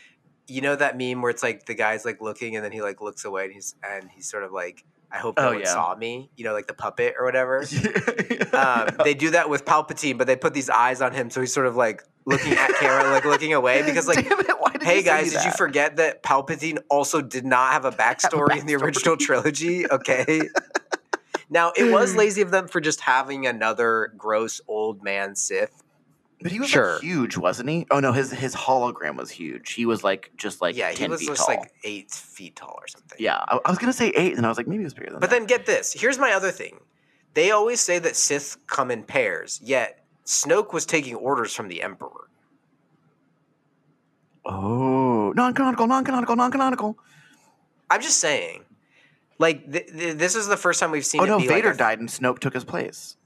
you 0.48 0.60
know 0.60 0.76
that 0.76 0.96
meme 0.96 1.22
where 1.22 1.30
it's 1.30 1.42
like 1.42 1.66
the 1.66 1.74
guy's 1.74 2.04
like 2.04 2.20
looking 2.20 2.56
and 2.56 2.64
then 2.64 2.72
he 2.72 2.80
like 2.82 3.00
looks 3.00 3.24
away 3.24 3.44
and 3.44 3.52
he's 3.52 3.74
and 3.82 4.08
he's 4.14 4.28
sort 4.28 4.44
of 4.44 4.52
like 4.52 4.84
I 5.10 5.18
hope 5.18 5.36
no 5.36 5.44
Oh, 5.48 5.52
one 5.52 5.60
yeah. 5.60 5.66
saw 5.66 5.94
me, 5.94 6.30
you 6.36 6.44
know, 6.44 6.52
like 6.52 6.66
the 6.66 6.74
puppet 6.74 7.14
or 7.18 7.24
whatever. 7.24 7.60
um, 8.52 8.58
um, 8.88 8.88
they 9.04 9.14
do 9.14 9.30
that 9.30 9.48
with 9.48 9.64
Palpatine, 9.64 10.18
but 10.18 10.26
they 10.26 10.34
put 10.36 10.52
these 10.52 10.68
eyes 10.68 11.00
on 11.00 11.12
him, 11.12 11.30
so 11.30 11.40
he's 11.40 11.52
sort 11.52 11.66
of 11.66 11.76
like 11.76 12.02
looking 12.24 12.52
at 12.52 12.70
camera, 12.74 13.08
like 13.10 13.24
looking 13.24 13.54
away, 13.54 13.82
because 13.86 14.08
like 14.08 14.26
Damn 14.86 14.96
it, 14.98 15.06
why 15.06 15.16
did 15.22 15.22
Hey 15.22 15.22
guys, 15.24 15.32
did 15.32 15.44
you 15.44 15.50
forget 15.52 15.96
that 15.96 16.22
Palpatine 16.22 16.78
also 16.88 17.20
did 17.20 17.44
not 17.44 17.72
have 17.72 17.84
a 17.84 17.90
backstory 17.92 18.58
in 18.58 18.66
the 18.66 18.76
original 18.76 19.16
trilogy? 19.16 19.88
Okay. 19.90 20.40
now, 21.50 21.72
it 21.76 21.92
was 21.92 22.14
lazy 22.16 22.42
of 22.42 22.50
them 22.50 22.68
for 22.68 22.80
just 22.80 23.00
having 23.00 23.46
another 23.46 24.12
gross 24.16 24.60
old 24.68 25.02
man 25.02 25.34
Sith. 25.36 25.82
But 26.42 26.52
he 26.52 26.60
was 26.60 26.68
Sure. 26.68 26.92
like, 26.94 27.02
huge, 27.02 27.36
wasn't 27.38 27.70
he? 27.70 27.86
Oh 27.90 27.98
no, 27.98 28.12
his 28.12 28.30
his 28.30 28.54
hologram 28.54 29.16
was 29.16 29.30
huge. 29.30 29.72
He 29.72 29.86
was 29.86 30.04
like 30.04 30.30
just 30.36 30.60
like 30.60 30.76
yeah, 30.76 30.92
he 30.92 31.08
was 31.08 31.20
feet 31.20 31.28
just 31.30 31.46
tall. 31.46 31.56
like 31.56 31.72
eight 31.82 32.10
feet 32.10 32.56
tall 32.56 32.74
or 32.78 32.86
something. 32.88 33.16
yeah, 33.18 33.38
I, 33.48 33.58
I 33.64 33.70
was 33.70 33.78
gonna 33.78 33.92
say 33.94 34.08
eight, 34.10 34.36
and 34.36 34.44
I 34.44 34.48
was 34.50 34.58
like, 34.58 34.66
maybe 34.66 34.82
he 34.82 34.84
was 34.84 34.92
bigger 34.92 35.06
than 35.06 35.14
that. 35.14 35.20
But 35.20 35.30
that. 35.30 35.36
then 35.38 35.46
get 35.46 35.64
this. 35.64 35.94
Here's 35.94 36.18
my 36.18 36.32
other 36.32 36.50
thing. 36.50 36.78
They 37.32 37.52
always 37.52 37.80
say 37.80 37.98
that 38.00 38.16
Sith 38.16 38.58
come 38.66 38.90
in 38.90 39.02
pairs, 39.02 39.60
yet 39.64 40.04
Snoke 40.26 40.74
was 40.74 40.84
taking 40.84 41.14
orders 41.14 41.54
from 41.54 41.68
the 41.68 41.82
Emperor. 41.82 42.28
Oh, 44.46 45.32
non-canonical, 45.36 45.86
non-canonical, 45.86 46.36
non-canonical. 46.36 46.98
I'm 47.90 48.00
just 48.00 48.18
saying. 48.18 48.64
Like 49.38 49.70
th- 49.70 49.86
th- 49.88 50.16
this 50.16 50.34
is 50.34 50.46
the 50.48 50.56
first 50.56 50.80
time 50.80 50.90
we've 50.90 51.04
seen. 51.04 51.20
Oh 51.20 51.24
no, 51.26 51.36
like 51.36 51.48
Vader 51.48 51.70
a- 51.72 51.76
died 51.76 51.98
and 52.00 52.08
Snoke 52.08 52.38
took 52.38 52.54
his 52.54 52.64
place. 52.64 53.16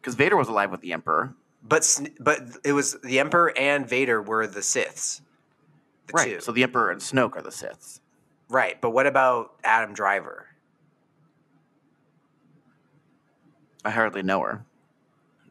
Because 0.00 0.14
Vader 0.14 0.36
was 0.36 0.48
alive 0.48 0.70
with 0.70 0.80
the 0.80 0.92
Emperor. 0.92 1.34
But 1.62 2.00
but 2.18 2.40
it 2.64 2.72
was 2.72 2.96
the 3.04 3.20
Emperor 3.20 3.56
and 3.56 3.88
Vader 3.88 4.20
were 4.20 4.46
the 4.46 4.60
Siths. 4.60 5.20
The 6.08 6.12
right. 6.14 6.24
two. 6.26 6.40
So 6.40 6.52
the 6.52 6.62
Emperor 6.62 6.90
and 6.90 7.00
Snoke 7.00 7.36
are 7.36 7.42
the 7.42 7.50
Siths. 7.50 8.00
right. 8.48 8.80
But 8.80 8.90
what 8.90 9.06
about 9.06 9.52
Adam 9.62 9.94
Driver? 9.94 10.46
I 13.84 13.90
hardly 13.90 14.22
know 14.22 14.40
her. 14.40 14.64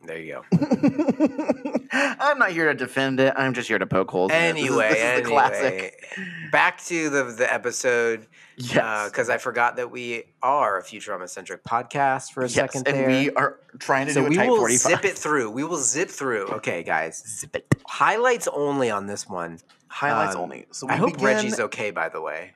There 0.06 0.18
you 0.20 0.42
go. 0.52 0.58
I'm 1.92 2.40
not 2.40 2.52
here 2.52 2.66
to 2.72 2.74
defend 2.74 3.20
it. 3.20 3.34
I'm 3.36 3.54
just 3.54 3.68
here 3.68 3.78
to 3.80 3.86
poke 3.86 4.10
holes. 4.12 4.32
in 4.32 4.38
it. 4.38 4.54
This 4.54 4.64
is- 4.64 4.70
Anyway, 4.70 4.90
this 4.90 4.98
is, 4.98 5.04
anyway, 5.04 5.22
the 5.24 5.30
classic. 5.30 6.06
back 6.52 6.82
to 6.86 7.10
the 7.10 7.24
the 7.26 7.52
episode 7.54 8.26
Yes. 8.58 9.10
because 9.10 9.30
I 9.30 9.38
forgot 9.38 9.76
that 9.78 9.90
we 9.92 10.24
are 10.42 10.78
a 10.80 10.84
Futurama 10.84 11.30
centric 11.30 11.64
podcast 11.64 12.32
for 12.34 12.42
a 12.42 12.48
yes, 12.48 12.56
second 12.56 12.88
and 12.88 12.98
there. 12.98 13.08
we 13.08 13.30
are 13.32 13.60
trying 13.80 14.08
to 14.08 14.14
so 14.14 14.22
do 14.22 14.26
a 14.28 14.30
we 14.30 14.36
type 14.36 14.50
will 14.50 14.58
45. 14.58 14.92
zip 14.92 15.06
it 15.06 15.18
through. 15.18 15.52
We 15.52 15.64
will 15.64 15.78
zip 15.78 16.10
through. 16.10 16.48
Okay, 16.48 16.84
guys. 16.84 17.24
Zip 17.40 17.56
it. 17.56 17.66
Highlights 17.88 18.48
only 18.50 18.90
on 18.90 19.06
this 19.08 19.28
one. 19.30 19.60
Highlights 19.88 20.36
Um, 20.36 20.42
only. 20.42 20.66
So 20.72 20.88
I 20.90 20.96
hope 20.96 21.14
begin- 21.14 21.26
Reggie's 21.26 21.60
okay. 21.60 21.92
By 21.92 22.10
the 22.10 22.22
way, 22.22 22.54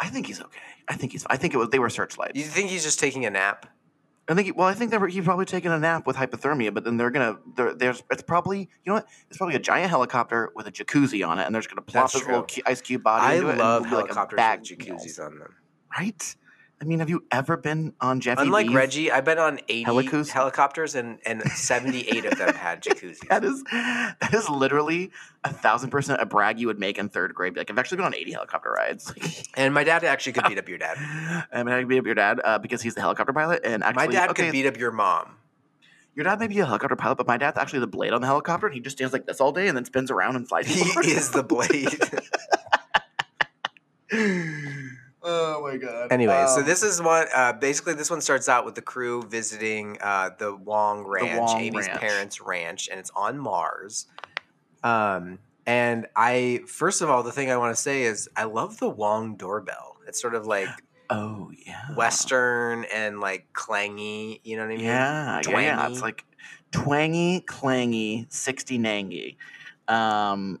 I 0.00 0.08
think 0.08 0.26
he's 0.26 0.40
okay. 0.40 0.58
I 0.88 0.94
think 0.94 1.12
he's. 1.12 1.24
I 1.30 1.36
think 1.36 1.54
it 1.54 1.56
was. 1.58 1.68
They 1.70 1.78
were 1.78 1.90
searchlights. 1.90 2.36
you 2.36 2.44
think 2.44 2.70
he's 2.70 2.82
just 2.82 2.98
taking 3.00 3.24
a 3.26 3.30
nap? 3.30 3.66
I 4.28 4.34
think. 4.34 4.46
He, 4.46 4.52
well, 4.52 4.68
I 4.68 4.74
think 4.74 4.90
they 4.90 4.98
were. 4.98 5.08
He's 5.08 5.24
probably 5.24 5.44
taking 5.44 5.72
a 5.72 5.78
nap 5.78 6.06
with 6.06 6.16
hypothermia, 6.16 6.72
but 6.72 6.84
then 6.84 6.96
they're 6.96 7.10
gonna. 7.10 7.38
There, 7.56 7.74
there's. 7.74 8.02
It's 8.10 8.22
probably. 8.22 8.60
You 8.60 8.66
know 8.86 8.94
what? 8.94 9.06
It's 9.28 9.36
probably 9.36 9.56
a 9.56 9.60
giant 9.60 9.90
helicopter 9.90 10.50
with 10.54 10.66
a 10.66 10.72
jacuzzi 10.72 11.26
on 11.26 11.38
it, 11.38 11.44
and 11.46 11.54
they're 11.54 11.62
just 11.62 11.70
gonna 11.70 11.82
plop 11.82 12.04
That's 12.04 12.12
his 12.14 12.26
little 12.26 12.44
cu- 12.44 12.62
ice 12.64 12.80
cube 12.80 13.02
body. 13.02 13.24
I 13.26 13.34
into 13.34 13.52
love 13.54 13.86
it'll 13.86 13.90
be 13.90 14.02
like 14.02 14.10
a 14.10 14.14
helicopters 14.14 14.36
bag 14.36 14.60
with 14.60 14.68
jacuzzis 14.68 15.24
on 15.24 15.38
them. 15.38 15.54
Right? 15.98 16.36
I 16.82 16.84
mean, 16.84 16.98
have 16.98 17.08
you 17.08 17.24
ever 17.30 17.56
been 17.56 17.94
on 18.00 18.18
Jeffy 18.18 18.42
Unlike 18.42 18.66
B's? 18.66 18.74
Reggie, 18.74 19.12
I've 19.12 19.24
been 19.24 19.38
on 19.38 19.60
80 19.68 19.84
Helicos? 19.84 20.30
helicopters 20.30 20.96
and, 20.96 21.20
and 21.24 21.40
78 21.42 22.24
of 22.24 22.36
them 22.36 22.54
had 22.56 22.82
jacuzzis. 22.82 23.20
That 23.28 23.44
is 23.44 23.62
that 23.62 24.34
is 24.34 24.50
literally 24.50 25.12
a 25.44 25.52
thousand 25.52 25.90
percent 25.90 26.20
a 26.20 26.26
brag 26.26 26.58
you 26.58 26.66
would 26.66 26.80
make 26.80 26.98
in 26.98 27.08
third 27.08 27.36
grade. 27.36 27.56
Like 27.56 27.70
I've 27.70 27.78
actually 27.78 27.98
been 27.98 28.06
on 28.06 28.16
eighty 28.16 28.32
helicopter 28.32 28.70
rides. 28.70 29.14
And 29.56 29.72
my 29.72 29.84
dad 29.84 30.02
actually 30.02 30.32
could 30.32 30.48
beat 30.48 30.58
up 30.58 30.68
your 30.68 30.78
dad. 30.78 30.96
I 31.52 31.62
mean, 31.62 31.72
I 31.72 31.80
could 31.80 31.88
beat 31.88 31.98
up 31.98 32.06
your 32.06 32.16
dad 32.16 32.40
uh, 32.42 32.58
because 32.58 32.82
he's 32.82 32.94
the 32.96 33.00
helicopter 33.00 33.32
pilot, 33.32 33.60
and 33.64 33.84
actually, 33.84 34.06
My 34.06 34.12
dad 34.12 34.30
okay, 34.30 34.46
could 34.46 34.52
beat 34.52 34.66
up 34.66 34.76
your 34.76 34.90
mom. 34.90 35.36
your 36.16 36.24
dad 36.24 36.40
may 36.40 36.48
be 36.48 36.58
a 36.58 36.66
helicopter 36.66 36.96
pilot, 36.96 37.14
but 37.16 37.28
my 37.28 37.36
dad's 37.36 37.58
actually 37.58 37.80
the 37.80 37.86
blade 37.86 38.12
on 38.12 38.22
the 38.22 38.26
helicopter, 38.26 38.66
and 38.66 38.74
he 38.74 38.80
just 38.80 38.96
stands 38.96 39.12
like 39.12 39.26
this 39.26 39.40
all 39.40 39.52
day 39.52 39.68
and 39.68 39.76
then 39.76 39.84
spins 39.84 40.10
around 40.10 40.34
and 40.36 40.48
flies. 40.48 40.66
He 40.74 40.82
forward. 40.82 41.06
is 41.06 41.30
the 41.30 41.44
blade. 41.44 42.00
Oh 45.22 45.62
my 45.62 45.76
god. 45.76 46.12
anyway, 46.12 46.44
so 46.48 46.60
Um, 46.60 46.66
this 46.66 46.82
is 46.82 47.00
what 47.00 47.28
uh, 47.34 47.52
basically 47.54 47.94
this 47.94 48.10
one 48.10 48.20
starts 48.20 48.48
out 48.48 48.64
with 48.64 48.74
the 48.74 48.82
crew 48.82 49.22
visiting 49.22 49.98
uh, 50.00 50.30
the 50.38 50.54
Wong 50.54 51.04
Ranch, 51.04 51.38
Wong 51.38 51.60
Amy's 51.60 51.86
Ranch. 51.86 52.00
parents' 52.00 52.40
ranch, 52.40 52.88
and 52.88 52.98
it's 52.98 53.10
on 53.14 53.38
Mars. 53.38 54.06
Um, 54.82 55.38
and 55.66 56.06
I 56.16 56.60
first 56.66 57.02
of 57.02 57.10
all, 57.10 57.22
the 57.22 57.32
thing 57.32 57.50
I 57.50 57.56
want 57.56 57.74
to 57.74 57.80
say 57.80 58.02
is 58.02 58.28
I 58.36 58.44
love 58.44 58.78
the 58.78 58.88
Wong 58.88 59.36
doorbell. 59.36 59.96
It's 60.06 60.20
sort 60.20 60.34
of 60.34 60.46
like 60.46 60.68
Oh 61.10 61.50
yeah. 61.66 61.94
Western 61.94 62.84
and 62.92 63.20
like 63.20 63.46
clangy. 63.52 64.40
You 64.44 64.56
know 64.56 64.62
what 64.62 64.72
I 64.72 64.76
mean? 64.76 64.84
Yeah, 64.86 65.40
yeah, 65.46 65.60
yeah. 65.60 65.88
It's 65.88 66.00
like 66.00 66.24
twangy, 66.72 67.42
clangy, 67.42 68.26
sixty 68.32 68.78
nangy. 68.78 69.36
Um, 69.88 70.58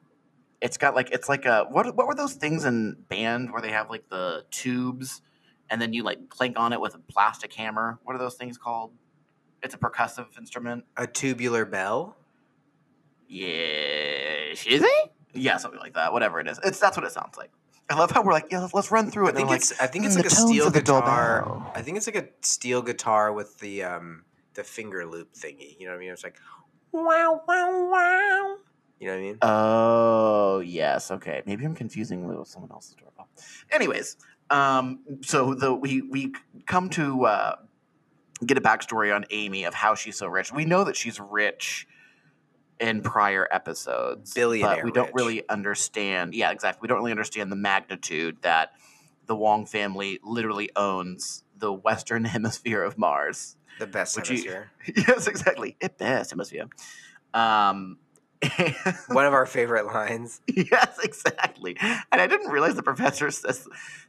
it's 0.62 0.78
got 0.78 0.94
like 0.94 1.10
it's 1.10 1.28
like 1.28 1.44
a 1.44 1.66
what? 1.68 1.94
What 1.96 2.06
were 2.06 2.14
those 2.14 2.34
things 2.34 2.64
in 2.64 2.96
band 3.08 3.52
where 3.52 3.60
they 3.60 3.72
have 3.72 3.90
like 3.90 4.08
the 4.08 4.44
tubes, 4.50 5.20
and 5.68 5.82
then 5.82 5.92
you 5.92 6.02
like 6.04 6.28
clank 6.28 6.58
on 6.58 6.72
it 6.72 6.80
with 6.80 6.94
a 6.94 6.98
plastic 6.98 7.52
hammer? 7.52 7.98
What 8.04 8.14
are 8.14 8.18
those 8.18 8.36
things 8.36 8.56
called? 8.56 8.92
It's 9.62 9.74
a 9.74 9.78
percussive 9.78 10.26
instrument. 10.38 10.84
a 10.96 11.06
tubular 11.06 11.64
bell. 11.64 12.16
Yeah, 13.28 14.52
is 14.52 14.66
it? 14.66 15.12
Yeah, 15.34 15.56
something 15.56 15.80
like 15.80 15.94
that. 15.94 16.12
Whatever 16.12 16.40
it 16.40 16.48
is, 16.48 16.58
it's 16.64 16.78
that's 16.78 16.96
what 16.96 17.04
it 17.06 17.12
sounds 17.12 17.36
like. 17.36 17.50
I 17.90 17.98
love 17.98 18.10
how 18.10 18.22
we're 18.22 18.32
like, 18.32 18.46
yeah, 18.50 18.60
let's, 18.60 18.72
let's 18.74 18.90
run 18.90 19.10
through 19.10 19.26
it. 19.26 19.30
I 19.30 19.32
think 19.34 19.48
they're 19.48 19.56
it's 19.56 19.80
I 19.80 19.86
think 19.86 20.04
it's 20.06 20.14
"Mm, 20.14 20.18
like 20.18 20.26
a 20.26 20.30
steel 20.30 20.70
guitar. 20.70 21.72
I 21.74 21.82
think 21.82 21.96
it's 21.96 22.06
like 22.06 22.16
a 22.16 22.28
steel 22.42 22.82
guitar 22.82 23.32
with 23.32 23.58
the 23.58 23.82
um 23.84 24.24
the 24.54 24.64
finger 24.64 25.06
loop 25.06 25.34
thingy. 25.34 25.78
You 25.78 25.86
know 25.86 25.92
what 25.92 25.96
I 25.96 26.00
mean? 26.00 26.10
It's 26.12 26.24
like 26.24 26.38
wow 26.92 27.42
wow 27.48 27.88
wow. 27.90 28.56
You 29.02 29.08
know 29.08 29.14
what 29.14 29.18
I 29.18 29.22
mean? 29.22 29.38
Oh 29.42 30.58
yes, 30.60 31.10
okay. 31.10 31.42
Maybe 31.44 31.64
I'm 31.64 31.74
confusing 31.74 32.24
with 32.24 32.46
someone 32.46 32.70
else's 32.70 32.94
doorbell. 32.94 33.26
Anyways, 33.72 34.16
um, 34.48 35.00
so 35.22 35.54
the 35.54 35.74
we 35.74 36.02
we 36.02 36.32
come 36.68 36.88
to 36.90 37.24
uh, 37.26 37.56
get 38.46 38.58
a 38.58 38.60
backstory 38.60 39.12
on 39.12 39.24
Amy 39.30 39.64
of 39.64 39.74
how 39.74 39.96
she's 39.96 40.16
so 40.16 40.28
rich. 40.28 40.52
We 40.52 40.66
know 40.66 40.84
that 40.84 40.94
she's 40.94 41.18
rich 41.18 41.88
in 42.78 43.02
prior 43.02 43.48
episodes, 43.50 44.34
Billionaire 44.34 44.76
but 44.76 44.84
we 44.84 44.92
don't 44.92 45.06
rich. 45.06 45.14
really 45.16 45.48
understand. 45.48 46.32
Yeah, 46.32 46.52
exactly. 46.52 46.78
We 46.82 46.86
don't 46.86 46.98
really 46.98 47.10
understand 47.10 47.50
the 47.50 47.56
magnitude 47.56 48.38
that 48.42 48.70
the 49.26 49.34
Wong 49.34 49.66
family 49.66 50.20
literally 50.22 50.70
owns 50.76 51.42
the 51.56 51.72
western 51.72 52.22
hemisphere 52.36 52.84
of 52.84 52.96
Mars. 52.96 53.56
The 53.80 53.88
best 53.88 54.14
Would 54.14 54.28
you- 54.28 54.36
hemisphere. 54.36 54.70
yes, 55.08 55.26
exactly. 55.26 55.76
It 55.80 55.98
best 55.98 56.30
hemisphere. 56.30 56.68
Um, 57.34 57.98
One 59.08 59.26
of 59.26 59.32
our 59.32 59.46
favorite 59.46 59.86
lines. 59.86 60.40
Yes, 60.54 60.98
exactly. 61.02 61.76
And 61.80 62.20
I 62.20 62.26
didn't 62.26 62.50
realize 62.50 62.74
the 62.74 62.82
professor 62.82 63.30
says 63.30 63.66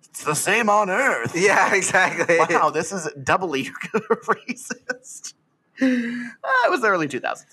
it's 0.09 0.23
the 0.23 0.33
same 0.35 0.69
on 0.69 0.89
Earth. 0.89 1.33
Yeah, 1.35 1.73
exactly. 1.75 2.37
Wow, 2.37 2.69
this 2.69 2.91
is 2.91 3.09
doubly 3.21 3.65
racist. 3.93 5.33
Ah, 5.81 6.65
it 6.65 6.69
was 6.69 6.81
the 6.81 6.87
early 6.87 7.07
2000s. 7.07 7.45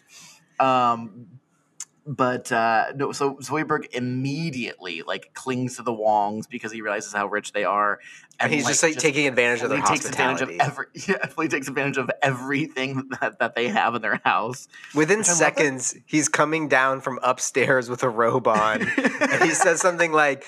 Um, 0.63 1.40
but 2.07 2.51
uh, 2.51 2.93
no, 2.95 3.13
so 3.13 3.35
Zoidberg 3.37 3.87
immediately 3.93 5.03
like 5.03 5.33
clings 5.35 5.77
to 5.77 5.83
the 5.83 5.93
Wongs 5.93 6.49
because 6.49 6.73
he 6.73 6.83
realizes 6.83 7.13
how 7.13 7.27
rich 7.27 7.53
they 7.53 7.65
are, 7.65 8.01
And 8.39 8.53
he's 8.53 8.67
just 8.67 8.83
like 8.83 8.97
taking 8.97 9.27
advantage 9.27 9.63
of 9.63 9.71
their 9.71 9.83
fully 9.83 9.99
takes 9.99 10.09
advantage 10.09 10.43
of 10.43 10.51
every 10.61 10.87
yeah, 11.09 11.27
fully 11.27 11.49
takes 11.49 11.69
advantage 11.69 11.99
of 11.99 12.11
everything 12.23 13.11
that, 13.21 13.39
that 13.39 13.55
they 13.55 13.69
have 13.69 13.95
in 13.95 14.03
their 14.03 14.21
house. 14.25 14.69
Within 14.95 15.19
Which 15.19 15.29
I 15.29 15.33
love 15.33 15.41
it. 15.41 15.45
seconds, 15.45 15.97
he's 16.07 16.29
coming 16.29 16.69
down 16.69 17.01
from 17.01 17.19
upstairs 17.23 17.89
with 17.91 18.03
a 18.03 18.09
robe 18.09 18.49
on. 18.49 18.83
and 18.83 19.43
he 19.45 19.51
says 19.51 19.81
something 19.81 20.13
like, 20.13 20.45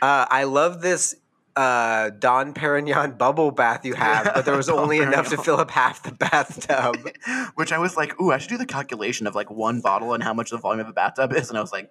uh, 0.00 0.26
I 0.28 0.44
love 0.44 0.80
this 0.82 1.14
uh, 1.56 2.10
Don 2.10 2.54
Perignon 2.54 3.18
bubble 3.18 3.50
bath 3.50 3.84
you 3.84 3.94
have, 3.94 4.32
but 4.34 4.44
there 4.44 4.56
was 4.56 4.66
Dom 4.66 4.78
only 4.78 4.98
enough 4.98 5.28
to 5.30 5.36
fill 5.36 5.56
up 5.56 5.70
half 5.70 6.02
the 6.02 6.12
bathtub. 6.12 6.96
Which 7.54 7.72
I 7.72 7.78
was 7.78 7.96
like, 7.96 8.20
ooh, 8.20 8.30
I 8.32 8.38
should 8.38 8.50
do 8.50 8.58
the 8.58 8.66
calculation 8.66 9.26
of 9.26 9.34
like 9.34 9.50
one 9.50 9.80
bottle 9.80 10.14
and 10.14 10.22
how 10.22 10.34
much 10.34 10.50
the 10.50 10.58
volume 10.58 10.80
of 10.80 10.88
a 10.88 10.92
bathtub 10.92 11.32
is. 11.32 11.48
And 11.48 11.58
I 11.58 11.60
was 11.60 11.72
like, 11.72 11.90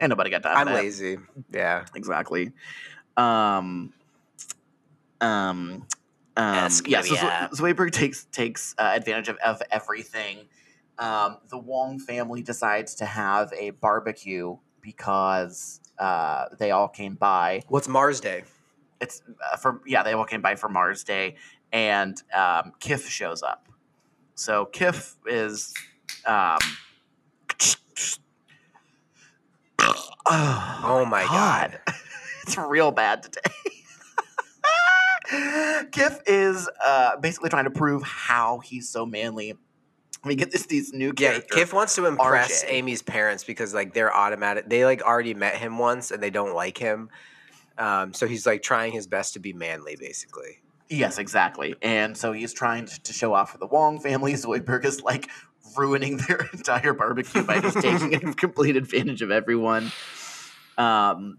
ain't 0.00 0.10
nobody 0.10 0.30
got 0.30 0.42
time. 0.42 0.56
I'm 0.56 0.66
that. 0.66 0.74
lazy. 0.74 1.18
Yeah. 1.52 1.84
Exactly. 1.94 2.52
Um. 3.16 3.92
Um. 5.20 5.86
Um, 6.34 6.54
yeah, 6.54 6.68
so 6.68 6.84
Escovia. 6.84 7.54
Zo- 7.54 7.64
Zoidberg 7.64 7.92
takes 7.92 8.24
takes 8.32 8.74
uh, 8.78 8.92
advantage 8.94 9.28
of, 9.28 9.36
of 9.44 9.60
everything. 9.70 10.38
Um, 10.98 11.36
the 11.50 11.58
Wong 11.58 11.98
family 11.98 12.42
decides 12.42 12.94
to 12.96 13.04
have 13.04 13.52
a 13.52 13.70
barbecue 13.70 14.56
because 14.80 15.80
uh, 15.98 16.46
they 16.58 16.70
all 16.70 16.88
came 16.88 17.14
by. 17.14 17.62
What's 17.68 17.86
Mars 17.86 18.20
Day? 18.20 18.44
It's 19.02 19.22
uh, 19.52 19.56
for 19.56 19.80
yeah, 19.86 20.02
they 20.02 20.12
all 20.12 20.24
came 20.24 20.40
by 20.40 20.56
for 20.56 20.68
Mars 20.68 21.04
Day, 21.04 21.36
and 21.72 22.16
um, 22.34 22.72
Kif 22.80 23.06
shows 23.08 23.42
up. 23.42 23.68
So 24.34 24.66
Kif 24.72 25.16
is. 25.26 25.74
Um, 26.26 26.58
Oh 30.26 31.04
my 31.08 31.24
God. 31.24 31.80
it's 32.42 32.56
real 32.56 32.90
bad 32.90 33.24
today. 33.24 33.40
Kif 35.92 36.20
is 36.26 36.68
uh, 36.84 37.16
basically 37.16 37.50
trying 37.50 37.64
to 37.64 37.70
prove 37.70 38.02
how 38.02 38.58
he's 38.60 38.88
so 38.88 39.06
manly. 39.06 39.54
We 40.24 40.36
get 40.36 40.52
this 40.52 40.66
these 40.66 40.92
new 40.92 41.12
Yeah, 41.18 41.30
characters. 41.30 41.58
Kif 41.58 41.72
wants 41.72 41.96
to 41.96 42.06
impress 42.06 42.64
RJ. 42.64 42.70
Amy's 42.70 43.02
parents 43.02 43.42
because 43.42 43.74
like 43.74 43.94
they're 43.94 44.14
automatic. 44.14 44.68
They 44.68 44.84
like 44.84 45.02
already 45.02 45.34
met 45.34 45.56
him 45.56 45.78
once 45.78 46.10
and 46.10 46.22
they 46.22 46.30
don't 46.30 46.54
like 46.54 46.78
him. 46.78 47.08
Um, 47.78 48.12
so 48.14 48.26
he's 48.26 48.46
like 48.46 48.62
trying 48.62 48.92
his 48.92 49.06
best 49.06 49.34
to 49.34 49.40
be 49.40 49.52
manly, 49.52 49.96
basically. 49.96 50.62
Yes, 50.88 51.18
exactly. 51.18 51.74
And 51.80 52.16
so 52.16 52.32
he's 52.32 52.52
trying 52.52 52.86
to 52.86 53.12
show 53.12 53.32
off 53.32 53.52
for 53.52 53.58
the 53.58 53.66
Wong 53.66 53.98
family. 53.98 54.34
Zoidberg 54.34 54.84
is 54.84 55.02
like 55.02 55.28
ruining 55.76 56.18
their 56.18 56.48
entire 56.52 56.92
barbecue 56.92 57.42
by 57.42 57.60
just 57.60 57.80
taking 57.80 58.32
complete 58.34 58.76
advantage 58.76 59.22
of 59.22 59.30
everyone. 59.30 59.90
Um, 60.76 61.38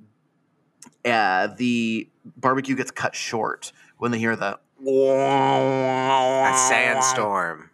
uh, 1.05 1.47
the 1.55 2.09
barbecue 2.37 2.75
gets 2.75 2.91
cut 2.91 3.15
short 3.15 3.71
when 3.97 4.11
they 4.11 4.19
hear 4.19 4.35
the 4.35 4.59
A 4.85 6.57
sandstorm. 6.69 7.69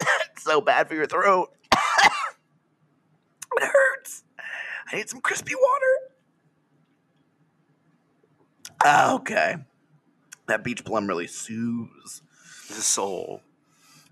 It's 0.00 0.44
so 0.44 0.60
bad 0.60 0.88
for 0.88 0.94
your 0.94 1.06
throat. 1.06 1.50
it 1.72 1.80
hurts. 3.56 4.24
I 4.90 4.96
need 4.96 5.08
some 5.08 5.20
crispy 5.20 5.54
water. 5.54 6.07
Okay. 8.84 9.56
That 10.46 10.64
beach 10.64 10.84
plum 10.84 11.06
really 11.06 11.26
soothes 11.26 12.22
The 12.68 12.74
soul. 12.74 13.42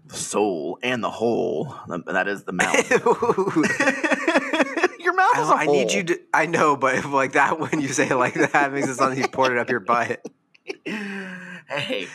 the 0.07 0.17
soul 0.17 0.79
and 0.83 1.03
the 1.03 1.11
hole. 1.11 1.75
Um, 1.89 2.05
That 2.07 2.29
is 2.29 2.45
the 2.45 2.53
mouth. 2.53 2.91
Your 5.01 5.15
mouth 5.15 5.31
I, 5.37 5.41
is 5.43 5.51
a 5.51 5.55
I 5.55 5.67
need 5.67 5.93
you 5.93 6.03
to. 6.05 6.21
I 6.35 6.47
know, 6.47 6.77
but 6.77 6.97
if 6.97 7.07
like 7.07 7.33
that, 7.33 7.59
when 7.73 7.81
you 7.81 7.89
say 7.89 8.09
it 8.09 8.15
like 8.17 8.35
that, 8.35 8.69
it 8.69 8.73
makes 8.73 8.89
it 8.89 8.97
sound 8.97 9.11
like 9.11 9.19
you 9.19 9.29
poured 9.29 9.53
it 9.53 9.59
up 9.59 9.71
your 9.71 9.81
butt. 9.81 10.21
Hey. 10.85 12.09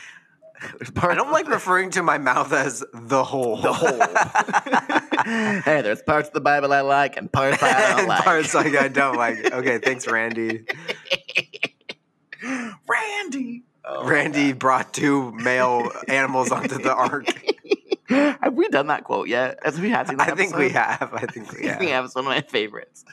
I 0.98 1.16
don't 1.16 1.32
like 1.32 1.48
referring 1.50 1.90
to 1.92 2.04
my 2.04 2.20
mouth 2.20 2.54
as 2.54 2.84
the 2.94 3.24
whole. 3.24 3.58
the 3.58 3.74
hole. 3.74 3.98
hey, 5.64 5.82
there's 5.82 6.04
parts 6.04 6.28
of 6.28 6.36
the 6.36 6.42
Bible 6.42 6.72
I 6.72 6.82
like 6.82 7.18
and 7.18 7.32
parts 7.32 7.64
I 7.64 7.90
don't 7.90 8.00
and 8.02 8.08
like. 8.08 8.24
parts 8.24 8.54
like 8.54 8.76
I 8.76 8.88
don't 8.88 9.16
like. 9.18 9.52
Okay, 9.52 9.80
thanks, 9.80 10.06
Randy. 10.08 10.66
Randy. 12.88 13.64
Oh, 13.84 14.08
Randy 14.08 14.54
brought 14.54 14.94
two 14.94 15.32
male 15.32 15.90
animals 16.08 16.52
onto 16.52 16.78
the 16.78 16.94
ark. 16.94 17.26
Have 18.08 18.54
we 18.54 18.68
done 18.70 18.88
that 18.88 19.04
quote 19.04 19.28
yet? 19.28 19.60
As 19.64 19.80
we 19.80 19.90
had 19.90 20.14
I 20.20 20.36
think 20.36 20.56
we 20.56 20.70
have. 20.70 21.12
I 21.14 21.26
think 21.26 21.52
we 21.54 21.68
have. 21.68 21.80
we 21.80 21.88
have. 21.88 22.06
It's 22.06 22.16
one 22.16 22.26
of 22.26 22.30
my 22.30 22.42
favorites. 22.42 23.06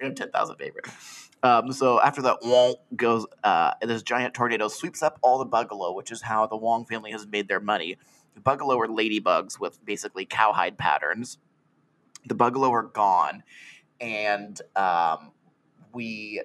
We 0.00 0.06
have 0.06 0.14
10,000 0.14 0.56
favorites. 0.56 1.26
Um, 1.42 1.72
so 1.72 2.00
after 2.00 2.22
that, 2.22 2.38
Wong 2.42 2.76
goes, 2.96 3.26
uh, 3.44 3.72
this 3.82 4.02
giant 4.02 4.34
tornado 4.34 4.68
sweeps 4.68 5.02
up 5.02 5.18
all 5.22 5.38
the 5.38 5.46
Buggalo, 5.46 5.94
which 5.94 6.10
is 6.10 6.22
how 6.22 6.46
the 6.46 6.56
Wong 6.56 6.86
family 6.86 7.10
has 7.12 7.26
made 7.26 7.48
their 7.48 7.60
money. 7.60 7.96
The 8.34 8.40
Buggalo 8.40 8.78
are 8.78 8.88
ladybugs 8.88 9.60
with 9.60 9.84
basically 9.84 10.24
cowhide 10.24 10.78
patterns. 10.78 11.38
The 12.26 12.34
Buggalo 12.34 12.70
are 12.70 12.82
gone, 12.82 13.42
and 14.00 14.60
um, 14.74 15.32
we 15.92 16.42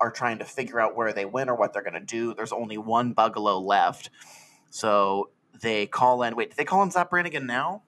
are 0.00 0.10
trying 0.10 0.38
to 0.38 0.44
figure 0.44 0.80
out 0.80 0.96
where 0.96 1.12
they 1.12 1.24
went 1.24 1.50
or 1.50 1.54
what 1.54 1.72
they're 1.72 1.82
going 1.82 1.94
to 1.94 2.00
do. 2.00 2.34
There's 2.34 2.52
only 2.52 2.78
one 2.78 3.14
Buggalo 3.14 3.62
left. 3.62 4.10
So 4.70 5.30
they 5.60 5.86
call 5.86 6.22
in. 6.22 6.36
Wait, 6.36 6.50
did 6.50 6.56
they 6.56 6.64
call 6.64 6.82
in 6.82 6.90
Zap 6.90 7.10
Brannigan 7.10 7.46
now? 7.46 7.82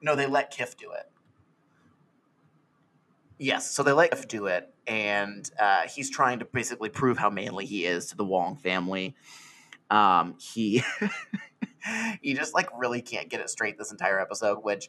No, 0.00 0.14
they 0.14 0.26
let 0.26 0.52
Kif 0.52 0.76
do 0.76 0.90
it. 0.92 1.08
Yes, 3.38 3.70
so 3.70 3.82
they 3.82 3.92
let 3.92 4.12
Kif 4.12 4.28
do 4.28 4.46
it, 4.46 4.72
and 4.86 5.50
uh, 5.58 5.82
he's 5.88 6.10
trying 6.10 6.38
to 6.40 6.44
basically 6.44 6.88
prove 6.88 7.18
how 7.18 7.30
manly 7.30 7.66
he 7.66 7.84
is 7.84 8.06
to 8.06 8.16
the 8.16 8.24
Wong 8.24 8.56
family. 8.56 9.16
Um, 9.90 10.36
he 10.38 10.82
he 12.22 12.34
just 12.34 12.54
like 12.54 12.68
really 12.76 13.02
can't 13.02 13.28
get 13.28 13.40
it 13.40 13.50
straight 13.50 13.78
this 13.78 13.90
entire 13.90 14.20
episode, 14.20 14.62
which 14.62 14.88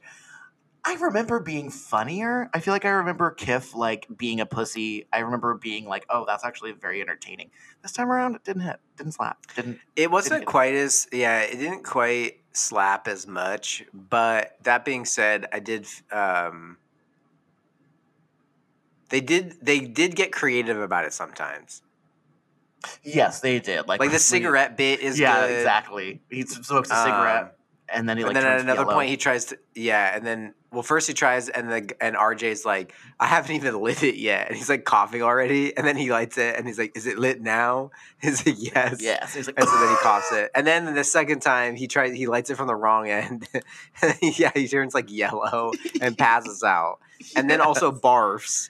I 0.86 0.96
remember 0.96 1.40
being 1.40 1.70
funnier. 1.70 2.50
I 2.54 2.60
feel 2.60 2.74
like 2.74 2.84
I 2.84 2.90
remember 2.90 3.34
Kif 3.38 3.74
like 3.74 4.06
being 4.18 4.42
a 4.42 4.46
pussy. 4.46 5.08
I 5.14 5.20
remember 5.20 5.54
being 5.56 5.86
like, 5.86 6.06
"Oh, 6.10 6.26
that's 6.28 6.44
actually 6.44 6.74
very 6.74 7.00
entertaining." 7.02 7.52
This 7.82 7.94
time 7.94 8.12
around, 8.12 8.36
it 8.36 8.44
didn't 8.44 8.64
hit, 8.64 8.78
didn't 8.98 9.14
slap, 9.14 9.38
didn't. 9.56 9.80
It 9.96 10.12
wasn't 10.12 10.34
Didn't- 10.42 10.48
quite 10.48 10.74
as 10.76 11.08
yeah. 11.14 11.40
It 11.42 11.58
didn't 11.58 11.84
quite 11.84 12.42
slap 12.52 13.08
as 13.08 13.26
much. 13.26 13.86
But 13.94 14.58
that 14.64 14.84
being 14.84 15.06
said, 15.06 15.46
I 15.54 15.60
did. 15.60 15.88
Um, 16.12 16.78
they 19.10 19.22
did. 19.22 19.56
They 19.62 19.80
did 19.80 20.16
get 20.18 20.34
creative 20.34 20.78
about 20.80 21.06
it 21.06 21.14
sometimes. 21.14 21.82
Yes, 23.04 23.40
they 23.40 23.60
did. 23.60 23.88
Like 23.88 24.02
Like 24.02 24.12
the 24.12 24.20
cigarette 24.20 24.76
bit 24.76 25.00
is 25.00 25.18
yeah, 25.18 25.48
good. 25.48 25.58
exactly. 25.60 26.22
He 26.30 26.42
smokes 26.42 26.90
a 26.92 26.96
Um, 26.98 27.04
cigarette, 27.06 27.58
and 27.88 28.10
then 28.10 28.18
he 28.18 28.24
like 28.26 28.36
and 28.36 28.44
then 28.44 28.52
at 28.52 28.60
another 28.60 28.82
yellow. 28.82 28.94
point 28.94 29.10
he 29.10 29.16
tries 29.16 29.46
to 29.46 29.58
yeah 29.76 30.14
and 30.14 30.26
then 30.26 30.54
well 30.74 30.84
first 30.84 31.08
he 31.08 31.14
tries 31.14 31.48
and 31.50 31.70
the 31.72 31.96
and 32.04 32.16
rj's 32.16 32.66
like 32.66 32.94
i 33.20 33.26
haven't 33.26 33.56
even 33.56 33.80
lit 33.82 34.04
it 34.04 34.16
yet 34.16 34.48
and 34.48 34.58
he's 34.58 34.70
like 34.70 34.84
coughing 34.84 35.22
already 35.22 35.76
and 35.78 35.86
then 35.88 35.96
he 35.96 36.12
lights 36.12 36.38
it 36.38 36.56
and 36.58 36.68
he's 36.68 36.78
like 36.80 36.92
is 36.98 37.06
it 37.06 37.18
lit 37.18 37.42
now 37.42 37.92
he's 38.22 38.46
like 38.46 38.56
yes 38.58 39.02
yes, 39.02 39.34
he's 39.34 39.48
like, 39.48 39.60
and 39.60 39.68
so 39.70 39.80
then 39.80 39.90
he 39.90 39.96
coughs 40.02 40.32
it 40.32 40.52
and 40.56 40.66
then 40.68 40.94
the 40.96 41.04
second 41.04 41.42
time 41.42 41.76
he 41.76 41.88
tries 41.88 42.14
he 42.16 42.28
lights 42.28 42.50
it 42.50 42.56
from 42.58 42.68
the 42.68 42.76
wrong 42.76 43.08
end 43.08 43.48
yeah 44.22 44.52
he 44.54 44.68
turns 44.68 44.94
like 44.94 45.10
yellow 45.12 45.72
and 46.02 46.18
passes 46.18 46.64
out 46.64 47.00
and 47.36 47.50
then 47.50 47.62
also 47.62 47.92
barfs 47.92 48.70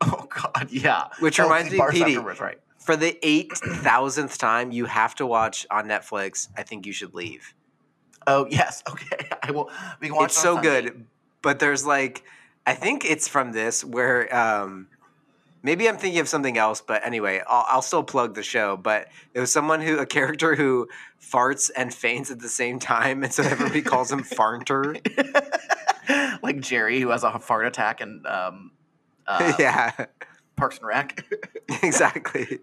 oh 0.00 0.26
god, 0.28 0.68
yeah. 0.70 1.04
which 1.20 1.40
Oh, 1.40 1.44
reminds 1.44 1.72
me 1.72 1.80
Petey, 1.90 2.18
right? 2.18 2.58
for 2.78 2.96
the 2.96 3.18
eight 3.22 3.52
thousandth 3.56 4.36
time 4.38 4.70
you 4.72 4.84
have 4.84 5.14
to 5.14 5.26
watch 5.26 5.66
on 5.70 5.86
netflix 5.86 6.48
i 6.56 6.62
think 6.62 6.84
you 6.86 6.92
should 6.92 7.14
leave 7.14 7.54
Oh 8.26 8.46
yes, 8.50 8.82
okay. 8.88 9.28
I 9.42 9.50
will. 9.50 9.70
We 10.00 10.06
can 10.08 10.16
watch. 10.16 10.30
it's 10.30 10.38
so 10.38 10.54
Sunday. 10.54 10.80
good 10.82 11.06
but 11.44 11.60
there's 11.60 11.86
like 11.86 12.24
i 12.66 12.74
think 12.74 13.04
it's 13.04 13.28
from 13.28 13.52
this 13.52 13.84
where 13.84 14.34
um 14.34 14.88
maybe 15.62 15.88
i'm 15.88 15.96
thinking 15.96 16.20
of 16.20 16.28
something 16.28 16.58
else 16.58 16.80
but 16.80 17.06
anyway 17.06 17.40
I'll, 17.46 17.64
I'll 17.68 17.82
still 17.82 18.02
plug 18.02 18.34
the 18.34 18.42
show 18.42 18.76
but 18.76 19.06
it 19.32 19.38
was 19.38 19.52
someone 19.52 19.80
who 19.80 19.98
a 19.98 20.06
character 20.06 20.56
who 20.56 20.88
farts 21.22 21.70
and 21.76 21.94
faints 21.94 22.32
at 22.32 22.40
the 22.40 22.48
same 22.48 22.80
time 22.80 23.22
and 23.22 23.32
so 23.32 23.44
everybody 23.44 23.82
calls 23.82 24.10
him 24.10 24.24
farter 24.24 24.98
like 26.42 26.60
Jerry, 26.60 27.00
who 27.00 27.10
has 27.10 27.24
a 27.24 27.38
fart 27.38 27.66
attack 27.66 28.00
and 28.00 28.26
um, 28.26 28.72
uh, 29.26 29.54
yeah. 29.58 30.06
Parks 30.56 30.78
and 30.78 30.86
Rec. 30.86 31.24
exactly. 31.82 32.60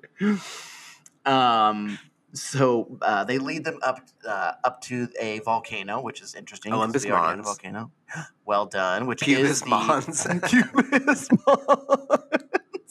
Um, 1.25 1.99
so 2.33 2.97
uh, 3.01 3.23
they 3.23 3.37
lead 3.37 3.63
them 3.63 3.79
up 3.83 3.99
uh, 4.27 4.53
up 4.63 4.81
to 4.81 5.07
a 5.19 5.39
volcano, 5.39 6.01
which 6.01 6.21
is 6.21 6.33
interesting. 6.35 6.73
Olympus 6.73 7.03
we 7.05 7.11
already 7.11 7.33
a 7.33 7.35
Mons. 7.43 7.45
volcano. 7.47 7.91
Well 8.45 8.65
done. 8.65 9.05
Which 9.07 9.21
Pubis 9.21 9.39
is 9.49 9.61
the- 9.61 9.69
Mons. 9.69 10.23
Pubis 10.25 11.29
Mons. 11.47 12.37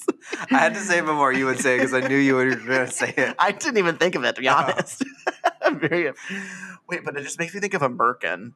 i 0.50 0.56
had 0.58 0.72
to 0.74 0.80
say 0.80 0.98
it 0.98 1.04
before 1.04 1.30
you 1.32 1.44
would 1.44 1.58
say 1.60 1.74
it 1.74 1.78
because 1.78 1.92
i 1.92 2.00
knew 2.00 2.16
you 2.16 2.34
were 2.34 2.54
going 2.54 2.86
to 2.86 2.90
say 2.90 3.12
it 3.16 3.34
I 3.38 3.52
didn't 3.52 3.76
even 3.76 3.96
think 3.98 4.14
of 4.14 4.24
it 4.24 4.34
to 4.36 4.40
be 4.40 4.48
Oh. 4.48 4.54
honest. 4.54 5.04
Very 5.72 6.12
wait, 6.88 7.04
but 7.04 7.16
it 7.18 7.22
just 7.22 7.38
makes 7.38 7.52
me 7.54 7.60
think 7.60 7.74
of 7.74 7.82
a 7.82 7.90
merkin. 7.90 8.52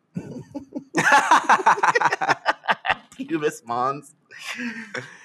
Pubis 3.16 3.64
Mons. 3.66 4.14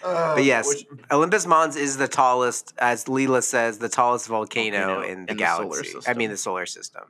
Uh, 0.03 0.33
But 0.35 0.43
yes, 0.43 0.67
which- 0.67 0.85
Olympus 1.11 1.45
Mons 1.45 1.75
is 1.75 1.97
the 1.97 2.07
tallest, 2.07 2.73
as 2.77 3.05
Leela 3.05 3.43
says, 3.43 3.79
the 3.79 3.89
tallest 3.89 4.27
volcano, 4.27 4.85
Volcano 4.95 5.01
in 5.01 5.25
the 5.25 5.31
in 5.31 5.37
the 5.37 5.45
solar 5.45 5.69
galaxy. 5.81 5.99
I 6.09 6.13
mean, 6.13 6.29
the 6.29 6.37
solar 6.37 6.65
system. 6.65 7.03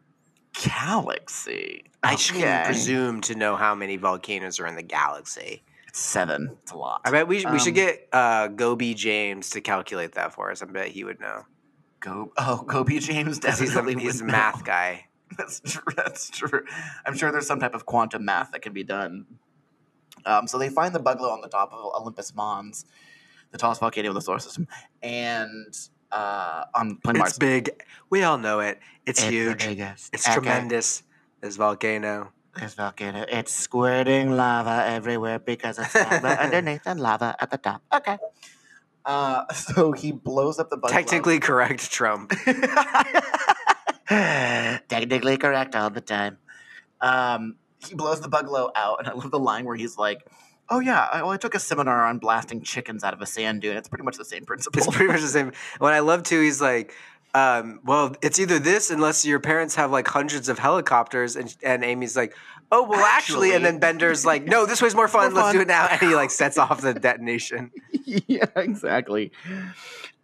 galaxy. 0.86 1.84
I 2.04 2.16
shouldn't 2.16 2.66
presume 2.66 3.22
to 3.22 3.36
know 3.36 3.56
how 3.56 3.76
many 3.76 3.98
volcanoes 3.98 4.60
are 4.60 4.68
in 4.68 4.76
the 4.76 4.84
galaxy. 4.84 5.64
It's 5.88 6.00
seven. 6.00 6.56
It's 6.64 6.72
a 6.72 6.78
lot. 6.78 7.02
I 7.04 7.12
bet 7.12 7.28
we, 7.28 7.38
we 7.46 7.60
should 7.60 7.70
Um, 7.70 7.74
get 7.74 8.08
uh, 8.14 8.48
Gobi 8.48 8.94
James 8.94 9.50
to 9.52 9.62
calculate 9.62 10.14
that 10.14 10.34
for 10.34 10.52
us. 10.52 10.62
I 10.62 10.66
bet 10.66 10.88
he 10.90 11.04
would 11.04 11.20
know. 11.20 11.44
Go. 12.00 12.32
Oh, 12.38 12.64
Gobi 12.66 13.00
James 13.00 13.40
'Cause 13.42 13.60
He's 13.60 13.72
a, 13.72 13.76
definitely. 13.76 14.04
he's 14.04 14.22
a 14.22 14.26
math 14.26 14.60
know. 14.60 14.64
guy. 14.66 15.06
That's 15.38 15.60
true. 15.60 15.94
That's 15.96 16.30
true. 16.30 16.64
I'm 17.06 17.16
sure 17.18 17.32
there's 17.32 17.48
some 17.48 17.60
type 17.60 17.74
of 17.76 17.86
quantum 17.86 18.24
math 18.26 18.52
that 18.52 18.62
can 18.62 18.74
be 18.74 18.84
done. 18.84 19.26
Um, 20.26 20.48
so 20.48 20.58
they 20.58 20.70
find 20.70 20.94
the 20.94 21.00
buggalo 21.00 21.32
on 21.32 21.42
the 21.42 21.48
top 21.50 21.72
of 21.74 21.80
Olympus 22.02 22.34
Mons, 22.36 22.86
the 23.52 23.58
tallest 23.58 23.82
volcano 23.82 24.10
in 24.10 24.16
the 24.16 24.22
solar 24.22 24.40
system, 24.40 24.68
and 25.02 25.78
uh, 26.12 26.66
on 26.76 26.98
planet 26.98 27.22
It's 27.22 27.32
Mars. 27.32 27.38
big. 27.38 27.70
We 28.10 28.24
all 28.24 28.38
know 28.38 28.60
it. 28.60 28.80
It's, 29.06 29.22
huge. 29.22 29.66
biggest. 29.66 30.14
It's 30.14 30.32
tremendous. 30.32 31.04
This 31.42 31.56
volcano. 31.56 32.32
This 32.60 32.74
volcano. 32.74 33.26
It's 33.30 33.54
squirting 33.54 34.36
lava 34.36 34.86
everywhere 34.88 35.40
because 35.40 35.80
it's 35.80 35.96
lava 35.96 36.42
underneath 36.44 36.82
and 36.86 37.00
lava 37.00 37.36
at 37.40 37.52
the 37.52 37.58
top. 37.58 37.82
Okay. 37.94 38.18
Uh, 39.06 39.48
so 39.54 39.92
he 39.92 40.12
blows 40.12 40.60
up 40.60 40.70
the 40.70 40.78
buggalo. 40.78 40.90
Technically 40.92 41.40
correct, 41.40 41.90
Trump. 41.92 42.34
Technically 44.08 45.38
correct 45.38 45.76
all 45.76 45.90
the 45.90 46.02
time. 46.02 46.38
Um, 47.02 47.56
he 47.88 47.96
blows 47.96 48.22
the 48.22 48.30
buggalo 48.30 48.72
out, 48.76 49.00
and 49.00 49.08
I 49.08 49.14
love 49.14 49.32
the 49.32 49.40
line 49.40 49.66
where 49.66 49.76
he's 49.76 49.98
like, 49.98 50.28
"Oh 50.70 50.80
yeah, 50.80 51.08
I, 51.12 51.22
well, 51.22 51.32
I 51.32 51.38
took 51.38 51.56
a 51.56 51.60
seminar 51.60 52.06
on 52.06 52.18
blasting 52.20 52.62
chickens 52.62 53.04
out 53.04 53.14
of 53.14 53.22
a 53.22 53.26
sand 53.26 53.62
dune. 53.62 53.78
It's 53.78 53.88
pretty 53.88 54.04
much 54.04 54.18
the 54.18 54.26
same 54.26 54.46
principle." 54.46 54.80
It's 54.80 54.96
pretty 54.96 55.12
much 55.12 55.22
the 55.22 55.28
same. 55.28 55.52
What 55.80 55.94
I 55.94 56.00
love 56.00 56.24
too, 56.24 56.42
he's 56.42 56.62
like, 56.62 56.94
um, 57.34 57.80
well, 57.84 58.16
it's 58.22 58.40
either 58.40 58.60
this 58.60 58.90
unless 58.90 59.26
your 59.26 59.40
parents 59.40 59.76
have 59.76 59.92
like 59.92 60.08
hundreds 60.08 60.50
of 60.50 60.60
helicopters, 60.60 61.36
and 61.36 61.56
and 61.64 61.84
Amy's 61.84 62.18
like, 62.18 62.36
oh 62.72 62.84
well, 62.84 63.04
actually, 63.06 63.54
and 63.54 63.64
then 63.64 63.80
Bender's 63.80 64.26
like, 64.26 64.46
no, 64.46 64.66
this 64.66 64.82
way's 64.82 64.96
more 64.96 65.08
fun. 65.10 65.34
More 65.34 65.44
Let's 65.44 65.54
do 65.54 65.62
it 65.62 65.68
now, 65.68 65.88
and 65.88 66.00
he 66.02 66.16
like 66.16 66.32
sets 66.32 66.58
off 66.58 66.82
the 66.82 66.94
detonation. 66.94 67.72
yeah, 68.06 68.46
exactly. 68.56 69.32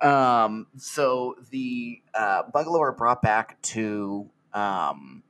Um, 0.01 0.68
so 0.78 1.36
the 1.51 2.01
uh, 2.14 2.43
buggalo 2.53 2.80
are 2.80 2.91
brought 2.91 3.22
back 3.22 3.62
to 3.64 4.30
um, 4.53 5.24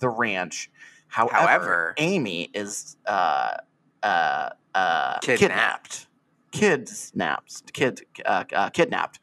the 0.00 0.08
ranch. 0.08 0.70
However, 1.08 1.36
However- 1.36 1.94
Amy 1.98 2.50
is 2.52 2.96
uh, 3.06 3.56
uh, 4.02 4.50
uh, 4.74 5.18
Kidnapped. 5.20 6.06
Kid 6.52 6.88
snaps. 6.88 7.62
Kid 7.72 8.02
uh, 8.24 8.44
uh, 8.54 8.70
kidnapped 8.70 9.20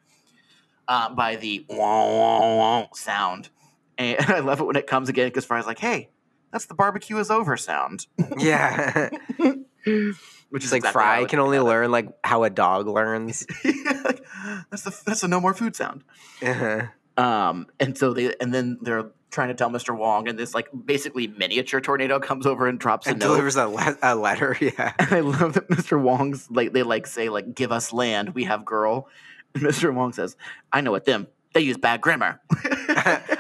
uh, 0.87 1.09
by 1.13 1.35
the 1.35 1.65
wah, 1.69 1.77
wah, 1.77 2.57
wah 2.57 2.87
sound. 2.93 3.49
And 3.97 4.19
I 4.27 4.39
love 4.39 4.59
it 4.59 4.65
when 4.65 4.75
it 4.75 4.87
comes 4.87 5.09
again 5.09 5.27
because 5.27 5.45
Fry's 5.45 5.65
like, 5.65 5.79
"Hey, 5.79 6.09
that's 6.51 6.65
the 6.65 6.75
barbecue 6.75 7.17
is 7.17 7.31
over 7.31 7.57
sound." 7.57 8.07
Yeah, 8.37 9.09
Which 9.85 10.63
is 10.63 10.71
like 10.71 10.79
exactly 10.79 10.91
Fry 10.91 11.25
can 11.25 11.39
only 11.39 11.59
learn 11.59 11.91
like 11.91 12.07
how 12.23 12.43
a 12.43 12.49
dog 12.49 12.87
learns. 12.87 13.45
Like, 13.63 14.23
that's 14.69 14.83
the 14.83 15.01
that's 15.05 15.23
a 15.23 15.27
no 15.27 15.39
more 15.39 15.53
food 15.53 15.75
sound. 15.75 16.03
Uh-huh. 16.41 16.87
Um, 17.15 17.67
and 17.79 17.97
so 17.97 18.13
they 18.13 18.33
and 18.39 18.53
then 18.53 18.77
they're 18.81 19.11
trying 19.33 19.49
to 19.49 19.53
tell 19.53 19.69
Mr. 19.69 19.97
Wong, 19.97 20.29
and 20.29 20.37
this 20.39 20.53
like 20.53 20.69
basically 20.85 21.27
miniature 21.27 21.81
tornado 21.81 22.19
comes 22.19 22.45
over 22.45 22.67
and 22.67 22.79
drops 22.79 23.07
a 23.07 23.09
and 23.09 23.19
note. 23.19 23.27
delivers 23.27 23.55
a, 23.57 23.67
le- 23.67 23.97
a 24.01 24.15
letter. 24.15 24.55
Yeah. 24.61 24.93
And 24.99 25.11
I 25.11 25.19
love 25.19 25.53
that 25.53 25.67
Mr. 25.69 26.01
Wong's 26.01 26.49
like 26.49 26.71
they 26.71 26.83
like 26.83 27.05
say 27.07 27.27
like 27.29 27.53
give 27.53 27.71
us 27.71 27.91
land, 27.91 28.33
we 28.33 28.45
have 28.45 28.63
girl. 28.63 29.09
And 29.55 29.63
Mr. 29.63 29.93
Wong 29.93 30.13
says, 30.13 30.37
I 30.71 30.81
know 30.81 30.91
what 30.91 31.05
them. 31.05 31.27
They 31.53 31.61
use 31.61 31.77
bad 31.77 32.01
grammar. 32.01 32.39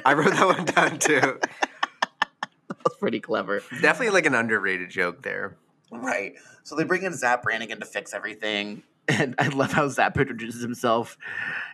I 0.05 0.13
wrote 0.15 0.31
that 0.33 0.45
one 0.45 0.65
down 0.65 0.99
too. 0.99 1.39
That's 2.67 2.97
pretty 2.99 3.19
clever. 3.19 3.63
Definitely 3.81 4.13
like 4.13 4.25
an 4.25 4.35
underrated 4.35 4.89
joke 4.89 5.23
there. 5.23 5.55
Right. 5.91 6.33
So 6.63 6.75
they 6.75 6.83
bring 6.83 7.03
in 7.03 7.13
Zap 7.13 7.43
Brannigan 7.43 7.79
to 7.79 7.85
fix 7.85 8.13
everything. 8.13 8.83
And 9.09 9.35
I 9.37 9.49
love 9.49 9.73
how 9.73 9.87
Zap 9.89 10.17
introduces 10.17 10.61
himself. 10.61 11.17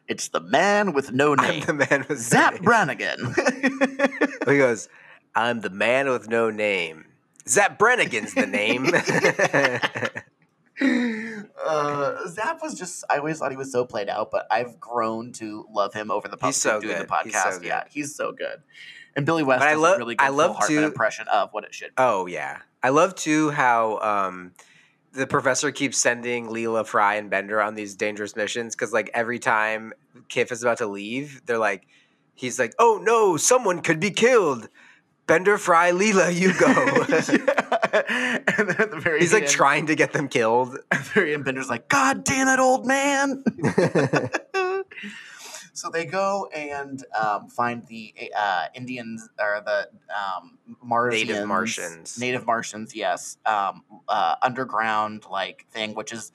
It's 0.07 0.30
the 0.30 0.39
man 0.39 0.93
with 0.93 1.11
no 1.11 1.36
I'm 1.38 1.47
name. 1.47 1.63
the 1.65 1.73
man 1.73 2.05
with 2.09 2.17
Zap 2.19 2.55
no. 2.55 2.59
Brannigan. 2.61 3.36
He 4.47 4.57
goes, 4.57 4.89
I'm 5.36 5.61
the 5.61 5.69
man 5.69 6.09
with 6.09 6.27
no 6.27 6.49
name. 6.49 7.05
Zap 7.47 7.77
Brannigan's 7.77 8.34
the 8.34 8.47
name. 8.47 8.88
uh, 11.65 12.27
Zap 12.27 12.61
was 12.61 12.75
just, 12.75 13.03
I 13.09 13.17
always 13.17 13.39
thought 13.39 13.51
he 13.51 13.57
was 13.57 13.71
so 13.71 13.86
played 13.86 14.09
out, 14.09 14.32
but 14.32 14.47
I've 14.49 14.80
grown 14.80 15.32
to 15.34 15.65
love 15.71 15.93
him 15.93 16.11
over 16.11 16.27
the 16.27 16.38
podcast 16.38 16.53
so 16.55 16.82
doing 16.82 16.99
the 16.99 17.05
podcast. 17.05 17.23
He's 17.25 17.43
so 17.43 17.59
Yeah, 17.61 17.84
he's 17.89 18.15
so 18.15 18.32
good. 18.32 18.61
And 19.15 19.25
Billy 19.25 19.43
West 19.43 19.63
I 19.63 19.73
love- 19.75 19.95
a 19.95 19.99
really 19.99 20.15
good 20.15 20.25
I 20.25 20.30
love 20.30 20.57
to- 20.67 20.84
impression 20.84 21.27
of 21.27 21.49
what 21.51 21.63
it 21.63 21.73
should 21.73 21.89
be. 21.89 21.93
oh 21.97 22.25
yeah. 22.25 22.59
I 22.82 22.89
love 22.89 23.15
too 23.15 23.49
how 23.51 23.99
um 23.99 24.53
the 25.14 25.28
professor 25.28 25.72
keeps 25.72 25.97
sending 25.97 26.47
Leela, 26.47 26.86
Fry, 26.86 27.16
and 27.16 27.30
Bender 27.30 27.62
on 27.62 27.76
these 27.76 27.95
dangerous 27.95 28.36
missions 28.36 28.76
because 28.76 28.93
like 28.93 29.10
every 29.14 29.39
time 29.39 29.93
Kif 30.30 30.51
is 30.51 30.64
about 30.64 30.78
to 30.80 30.88
leave, 30.88 31.41
they're 31.45 31.57
like 31.57 31.88
he's 32.36 32.60
like, 32.60 32.74
Oh 32.80 32.99
no, 33.01 33.38
someone 33.38 33.82
could 33.82 33.99
be 33.99 34.12
killed. 34.12 34.70
Bender, 35.28 35.60
Fry, 35.60 35.91
Leela, 35.91 36.34
you 36.34 36.53
go. 36.57 37.66
and 37.93 38.70
then 38.70 38.76
at 38.82 38.91
the 38.91 38.99
very 38.99 39.20
he's 39.20 39.34
like 39.34 39.43
end, 39.43 39.51
trying 39.51 39.86
to 39.88 39.95
get 39.95 40.14
them 40.14 40.28
killed. 40.28 40.78
At 40.91 41.03
the 41.05 41.10
very 41.12 41.34
end, 41.34 41.45
Bender's 41.45 41.70
like, 41.70 41.88
God 41.88 42.24
damn 42.24 42.47
it, 42.47 42.60
old 42.60 42.86
man. 42.86 43.43
So 45.80 45.89
they 45.89 46.05
go 46.05 46.49
and 46.53 47.05
um, 47.19 47.47
find 47.47 47.88
the 47.88 48.13
uh, 48.38 48.65
Indians 48.75 49.30
or 49.39 49.61
the 49.65 49.89
um, 50.13 50.57
Martians, 50.84 51.27
Native 51.27 51.47
Martians. 51.47 52.19
native 52.19 52.45
Martians, 52.45 52.93
yes, 52.93 53.38
um, 53.45 53.84
uh, 54.09 54.36
underground 54.41 55.23
like 55.32 55.65
thing, 55.71 55.95
which 55.95 56.11
is 56.11 56.34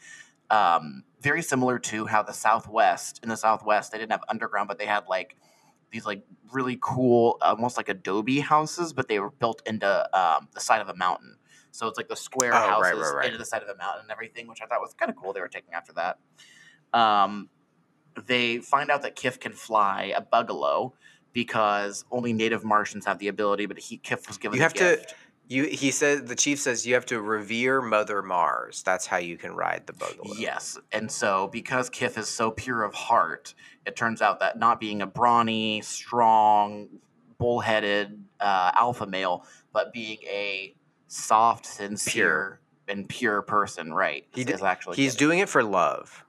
um, 0.51 1.05
very 1.20 1.42
similar 1.42 1.78
to 1.78 2.07
how 2.07 2.22
the 2.22 2.32
Southwest 2.32 3.20
in 3.22 3.28
the 3.28 3.36
Southwest 3.36 3.92
they 3.92 3.99
didn't 3.99 4.12
have 4.12 4.24
underground, 4.30 4.66
but 4.66 4.78
they 4.78 4.86
had 4.86 5.05
like 5.09 5.36
these 5.90 6.07
like 6.07 6.24
really 6.51 6.78
cool, 6.80 7.36
almost 7.42 7.76
like 7.76 7.90
adobe 7.90 8.40
houses, 8.40 8.95
but 8.95 9.09
they 9.09 9.20
were 9.20 9.30
built 9.30 9.61
into 9.66 9.86
um, 10.18 10.49
the 10.55 10.61
side 10.61 10.80
of 10.80 10.88
a 10.88 10.97
mountain. 10.97 11.36
So 11.70 11.86
it's 11.86 11.99
like 11.99 12.09
the 12.09 12.16
square 12.16 12.55
Oh, 12.55 12.57
right, 12.80 12.95
houses 12.95 13.01
right, 13.01 13.14
right. 13.16 13.26
into 13.26 13.38
the 13.38 13.45
side 13.45 13.61
of 13.61 13.68
the 13.68 13.76
mountain 13.76 14.03
and 14.03 14.11
everything, 14.11 14.49
which 14.49 14.61
I 14.62 14.66
thought 14.66 14.80
was 14.80 14.95
kind 14.95 15.11
of 15.11 15.16
cool. 15.16 15.34
They 15.34 15.40
were 15.40 15.49
taking 15.49 15.74
after 15.74 15.92
that. 15.95 16.18
Um, 16.99 17.51
they 18.27 18.59
find 18.59 18.91
out 18.91 19.03
that 19.03 19.17
Kif 19.17 19.41
can 19.41 19.53
fly 19.53 20.12
a 20.17 20.23
buggalo 20.23 20.93
because 21.33 22.05
only 22.11 22.33
native 22.33 22.65
Martians 22.65 23.05
have 23.07 23.19
the 23.19 23.29
ability, 23.29 23.67
but 23.67 23.79
he 23.79 23.99
Kif 23.99 24.29
was 24.29 24.39
given 24.39 24.57
You 24.57 24.62
have 24.62 24.75
to- 24.75 24.97
gift. 24.97 25.15
You 25.47 25.65
he 25.65 25.91
said 25.91 26.27
the 26.27 26.35
chief 26.35 26.59
says 26.59 26.87
you 26.87 26.95
have 26.95 27.05
to 27.07 27.21
revere 27.21 27.83
Mother 27.83 28.23
Mars. 28.23 28.83
That's 28.83 29.07
how 29.07 29.19
you 29.19 29.37
can 29.37 29.55
ride 29.55 29.87
the 29.87 29.93
buggalo. 29.93 30.33
Yes. 30.39 30.79
And 30.91 31.12
so 31.12 31.49
because 31.49 31.91
Kif 31.91 32.17
is 32.17 32.29
so 32.29 32.51
pure 32.51 32.83
of 32.83 32.95
heart, 32.95 33.53
it 33.85 33.95
turns 33.95 34.23
out 34.23 34.41
that 34.41 34.59
not 34.59 34.81
being 34.81 35.03
a 35.03 35.07
brawny, 35.07 35.83
strong, 35.83 36.89
bullheaded 37.39 38.25
uh, 38.41 38.71
alpha 38.75 39.05
male, 39.07 39.45
but 39.75 39.93
being 39.93 40.17
a 40.23 40.75
soft, 41.09 41.67
sincere, 41.67 42.61
and 42.89 43.07
pure 43.07 43.43
person, 43.43 43.93
right? 43.93 44.25
He 44.35 44.43
is- 44.43 44.61
d- 44.61 44.67
actually 44.67 44.97
He's 44.97 45.15
doing 45.15 45.41
it 45.41 45.51
for 45.51 45.62
love. 45.62 46.24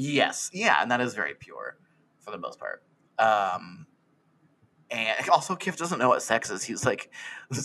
Yes, 0.00 0.50
yeah, 0.52 0.80
and 0.80 0.90
that 0.90 1.00
is 1.00 1.14
very 1.14 1.34
pure 1.34 1.76
for 2.20 2.30
the 2.30 2.38
most 2.38 2.58
part. 2.58 2.82
Um, 3.18 3.86
and 4.90 5.28
also, 5.32 5.56
Kif 5.56 5.76
doesn't 5.76 5.98
know 5.98 6.08
what 6.08 6.22
sex 6.22 6.50
is. 6.50 6.62
He's 6.62 6.84
like, 6.86 7.10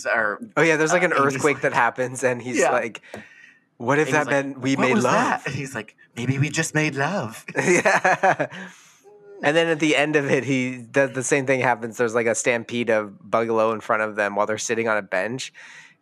or 0.06 0.40
Oh 0.56 0.62
yeah, 0.62 0.76
there's 0.76 0.92
like 0.92 1.02
an 1.02 1.12
earthquake 1.24 1.56
like- 1.56 1.62
that 1.62 1.72
happens, 1.72 2.22
and 2.24 2.40
he's 2.42 2.58
Yeah. 2.58 2.72
like, 2.72 3.00
"What 3.78 3.98
if 3.98 4.08
and 4.08 4.14
that 4.16 4.26
like, 4.26 4.30
meant 4.46 4.60
we 4.60 4.76
made 4.76 4.94
love?" 4.96 5.02
that?" 5.04 5.46
And 5.46 5.54
he's 5.54 5.74
like, 5.74 5.96
maybe 6.16 6.38
we 6.38 6.48
just 6.50 6.74
made 6.74 6.94
love. 6.94 7.44
yeah. 7.56 8.46
And 9.42 9.54
then 9.56 9.66
at 9.68 9.80
the 9.80 9.94
end 9.96 10.16
of 10.16 10.30
it, 10.30 10.44
he 10.44 10.78
does 10.78 11.12
the 11.12 11.22
same 11.22 11.46
thing 11.46 11.60
happens. 11.60 11.98
There's 11.98 12.14
like 12.14 12.26
a 12.26 12.34
stampede 12.34 12.88
of 12.90 13.12
buggalo 13.28 13.74
in 13.74 13.80
front 13.80 14.02
of 14.02 14.16
them 14.16 14.34
while 14.34 14.46
they're 14.46 14.56
sitting 14.58 14.88
on 14.88 14.96
a 14.96 15.02
bench, 15.02 15.52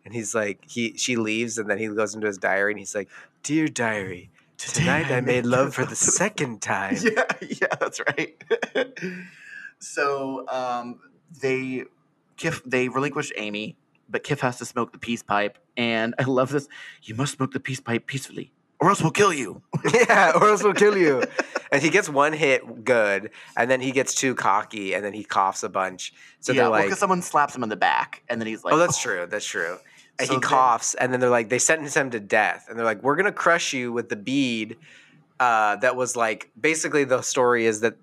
and 0.05 0.15
he's 0.15 0.35
like, 0.35 0.65
he 0.69 0.97
she 0.97 1.17
leaves, 1.17 1.59
and 1.59 1.69
then 1.71 1.79
he 1.79 1.89
goes 1.89 2.15
into 2.15 2.27
his 2.29 2.39
diary, 2.39 2.73
and 2.73 2.79
he's 2.79 2.95
like, 2.95 3.09
"Dear 3.43 3.67
diary, 3.69 4.31
tonight 4.59 5.11
I 5.11 5.21
made 5.21 5.47
love 5.47 5.75
for 5.75 5.85
the 5.85 5.97
second 5.97 6.63
time." 6.63 6.97
yeah, 7.01 7.25
yeah, 7.41 7.75
that's 7.81 8.01
right. 8.01 8.43
so 9.79 10.47
um, 10.49 11.01
they 11.41 11.85
Kif 12.37 12.63
they 12.65 12.89
relinquish 12.89 13.33
Amy, 13.37 13.77
but 14.09 14.25
Kif 14.25 14.41
has 14.41 14.59
to 14.59 14.65
smoke 14.65 14.93
the 14.93 14.99
peace 14.99 15.23
pipe, 15.23 15.59
and 15.77 16.15
I 16.19 16.25
love 16.25 16.51
this. 16.51 16.69
You 17.03 17.15
must 17.15 17.37
smoke 17.37 17.53
the 17.53 17.61
peace 17.61 17.81
pipe 17.81 18.07
peacefully, 18.07 18.53
or 18.81 18.89
else 18.89 19.03
we'll 19.03 19.13
kill 19.13 19.33
you. 19.33 19.63
yeah, 19.93 20.33
or 20.35 20.49
else 20.49 20.63
we'll 20.63 20.75
kill 20.75 20.97
you. 20.97 21.23
And 21.73 21.83
he 21.83 21.91
gets 21.91 22.09
one 22.09 22.33
hit 22.33 22.85
good, 22.85 23.31
and 23.57 23.71
then 23.71 23.81
he 23.81 23.91
gets 23.91 24.15
too 24.15 24.35
cocky, 24.35 24.95
and 24.95 25.05
then 25.05 25.13
he 25.13 25.25
coughs 25.25 25.65
a 25.65 25.69
bunch. 25.69 26.13
So 26.41 26.53
yeah, 26.53 26.63
they're 26.63 26.71
like, 26.71 26.85
because 26.85 26.99
someone 26.99 27.23
slaps 27.23 27.55
him 27.57 27.63
in 27.63 27.69
the 27.69 27.77
back, 27.77 28.23
and 28.29 28.41
then 28.41 28.47
he's 28.47 28.65
like, 28.65 28.75
"Oh, 28.75 28.79
that's 28.79 29.01
true. 29.01 29.27
That's 29.29 29.47
true." 29.47 29.79
And 30.19 30.29
So 30.29 30.35
he 30.35 30.41
coughs, 30.41 30.95
and 30.95 31.13
then 31.13 31.21
they're 31.21 31.31
like, 31.31 31.49
they 31.49 31.59
sentence 31.59 31.97
him 31.97 32.11
to 32.11 32.21
death, 32.21 32.67
and 32.69 32.79
they're 32.79 32.85
like, 32.85 33.03
"We're 33.03 33.17
gonna 33.17 33.33
crush 33.33 33.73
you 33.73 33.93
with 33.93 34.09
the 34.09 34.17
bead." 34.17 34.77
Uh, 35.41 35.77
that 35.77 35.97
was 35.97 36.15
like 36.15 36.51
basically 36.59 37.05
the 37.05 37.21
story 37.23 37.67
is 37.67 37.81
that 37.81 37.97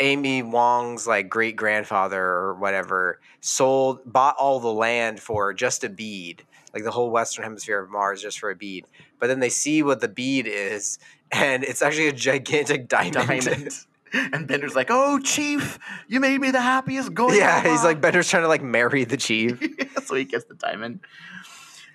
Amy 0.00 0.42
Wong's 0.42 1.06
like 1.06 1.28
great 1.28 1.56
grandfather 1.56 2.20
or 2.20 2.54
whatever 2.54 3.20
sold 3.40 4.00
bought 4.04 4.36
all 4.36 4.58
the 4.58 4.72
land 4.72 5.20
for 5.20 5.52
just 5.54 5.84
a 5.84 5.88
bead, 5.88 6.42
like 6.72 6.82
the 6.82 6.90
whole 6.90 7.10
western 7.10 7.44
hemisphere 7.44 7.78
of 7.78 7.90
Mars 7.90 8.20
just 8.20 8.40
for 8.40 8.50
a 8.50 8.56
bead. 8.56 8.86
But 9.20 9.28
then 9.28 9.38
they 9.38 9.48
see 9.50 9.82
what 9.82 10.00
the 10.00 10.08
bead 10.08 10.46
is, 10.48 10.98
and 11.30 11.62
it's 11.62 11.82
actually 11.82 12.08
a 12.08 12.12
gigantic 12.12 12.88
diamond. 12.88 13.14
diamond. 13.44 13.86
and 14.32 14.46
Bender's 14.46 14.74
like, 14.74 14.88
"Oh, 14.90 15.18
Chief, 15.18 15.78
you 16.08 16.20
made 16.20 16.40
me 16.40 16.50
the 16.50 16.60
happiest 16.60 17.12
going." 17.14 17.36
yeah, 17.36 17.62
he's 17.62 17.82
like 17.84 18.00
Bender's 18.00 18.28
trying 18.28 18.44
to 18.44 18.48
like 18.48 18.62
marry 18.62 19.04
the 19.04 19.16
chief. 19.16 19.60
so 20.06 20.14
he 20.14 20.24
gets 20.24 20.44
the 20.44 20.54
diamond. 20.54 21.00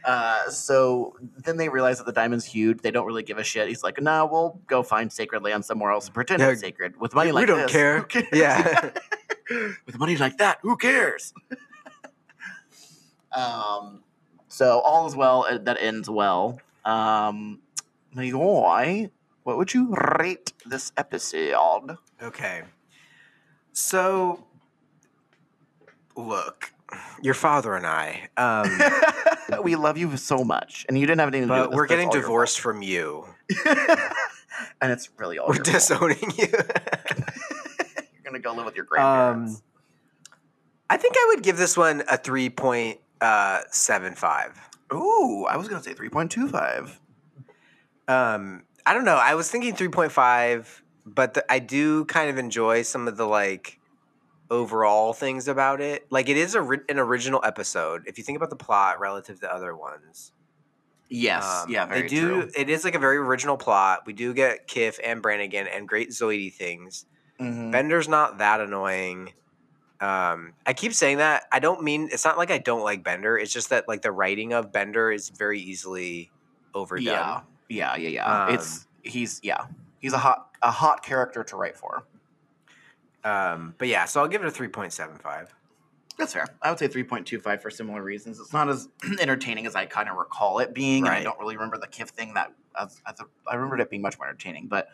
Uh, 0.04 0.50
so 0.50 1.16
then 1.38 1.58
they 1.58 1.68
realize 1.70 1.98
that 1.98 2.06
the 2.06 2.14
diamond's 2.14 2.46
huge. 2.46 2.80
They 2.82 2.92
don't 2.92 3.06
really 3.06 3.24
give 3.24 3.38
a 3.38 3.44
shit. 3.44 3.68
He's 3.68 3.84
like, 3.84 4.02
"No, 4.02 4.26
we'll 4.32 4.60
go 4.68 4.84
find 4.84 5.12
sacred 5.12 5.44
land 5.44 5.66
somewhere 5.66 5.92
else 5.92 6.06
and 6.06 6.14
pretend 6.14 6.42
Yeah, 6.42 6.50
it's 6.50 6.62
sacred 6.62 7.00
with 7.00 7.14
money 7.14 7.32
like 7.32 7.48
that, 7.48 7.54
we 7.54 7.62
like 7.64 7.72
don't 7.72 8.08
this. 8.08 8.28
care." 8.30 8.30
Yeah. 8.34 8.90
with 9.86 9.98
money 9.98 10.16
like 10.18 10.38
that, 10.38 10.60
who 10.62 10.78
cares? 10.78 11.34
um, 13.32 14.04
so 14.48 14.80
all 14.80 15.08
is 15.08 15.16
well 15.16 15.46
uh, 15.50 15.58
that 15.60 15.78
ends 15.80 16.10
well. 16.10 16.60
Um, 16.86 17.60
Leroy, 18.16 19.10
what 19.50 19.58
would 19.58 19.74
you 19.74 19.96
rate 20.20 20.54
this 20.64 20.92
episode? 20.96 21.98
Okay. 22.22 22.62
So, 23.74 24.46
look, 26.16 26.72
your 27.24 27.34
father 27.34 27.74
and 27.76 27.88
I, 27.88 28.30
um, 28.38 29.64
we 29.64 29.76
love 29.76 29.98
you 29.98 30.16
so 30.18 30.44
much, 30.44 30.86
and 30.88 31.00
you 31.00 31.08
didn't 31.08 31.20
have 31.22 31.30
anything 31.30 31.48
to 31.48 31.56
do 31.56 31.62
with 31.62 31.70
this, 31.72 31.76
we're 31.76 31.88
getting 31.88 32.12
divorced 32.12 32.60
from 32.60 32.84
you. 32.84 33.26
and 33.66 34.92
it's 34.92 35.10
really 35.18 35.40
all 35.40 35.48
We're 35.48 35.56
disowning 35.56 36.32
you. 36.38 36.46
You're 36.52 38.24
gonna 38.24 38.38
go 38.38 38.54
live 38.54 38.66
with 38.66 38.76
your 38.76 38.86
grandparents. 38.86 39.56
um, 39.56 39.62
I 40.92 40.98
think 40.98 41.16
I 41.18 41.34
would 41.34 41.42
give 41.42 41.58
this 41.58 41.76
one 41.76 42.04
a 42.08 42.18
three 42.18 42.52
point 42.52 43.00
uh, 43.20 43.62
seven 43.72 44.14
five. 44.14 44.60
Ooh, 44.94 45.46
I 45.50 45.58
was 45.58 45.68
gonna 45.68 45.82
say 45.82 45.96
three 45.96 46.10
point 46.10 46.30
two 46.30 46.48
five. 46.48 47.00
Um, 48.08 48.64
I 48.90 48.94
don't 48.94 49.06
know. 49.06 49.16
I 49.22 49.36
was 49.36 49.52
thinking 49.52 49.76
three 49.76 49.90
point 49.90 50.12
five, 50.12 50.84
but 51.06 51.36
the, 51.36 51.52
I 51.52 51.60
do 51.60 52.06
kind 52.06 52.30
of 52.30 52.38
enjoy 52.40 52.82
some 52.82 53.08
of 53.08 53.18
the 53.18 53.26
like 53.28 53.80
overall 54.50 55.14
things 55.14 55.48
about 55.48 55.80
it. 55.80 56.08
Like 56.10 56.28
it 56.28 56.38
is 56.38 56.56
a 56.56 56.62
an 56.90 56.98
original 56.98 57.40
episode. 57.44 58.04
If 58.08 58.18
you 58.18 58.24
think 58.24 58.36
about 58.38 58.50
the 58.50 58.56
plot 58.56 59.00
relative 59.00 59.40
to 59.42 59.54
other 59.54 59.76
ones, 59.76 60.32
Yes, 61.12 61.44
Um, 61.66 61.72
yeah, 61.72 61.86
very 61.86 62.02
they 62.04 62.08
do. 62.08 62.22
true. 62.42 62.52
It 62.56 62.70
is 62.70 62.84
like 62.84 62.94
a 62.96 63.00
very 63.00 63.18
original 63.18 63.58
plot. 63.58 64.02
We 64.06 64.14
do 64.14 64.34
get 64.34 64.68
Kif 64.68 65.00
and 65.04 65.22
Brannigan 65.24 65.68
and 65.68 65.88
great 65.88 66.10
Zoidy 66.10 66.54
things. 66.54 67.06
Mhm. 67.40 67.72
Bender's 67.72 68.08
not 68.08 68.38
that 68.40 68.60
annoying. 68.62 69.34
Um, 70.02 70.54
I 70.66 70.74
keep 70.74 70.94
saying 70.94 71.18
that. 71.18 71.44
I 71.52 71.60
don't 71.60 71.84
mean 71.84 72.10
it's 72.12 72.26
not 72.26 72.38
like 72.38 72.52
I 72.52 72.58
don't 72.60 72.84
like 72.84 73.04
Bender. 73.04 73.38
It's 73.38 73.52
just 73.52 73.70
that 73.70 73.88
like 73.88 74.02
the 74.02 74.12
writing 74.12 74.54
of 74.54 74.72
Bender 74.72 75.12
is 75.12 75.30
very 75.30 75.60
easily 75.60 76.32
overdone. 76.76 77.06
Yeah, 77.06 77.42
yeah, 77.70 77.96
yeah, 77.96 78.10
yeah. 78.10 78.46
Um, 78.46 78.54
it's 78.54 78.88
he's 79.04 79.40
yeah, 79.44 79.66
he's 80.00 80.14
a 80.14 80.18
hot 80.18 80.50
a 80.62 80.72
hot 80.72 81.04
character 81.04 81.44
to 81.44 81.56
write 81.56 81.78
for. 81.78 82.04
Um, 83.24 83.76
but 83.78 83.88
yeah, 83.88 84.06
so 84.06 84.22
I'll 84.22 84.28
give 84.28 84.42
it 84.42 84.48
a 84.48 84.52
three 84.52 84.68
point 84.68 84.92
seven 84.92 85.18
five. 85.18 85.54
That's 86.18 86.34
fair. 86.34 86.48
I 86.62 86.70
would 86.70 86.80
say 86.80 86.88
three 86.88 87.04
point 87.04 87.28
two 87.28 87.40
five 87.40 87.62
for 87.62 87.70
similar 87.70 88.04
reasons. 88.04 88.40
It's 88.40 88.52
not 88.52 88.70
as 88.70 88.90
entertaining 89.22 89.66
as 89.66 89.76
I 89.76 89.86
kind 89.86 90.10
of 90.10 90.18
recall 90.18 90.60
it 90.60 90.74
being. 90.74 91.06
and 91.06 91.14
I 91.14 91.24
don't 91.24 91.40
really 91.40 91.56
remember 91.56 91.78
the 91.78 91.88
Kif 91.88 92.10
thing 92.10 92.34
that 92.34 92.52
as, 92.80 93.02
as 93.08 93.20
a, 93.20 93.26
I 93.48 93.56
remembered 93.56 93.82
it 93.82 93.90
being 93.90 94.02
much 94.02 94.18
more 94.18 94.28
entertaining, 94.28 94.68
but. 94.68 94.90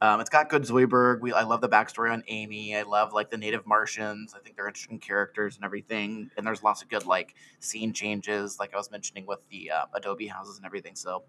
Um, 0.00 0.20
it's 0.20 0.30
got 0.30 0.48
good 0.48 0.62
Zoidberg. 0.62 1.22
We 1.22 1.32
I 1.32 1.42
love 1.42 1.60
the 1.60 1.68
backstory 1.68 2.12
on 2.12 2.22
Amy. 2.28 2.76
I 2.76 2.82
love 2.82 3.12
like 3.12 3.30
the 3.30 3.36
native 3.36 3.66
Martians. 3.66 4.32
I 4.32 4.38
think 4.38 4.54
they're 4.54 4.68
interesting 4.68 5.00
characters 5.00 5.56
and 5.56 5.64
everything. 5.64 6.30
And 6.36 6.46
there's 6.46 6.62
lots 6.62 6.82
of 6.82 6.88
good 6.88 7.04
like 7.04 7.34
scene 7.58 7.92
changes, 7.92 8.60
like 8.60 8.72
I 8.72 8.76
was 8.76 8.92
mentioning 8.92 9.26
with 9.26 9.40
the 9.50 9.72
uh, 9.72 9.86
Adobe 9.94 10.28
houses 10.28 10.56
and 10.56 10.64
everything. 10.64 10.94
So 10.94 11.24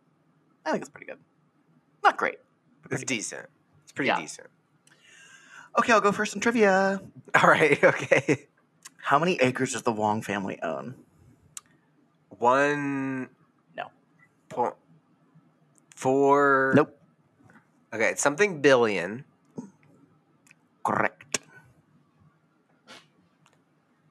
I 0.70 0.74
think 0.74 0.84
it's 0.84 0.90
pretty 0.90 1.08
good. 1.08 1.18
Not 2.04 2.18
great. 2.18 2.38
but 2.84 2.94
It's 2.94 3.04
decent. 3.04 3.48
It's 3.84 3.92
pretty 3.92 4.08
Yeah. 4.08 4.20
decent. 4.20 4.48
Okay, 5.78 5.94
I'll 5.94 6.02
go 6.02 6.12
first 6.12 6.34
in 6.36 6.42
trivia. 6.42 7.02
All 7.42 7.50
right. 7.50 7.82
Okay. 7.84 8.48
How 8.98 9.18
many 9.20 9.36
acres 9.42 9.74
does 9.74 9.82
the 9.84 9.92
Wong 9.92 10.22
family 10.22 10.62
own? 10.62 10.96
One. 12.38 13.30
No. 13.76 13.88
Point 14.50 14.76
four. 15.96 16.74
Nope. 16.76 16.96
Okay, 17.94 18.10
it's 18.10 18.22
something 18.22 18.62
billion. 18.62 19.26
Correct. 20.84 21.40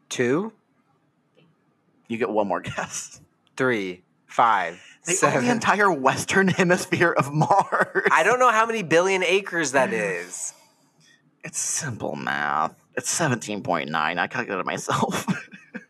Two, 0.09 0.53
You 2.09 2.19
get 2.19 2.29
one 2.31 2.49
more 2.49 2.61
guess. 2.63 3.21
three, 3.57 4.03
five, 4.29 4.81
They 5.07 5.15
own 5.25 5.45
the 5.45 5.51
entire 5.51 5.91
western 5.93 6.49
hemisphere 6.61 7.13
of 7.13 7.33
Mars. 7.33 8.07
I 8.13 8.23
don't 8.23 8.39
know 8.39 8.51
how 8.51 8.67
many 8.67 8.83
billion 8.83 9.23
acres 9.25 9.73
that 9.73 9.93
is. 9.93 10.55
It's 11.45 11.59
simple 11.59 12.15
math. 12.17 12.75
It's 12.97 13.11
seventeen 13.11 13.63
point 13.63 13.91
nine. 13.91 14.19
I 14.19 14.27
calculated 14.29 14.65
myself. 14.67 15.27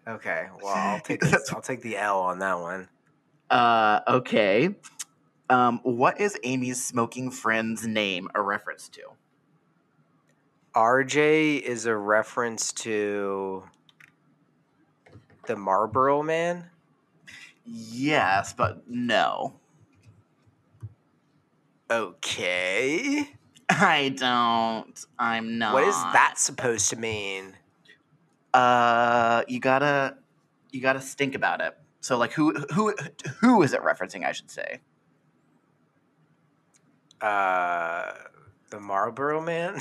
Okay, 0.07 0.47
well 0.63 0.73
I'll 0.75 1.01
take 1.01 1.21
this, 1.23 1.53
I'll 1.53 1.61
take 1.61 1.83
the 1.83 1.99
L 1.99 2.21
on 2.21 2.39
that 2.39 2.59
one. 2.59 2.89
uh, 3.51 4.01
okay. 4.09 4.71
Um, 5.51 5.81
what 5.83 6.19
is 6.19 6.39
Amy's 6.45 6.83
smoking 6.83 7.31
friend's 7.31 7.87
name 7.87 8.31
a 8.35 8.41
reference 8.41 8.89
to? 8.89 9.03
RJ 10.75 11.61
is 11.61 11.85
a 11.85 11.95
reference 11.95 12.73
to 12.73 13.65
the 15.47 15.57
Marlboro 15.57 16.23
Man. 16.23 16.71
Yes, 17.71 18.53
but 18.55 18.89
no. 18.89 19.55
Okay. 21.91 23.29
I 23.69 24.15
don't. 24.17 25.05
I'm 25.19 25.59
not. 25.59 25.75
What 25.75 25.85
is 25.85 25.95
that 25.95 26.35
supposed 26.37 26.89
to 26.91 26.97
mean? 26.97 27.55
Uh, 28.55 29.43
you 29.47 29.61
gotta, 29.61 30.17
you 30.73 30.81
gotta 30.81 31.01
think 31.01 31.35
about 31.35 31.61
it. 31.61 31.77
So, 32.01 32.17
like, 32.17 32.33
who, 32.33 32.55
who, 32.75 32.95
who 33.41 33.63
is 33.63 33.75
it 33.75 33.83
referencing? 33.83 34.25
I 34.25 34.33
should 34.33 34.51
say. 34.51 34.81
Uh, 37.21 38.13
the 38.71 38.81
Marlboro 38.81 39.43
Man? 39.43 39.79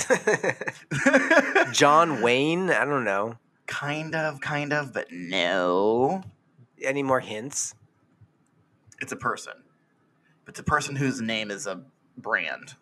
John 1.71 2.21
Wayne? 2.21 2.69
I 2.69 2.83
don't 2.83 3.03
know. 3.05 3.37
kind 3.67 4.15
of, 4.15 4.41
kind 4.41 4.73
of, 4.73 4.93
but 4.93 5.07
no. 5.11 6.23
Any 6.81 7.03
more 7.03 7.19
hints? 7.19 7.73
It's 9.01 9.11
a 9.11 9.15
person. 9.15 9.53
It's 10.47 10.59
a 10.59 10.63
person 10.63 10.95
whose 10.95 11.21
name 11.21 11.51
is 11.51 11.67
a 11.67 11.81
brand. 12.17 12.75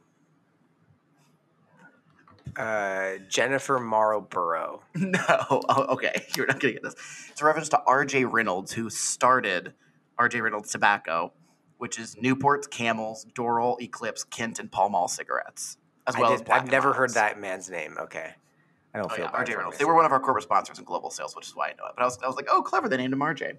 Uh, 2.56 3.18
Jennifer 3.28 3.80
Marlboro. 3.80 4.82
No. 4.96 5.20
Oh, 5.30 5.86
okay. 5.94 6.26
You're 6.38 6.46
not 6.48 6.60
gonna 6.60 6.74
get 6.74 6.84
this. 6.84 6.96
It's 7.30 7.42
a 7.42 7.46
reference 7.46 7.70
to 7.70 7.82
R.J. 7.86 8.26
Reynolds, 8.26 8.72
who 8.72 8.90
started 8.90 9.74
R.J. 10.18 10.40
Reynolds 10.42 10.72
Tobacco, 10.72 11.34
which 11.80 12.00
is 12.00 12.16
Newport's, 12.16 12.68
Camels, 12.68 13.26
Doral, 13.34 13.82
Eclipse, 13.82 14.24
Kent, 14.24 14.60
and 14.60 14.72
Pall 14.72 14.90
Mall 14.90 15.10
cigarettes, 15.10 15.78
as 16.08 16.16
well 16.16 16.30
I 16.32 16.34
as 16.36 16.40
did, 16.40 16.48
Black 16.48 16.62
I've 16.62 16.72
never 16.72 16.94
heard 16.94 17.10
that 17.16 17.40
man's 17.42 17.70
name. 17.70 17.98
Okay. 18.00 18.32
I 18.94 19.00
don't 19.00 19.12
Oh, 19.12 19.16
feel 19.16 19.26
yeah, 19.26 19.32
R.J. 19.32 19.56
Reynolds. 19.56 19.78
They 19.78 19.84
were 19.84 19.96
one 19.96 20.06
of 20.06 20.14
our 20.14 20.22
corporate 20.22 20.44
sponsors 20.46 20.80
in 20.80 20.86
global 20.86 21.10
sales, 21.10 21.36
which 21.36 21.48
is 21.48 21.56
why 21.56 21.68
I 21.68 21.72
know 21.72 21.86
it. 21.88 21.94
But 21.98 22.04
I 22.04 22.06
was, 22.06 22.18
I 22.24 22.28
was 22.28 22.38
like, 22.38 22.48
oh, 22.50 22.62
clever. 22.62 22.88
They 22.88 22.96
named 22.96 23.12
him 23.12 23.22
R.J. 23.22 23.54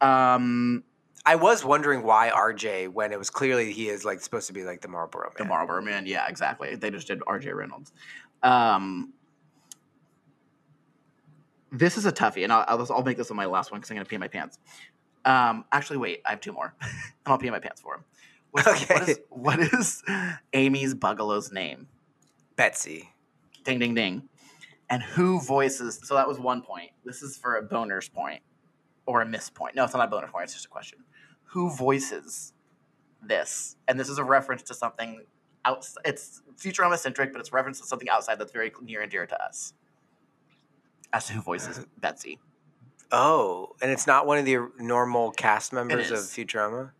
Um, 0.00 0.84
I 1.24 1.36
was 1.36 1.64
wondering 1.64 2.02
why 2.02 2.30
RJ 2.30 2.92
when 2.92 3.12
it 3.12 3.18
was 3.18 3.30
clearly 3.30 3.72
he 3.72 3.88
is 3.88 4.04
like 4.04 4.20
supposed 4.20 4.46
to 4.46 4.52
be 4.52 4.62
like 4.64 4.80
the 4.80 4.88
Marlboro 4.88 5.24
Man. 5.24 5.32
the. 5.38 5.44
Marlboro 5.44 5.82
Man. 5.82 6.06
Yeah, 6.06 6.28
exactly. 6.28 6.76
They 6.76 6.90
just 6.90 7.08
did 7.08 7.20
R.J. 7.26 7.52
Reynolds. 7.52 7.92
Um, 8.42 9.12
this 11.72 11.96
is 11.96 12.06
a 12.06 12.12
toughie, 12.12 12.44
and 12.44 12.52
I'll, 12.52 12.64
I'll, 12.68 12.92
I'll 12.92 13.02
make 13.02 13.16
this 13.16 13.28
one 13.30 13.36
my 13.36 13.46
last 13.46 13.70
one 13.72 13.80
because 13.80 13.90
I'm 13.90 13.96
going 13.96 14.04
to 14.04 14.08
pee 14.10 14.18
my 14.18 14.28
pants. 14.28 14.58
Um, 15.24 15.64
actually, 15.72 15.96
wait, 15.96 16.22
I 16.24 16.30
have 16.30 16.40
two 16.40 16.52
more, 16.52 16.74
and 16.80 16.92
I'll 17.26 17.38
pee 17.38 17.50
my 17.50 17.58
pants 17.58 17.80
for 17.80 17.96
him. 17.96 18.04
What's, 18.52 18.66
What 18.66 19.02
Okay. 19.02 19.12
is, 19.12 19.20
what 19.30 19.58
is 19.58 20.02
Amy's 20.52 20.94
Buggalo's 20.94 21.50
name? 21.52 21.88
Betsy. 22.54 23.10
Ding, 23.64 23.78
ding, 23.80 23.94
ding. 23.94 24.28
And 24.88 25.02
who 25.02 25.40
voices? 25.40 25.98
So 26.04 26.14
that 26.14 26.28
was 26.28 26.38
one 26.38 26.62
point. 26.62 26.90
This 27.04 27.22
is 27.22 27.36
for 27.36 27.56
a 27.56 27.62
boner's 27.62 28.08
point 28.08 28.40
or 29.06 29.22
a 29.22 29.26
miss 29.26 29.48
point. 29.48 29.74
No, 29.74 29.84
it's 29.84 29.94
not 29.94 30.04
a 30.04 30.10
boner 30.10 30.28
point. 30.28 30.44
It's 30.44 30.52
just 30.54 30.66
a 30.66 30.68
question. 30.68 30.98
Who 31.50 31.70
voices 31.70 32.52
this? 33.22 33.76
And 33.88 33.98
this 33.98 34.08
is 34.08 34.18
a 34.18 34.24
reference 34.24 34.62
to 34.64 34.74
something 34.74 35.22
outside. 35.64 36.02
It's 36.04 36.42
Futurama 36.56 36.98
centric, 36.98 37.32
but 37.32 37.40
it's 37.40 37.52
reference 37.52 37.80
to 37.80 37.86
something 37.86 38.08
outside 38.08 38.38
that's 38.38 38.52
very 38.52 38.72
near 38.82 39.02
and 39.02 39.10
dear 39.10 39.26
to 39.26 39.42
us. 39.42 39.72
As 41.12 41.26
to 41.26 41.34
who 41.34 41.40
voices 41.40 41.86
Betsy. 41.98 42.40
Oh, 43.12 43.76
and 43.80 43.90
it's 43.90 44.06
not 44.06 44.26
one 44.26 44.38
of 44.38 44.44
the 44.44 44.58
normal 44.78 45.30
cast 45.30 45.72
members 45.72 46.10
of. 46.10 46.18
Futurama. 46.18 46.90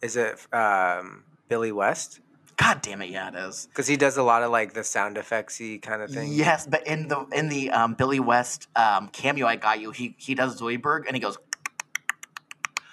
Is 0.00 0.16
it 0.16 0.38
um, 0.54 1.24
Billy 1.48 1.72
West? 1.72 2.20
God 2.60 2.82
damn 2.82 3.00
it, 3.00 3.08
yeah, 3.10 3.28
it 3.28 3.34
is. 3.48 3.66
Because 3.66 3.86
he 3.86 3.96
does 3.96 4.18
a 4.18 4.22
lot 4.22 4.42
of 4.42 4.50
like 4.50 4.74
the 4.74 4.84
sound 4.84 5.16
effectsy 5.16 5.80
kind 5.80 6.02
of 6.02 6.10
thing. 6.10 6.32
Yes, 6.32 6.66
but 6.66 6.86
in 6.86 7.08
the 7.08 7.24
in 7.32 7.48
the 7.48 7.70
um, 7.70 7.94
Billy 7.94 8.20
West 8.20 8.68
um, 8.76 9.08
cameo 9.08 9.46
I 9.46 9.56
got 9.56 9.80
you, 9.80 9.92
he 9.92 10.14
he 10.18 10.34
does 10.34 10.60
Zoidberg 10.60 11.04
and 11.06 11.16
he 11.16 11.20
goes, 11.20 11.38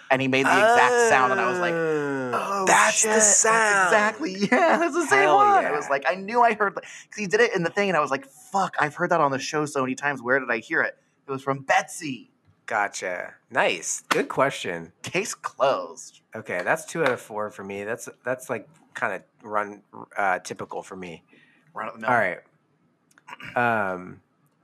and 0.10 0.22
he 0.22 0.28
made 0.30 0.46
the 0.46 0.52
exact 0.52 1.10
sound, 1.10 1.32
and 1.34 1.42
I 1.42 1.50
was 1.50 1.60
like, 1.60 1.74
Oh, 1.74 2.64
that's 2.66 3.00
shit, 3.00 3.12
the 3.14 3.20
sound. 3.20 3.88
exactly. 3.88 4.36
Yeah, 4.52 4.78
that's 4.78 4.94
the 4.94 5.06
same 5.06 5.24
Hell 5.24 5.36
one. 5.36 5.64
yeah. 5.64 5.70
I 5.70 5.72
was 5.76 5.90
like, 5.90 6.06
I 6.08 6.16
knew 6.16 6.42
I 6.42 6.54
heard 6.54 6.76
because 6.76 7.18
he 7.18 7.28
did 7.28 7.42
it 7.42 7.54
in 7.56 7.64
the 7.64 7.70
thing, 7.70 7.90
and 7.90 7.98
I 7.98 8.00
was 8.02 8.12
like, 8.12 8.26
fuck, 8.26 8.76
I've 8.80 8.96
heard 8.96 9.10
that 9.12 9.20
on 9.20 9.32
the 9.32 9.40
show 9.40 9.66
so 9.66 9.82
many 9.82 9.96
times. 9.96 10.22
Where 10.22 10.40
did 10.40 10.50
I 10.50 10.60
hear 10.60 10.82
it? 10.82 10.98
It 11.28 11.32
was 11.32 11.42
from 11.42 11.64
Betsy. 11.64 12.32
Gotcha. 12.68 13.34
Nice. 13.50 14.04
Good 14.10 14.28
question. 14.30 14.92
Case 15.02 15.34
closed. 15.34 16.22
Okay, 16.36 16.62
that's 16.64 16.86
two 16.86 17.02
out 17.04 17.12
of 17.12 17.20
four 17.22 17.50
for 17.50 17.64
me. 17.64 17.84
That's 17.84 18.08
that's 18.26 18.50
like 18.50 18.68
kind 18.98 19.14
of 19.14 19.22
run 19.50 19.82
uh, 20.18 20.40
typical 20.40 20.82
for 20.84 20.96
me. 20.96 21.24
Run 21.74 21.90
the 21.94 22.00
mill. 22.02 22.10
All 22.10 22.16
right. 22.18 22.40
Um, 23.56 24.22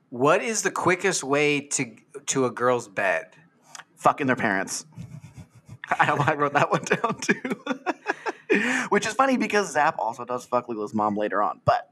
what 0.10 0.42
is 0.44 0.64
the 0.64 0.72
quickest 0.72 1.24
way 1.24 1.62
to 1.62 1.96
to 2.28 2.46
a 2.46 2.52
girl's 2.52 2.88
bed? 2.88 3.28
Fucking 3.98 4.28
their 4.28 4.36
parents. 4.36 4.86
I, 5.90 6.12
I 6.12 6.34
wrote 6.34 6.54
that 6.54 6.72
one 6.72 6.84
down 6.86 7.20
too. 7.20 7.64
Which 8.90 9.06
is 9.08 9.14
funny 9.14 9.38
because 9.38 9.72
Zap 9.72 9.96
also 10.00 10.26
does 10.26 10.46
fuck 10.46 10.68
Leela's 10.68 10.94
mom 10.94 11.16
later 11.16 11.42
on. 11.42 11.62
But 11.66 11.90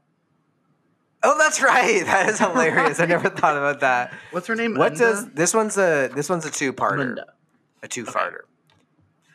Oh, 1.24 1.38
that's 1.38 1.62
right. 1.62 2.04
That 2.04 2.28
is 2.30 2.38
hilarious. 2.40 2.98
I 2.98 3.06
never 3.06 3.28
thought 3.28 3.56
about 3.56 3.80
that. 3.80 4.12
what's 4.32 4.48
her 4.48 4.56
name? 4.56 4.74
What 4.74 4.92
Unda? 4.92 5.04
does 5.04 5.30
this 5.30 5.54
one's 5.54 5.78
a 5.78 6.10
this 6.12 6.28
one's 6.28 6.44
a 6.46 6.50
two 6.50 6.72
parter, 6.72 7.16
a 7.82 7.88
two 7.88 8.04
farter. 8.04 8.40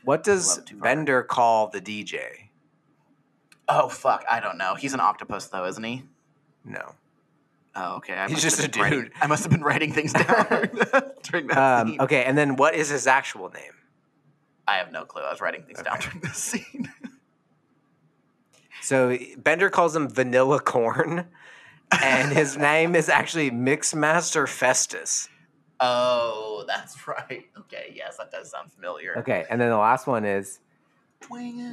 What 0.03 0.23
does 0.23 0.59
Bender 0.73 1.23
call 1.23 1.69
the 1.69 1.79
DJ? 1.81 2.46
Oh 3.69 3.89
fuck, 3.89 4.23
I 4.29 4.39
don't 4.39 4.57
know. 4.57 4.75
He's 4.75 4.93
an 4.93 4.99
octopus 4.99 5.47
though, 5.47 5.65
isn't 5.65 5.83
he? 5.83 6.03
No. 6.63 6.93
Oh, 7.75 7.97
okay. 7.97 8.13
I 8.15 8.27
He's 8.27 8.41
just 8.41 8.63
a 8.63 8.69
been 8.69 8.81
writing- 8.81 9.01
dude. 9.01 9.11
I 9.21 9.27
must 9.27 9.43
have 9.43 9.51
been 9.51 9.63
writing 9.63 9.93
things 9.93 10.11
down 10.13 10.25
during 11.23 11.47
that 11.47 11.57
Um, 11.57 11.87
scene. 11.89 12.01
okay, 12.01 12.23
and 12.23 12.37
then 12.37 12.55
what 12.55 12.73
is 12.73 12.89
his 12.89 13.05
actual 13.07 13.49
name? 13.49 13.73
I 14.67 14.77
have 14.77 14.91
no 14.91 15.05
clue. 15.05 15.21
I 15.21 15.29
was 15.31 15.41
writing 15.41 15.63
things 15.63 15.81
down 15.81 15.99
during 15.99 16.19
this 16.21 16.37
scene. 16.37 16.91
So 18.81 19.17
Bender 19.37 19.69
calls 19.69 19.95
him 19.95 20.07
Vanilla 20.09 20.59
Corn, 20.59 21.27
and 22.01 22.31
his 22.31 22.57
name 22.69 22.95
is 22.95 23.09
actually 23.09 23.51
Mixmaster 23.51 24.47
Festus. 24.47 25.29
oh, 25.79 26.63
that's 26.67 27.07
right. 27.07 27.45
Okay, 27.59 27.91
yes, 27.95 28.17
that 28.17 28.31
does 28.31 28.49
sound 28.51 28.71
familiar. 28.71 29.17
Okay, 29.19 29.45
and 29.49 29.59
then 29.59 29.69
the 29.69 29.77
last 29.77 30.07
one 30.07 30.25
is. 30.25 30.59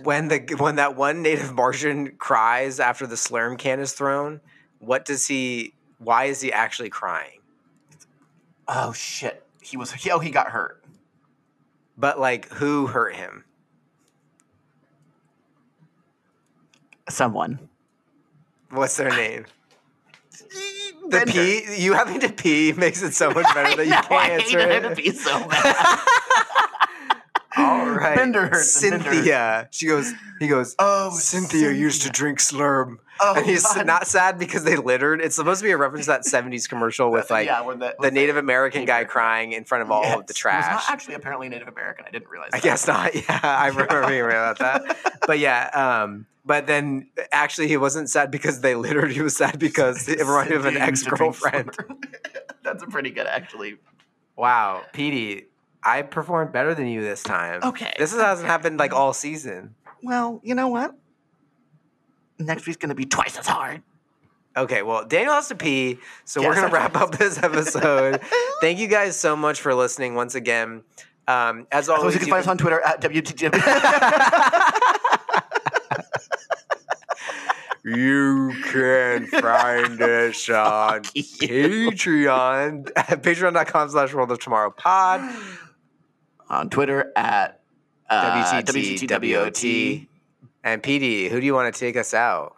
When 0.03 0.29
the 0.29 0.57
when 0.59 0.77
that 0.77 0.97
one 0.97 1.23
native 1.23 1.55
Martian 1.55 2.17
cries 2.17 2.81
after 2.81 3.07
the 3.07 3.15
slurm 3.15 3.59
can 3.59 3.79
is 3.79 3.93
thrown, 3.93 4.41
what 4.79 5.05
does 5.05 5.27
he? 5.29 5.75
Why 5.99 6.25
is 6.25 6.41
he 6.41 6.53
actually 6.53 6.91
crying? 6.91 7.41
Oh 8.67 8.93
shit! 8.93 9.45
He 9.61 9.77
was 9.77 9.95
oh 10.11 10.19
he 10.19 10.31
got 10.31 10.49
hurt. 10.49 10.83
But 11.97 12.19
like, 12.19 12.49
who 12.53 12.87
hurt 12.89 13.15
him? 13.15 13.45
Someone. 17.09 17.69
What's 18.71 18.97
their 18.97 19.11
name? 19.11 19.47
The 21.07 21.27
pee, 21.27 21.83
you 21.83 21.93
having 21.93 22.19
to 22.21 22.31
pee 22.33 22.73
makes 22.77 23.03
it 23.03 23.13
so 23.13 23.31
much 23.31 23.45
better 23.55 23.77
that 23.85 23.87
you 23.87 23.93
can't 23.93 24.11
I 24.11 24.29
answer 24.31 24.59
it. 24.59 24.81
to 24.81 24.97
pee 24.97 25.11
so 25.11 25.47
bad. 25.49 25.99
All 27.57 27.87
right, 27.91 28.17
Bender 28.17 28.47
hurts 28.49 28.73
Cynthia. 28.73 29.69
She 29.71 29.87
goes. 29.87 30.13
He 30.41 30.49
goes. 30.49 30.75
Oh, 30.79 31.11
Cynthia 31.17 31.71
used 31.71 32.03
to 32.03 32.11
drink 32.11 32.39
Slurm. 32.39 32.99
Oh, 33.21 33.35
and 33.37 33.47
he's 33.47 33.63
God. 33.63 33.87
not 33.87 34.07
sad 34.09 34.39
because 34.39 34.65
they 34.65 34.77
littered. 34.77 35.21
It's 35.21 35.37
supposed 35.37 35.61
to 35.61 35.65
be 35.65 35.71
a 35.71 35.77
reference 35.77 36.07
to 36.07 36.13
that 36.13 36.23
'70s 36.23 36.69
commercial 36.69 37.11
with 37.11 37.31
like 37.31 37.47
yeah, 37.47 37.63
the, 37.63 37.95
the 38.01 38.11
Native 38.11 38.37
American 38.37 38.85
guy 38.85 39.05
crying 39.05 39.53
in 39.53 39.65
front 39.65 39.83
of 39.83 39.91
all 39.91 40.03
of 40.05 40.09
the 40.09 40.15
Yes. 40.15 40.17
He 40.17 40.31
was 40.31 40.37
trash. 40.37 40.71
not 40.73 40.83
actually 40.91 41.15
apparently 41.15 41.49
Native 41.49 41.69
American. 41.69 42.07
I 42.09 42.11
didn't 42.11 42.29
realize. 42.29 42.51
I 42.53 42.61
guess 42.61 42.87
not. 42.87 43.15
Yeah, 43.29 43.41
I 43.43 43.69
remember 43.69 44.09
hearing 44.11 44.37
about 44.37 44.59
that. 44.59 44.97
But 45.27 45.39
yeah, 45.39 45.71
um, 46.03 46.27
but 46.45 46.67
then 46.67 47.09
actually 47.33 47.69
he 47.69 47.77
wasn't 47.77 48.11
sad 48.11 48.31
because 48.31 48.61
they 48.61 48.75
littered. 48.75 49.13
He 49.13 49.23
was 49.23 49.37
sad 49.37 49.59
because 49.59 50.09
it 50.09 50.19
reminded 50.19 50.53
him 50.55 50.59
of 50.61 50.67
an 50.67 50.77
ex 50.77 51.03
girlfriend. 51.05 51.71
That's 52.63 52.83
a 52.83 52.87
pretty 52.87 53.11
good, 53.11 53.27
actually. 53.27 53.77
Wow, 54.37 54.83
Petey, 54.93 55.47
I 55.85 56.03
performed 56.03 56.53
better 56.53 56.75
than 56.75 56.87
you 56.87 57.03
this 57.03 57.23
time. 57.23 57.61
Okay. 57.63 57.93
this 57.99 58.13
is, 58.13 58.21
hasn't 58.21 58.49
happened 58.49 58.79
like 58.79 58.93
all 58.93 59.13
season. 59.13 59.75
Well, 60.03 60.41
you 60.43 60.55
know 60.55 60.69
what? 60.69 60.95
Next 62.39 62.67
week's 62.67 62.79
gonna 62.79 62.95
be 62.95 63.05
twice 63.07 63.39
as 63.39 63.47
hard. 63.47 63.83
Okay, 64.57 64.83
well, 64.83 65.05
Daniel 65.05 65.35
has 65.35 65.49
to 65.49 65.55
pee, 65.55 65.99
so 66.25 66.41
we're 66.41 66.55
gonna 66.55 66.69
wrap 66.73 66.97
up 66.97 67.17
this 67.19 67.43
episode. 67.43 68.21
Thank 68.61 68.79
you 68.79 68.87
guys 68.89 69.17
so 69.17 69.37
much 69.37 69.61
for 69.61 69.75
listening 69.75 70.15
once 70.15 70.35
again. 70.35 70.83
Um, 71.27 71.67
as 71.73 71.87
So 71.87 71.95
always, 71.97 72.15
you 72.15 72.21
can 72.21 72.29
find 72.29 72.43
us 72.43 72.49
on 72.49 72.59
Twitter 72.59 72.81
at 72.81 73.01
WTG. 73.01 73.51
You 77.87 78.55
can 78.65 79.27
find 79.27 80.01
us 80.03 80.49
on 80.49 81.03
Patreon 81.03 82.91
at 82.97 83.23
patreon.com 83.23 83.91
slash 83.91 84.15
world 84.15 84.31
of 84.33 84.39
tomorrow 84.39 84.71
pod. 84.71 85.21
on 86.49 86.71
Twitter 86.71 87.13
at 87.17 87.61
uh, 88.11 88.63
WTTWOT. 88.63 90.07
And 90.63 90.83
PD, 90.83 91.29
who 91.31 91.41
do 91.41 91.47
you 91.47 91.55
want 91.55 91.75
to 91.75 91.79
take 91.79 91.97
us 91.97 92.15
out? 92.15 92.57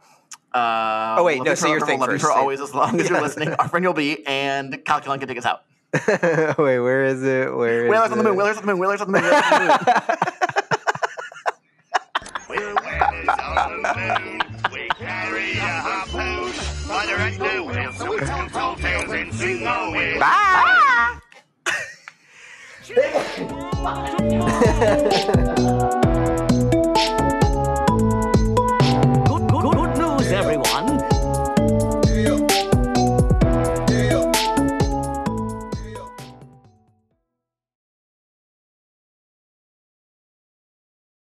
Uh, 0.54 1.16
Oh, 1.18 1.24
wait, 1.24 1.38
love 1.38 1.44
no, 1.46 1.50
you 1.52 1.56
say 1.56 1.68
your 1.70 1.80
forever, 1.80 1.90
thing 1.92 2.00
love 2.00 2.08
you 2.10 2.14
first. 2.18 2.24
for 2.26 2.32
always 2.32 2.60
as 2.60 2.72
long 2.74 3.00
as 3.00 3.08
you're 3.10 3.20
listening. 3.28 3.52
Our 3.54 3.68
friend 3.68 3.82
you'll 3.84 3.92
be, 3.94 4.24
and 4.26 4.72
Calculon 4.84 5.18
can 5.18 5.28
take 5.28 5.38
us 5.38 5.44
out. 5.46 5.62
Wait, 6.58 6.78
where 6.80 7.04
is 7.04 7.22
it? 7.22 7.54
Where 7.56 7.84
is 7.86 7.90
Whalers 7.90 8.10
on 8.12 8.18
the 8.18 8.24
moon, 8.24 8.34
it? 8.34 8.36
whalers 8.36 8.56
on 8.58 8.66
the 8.66 8.72
moon, 8.72 8.78
whalers 8.80 9.00
on 9.00 9.12
the 9.12 9.20
moon, 9.20 9.22
whalers 9.30 9.42
on 9.44 9.60
the 9.60 9.68
moon. 9.68 9.78
We're 12.48 12.74
whalers 12.74 13.28
on 13.28 13.82
the 13.82 13.94
moon. 14.20 14.40
We 14.72 14.88
carry 14.90 15.52
a 15.52 15.60
harpoon. 15.62 16.52
Mother 16.88 17.14
and 17.16 17.38
no 17.38 17.64
whale, 17.64 17.92
so 17.92 18.18
tell 18.48 18.76
tales 18.76 19.10
and 19.12 19.32
sing 19.34 19.62
our 22.90 23.14
way. 23.14 23.56
Bye. 25.56 26.62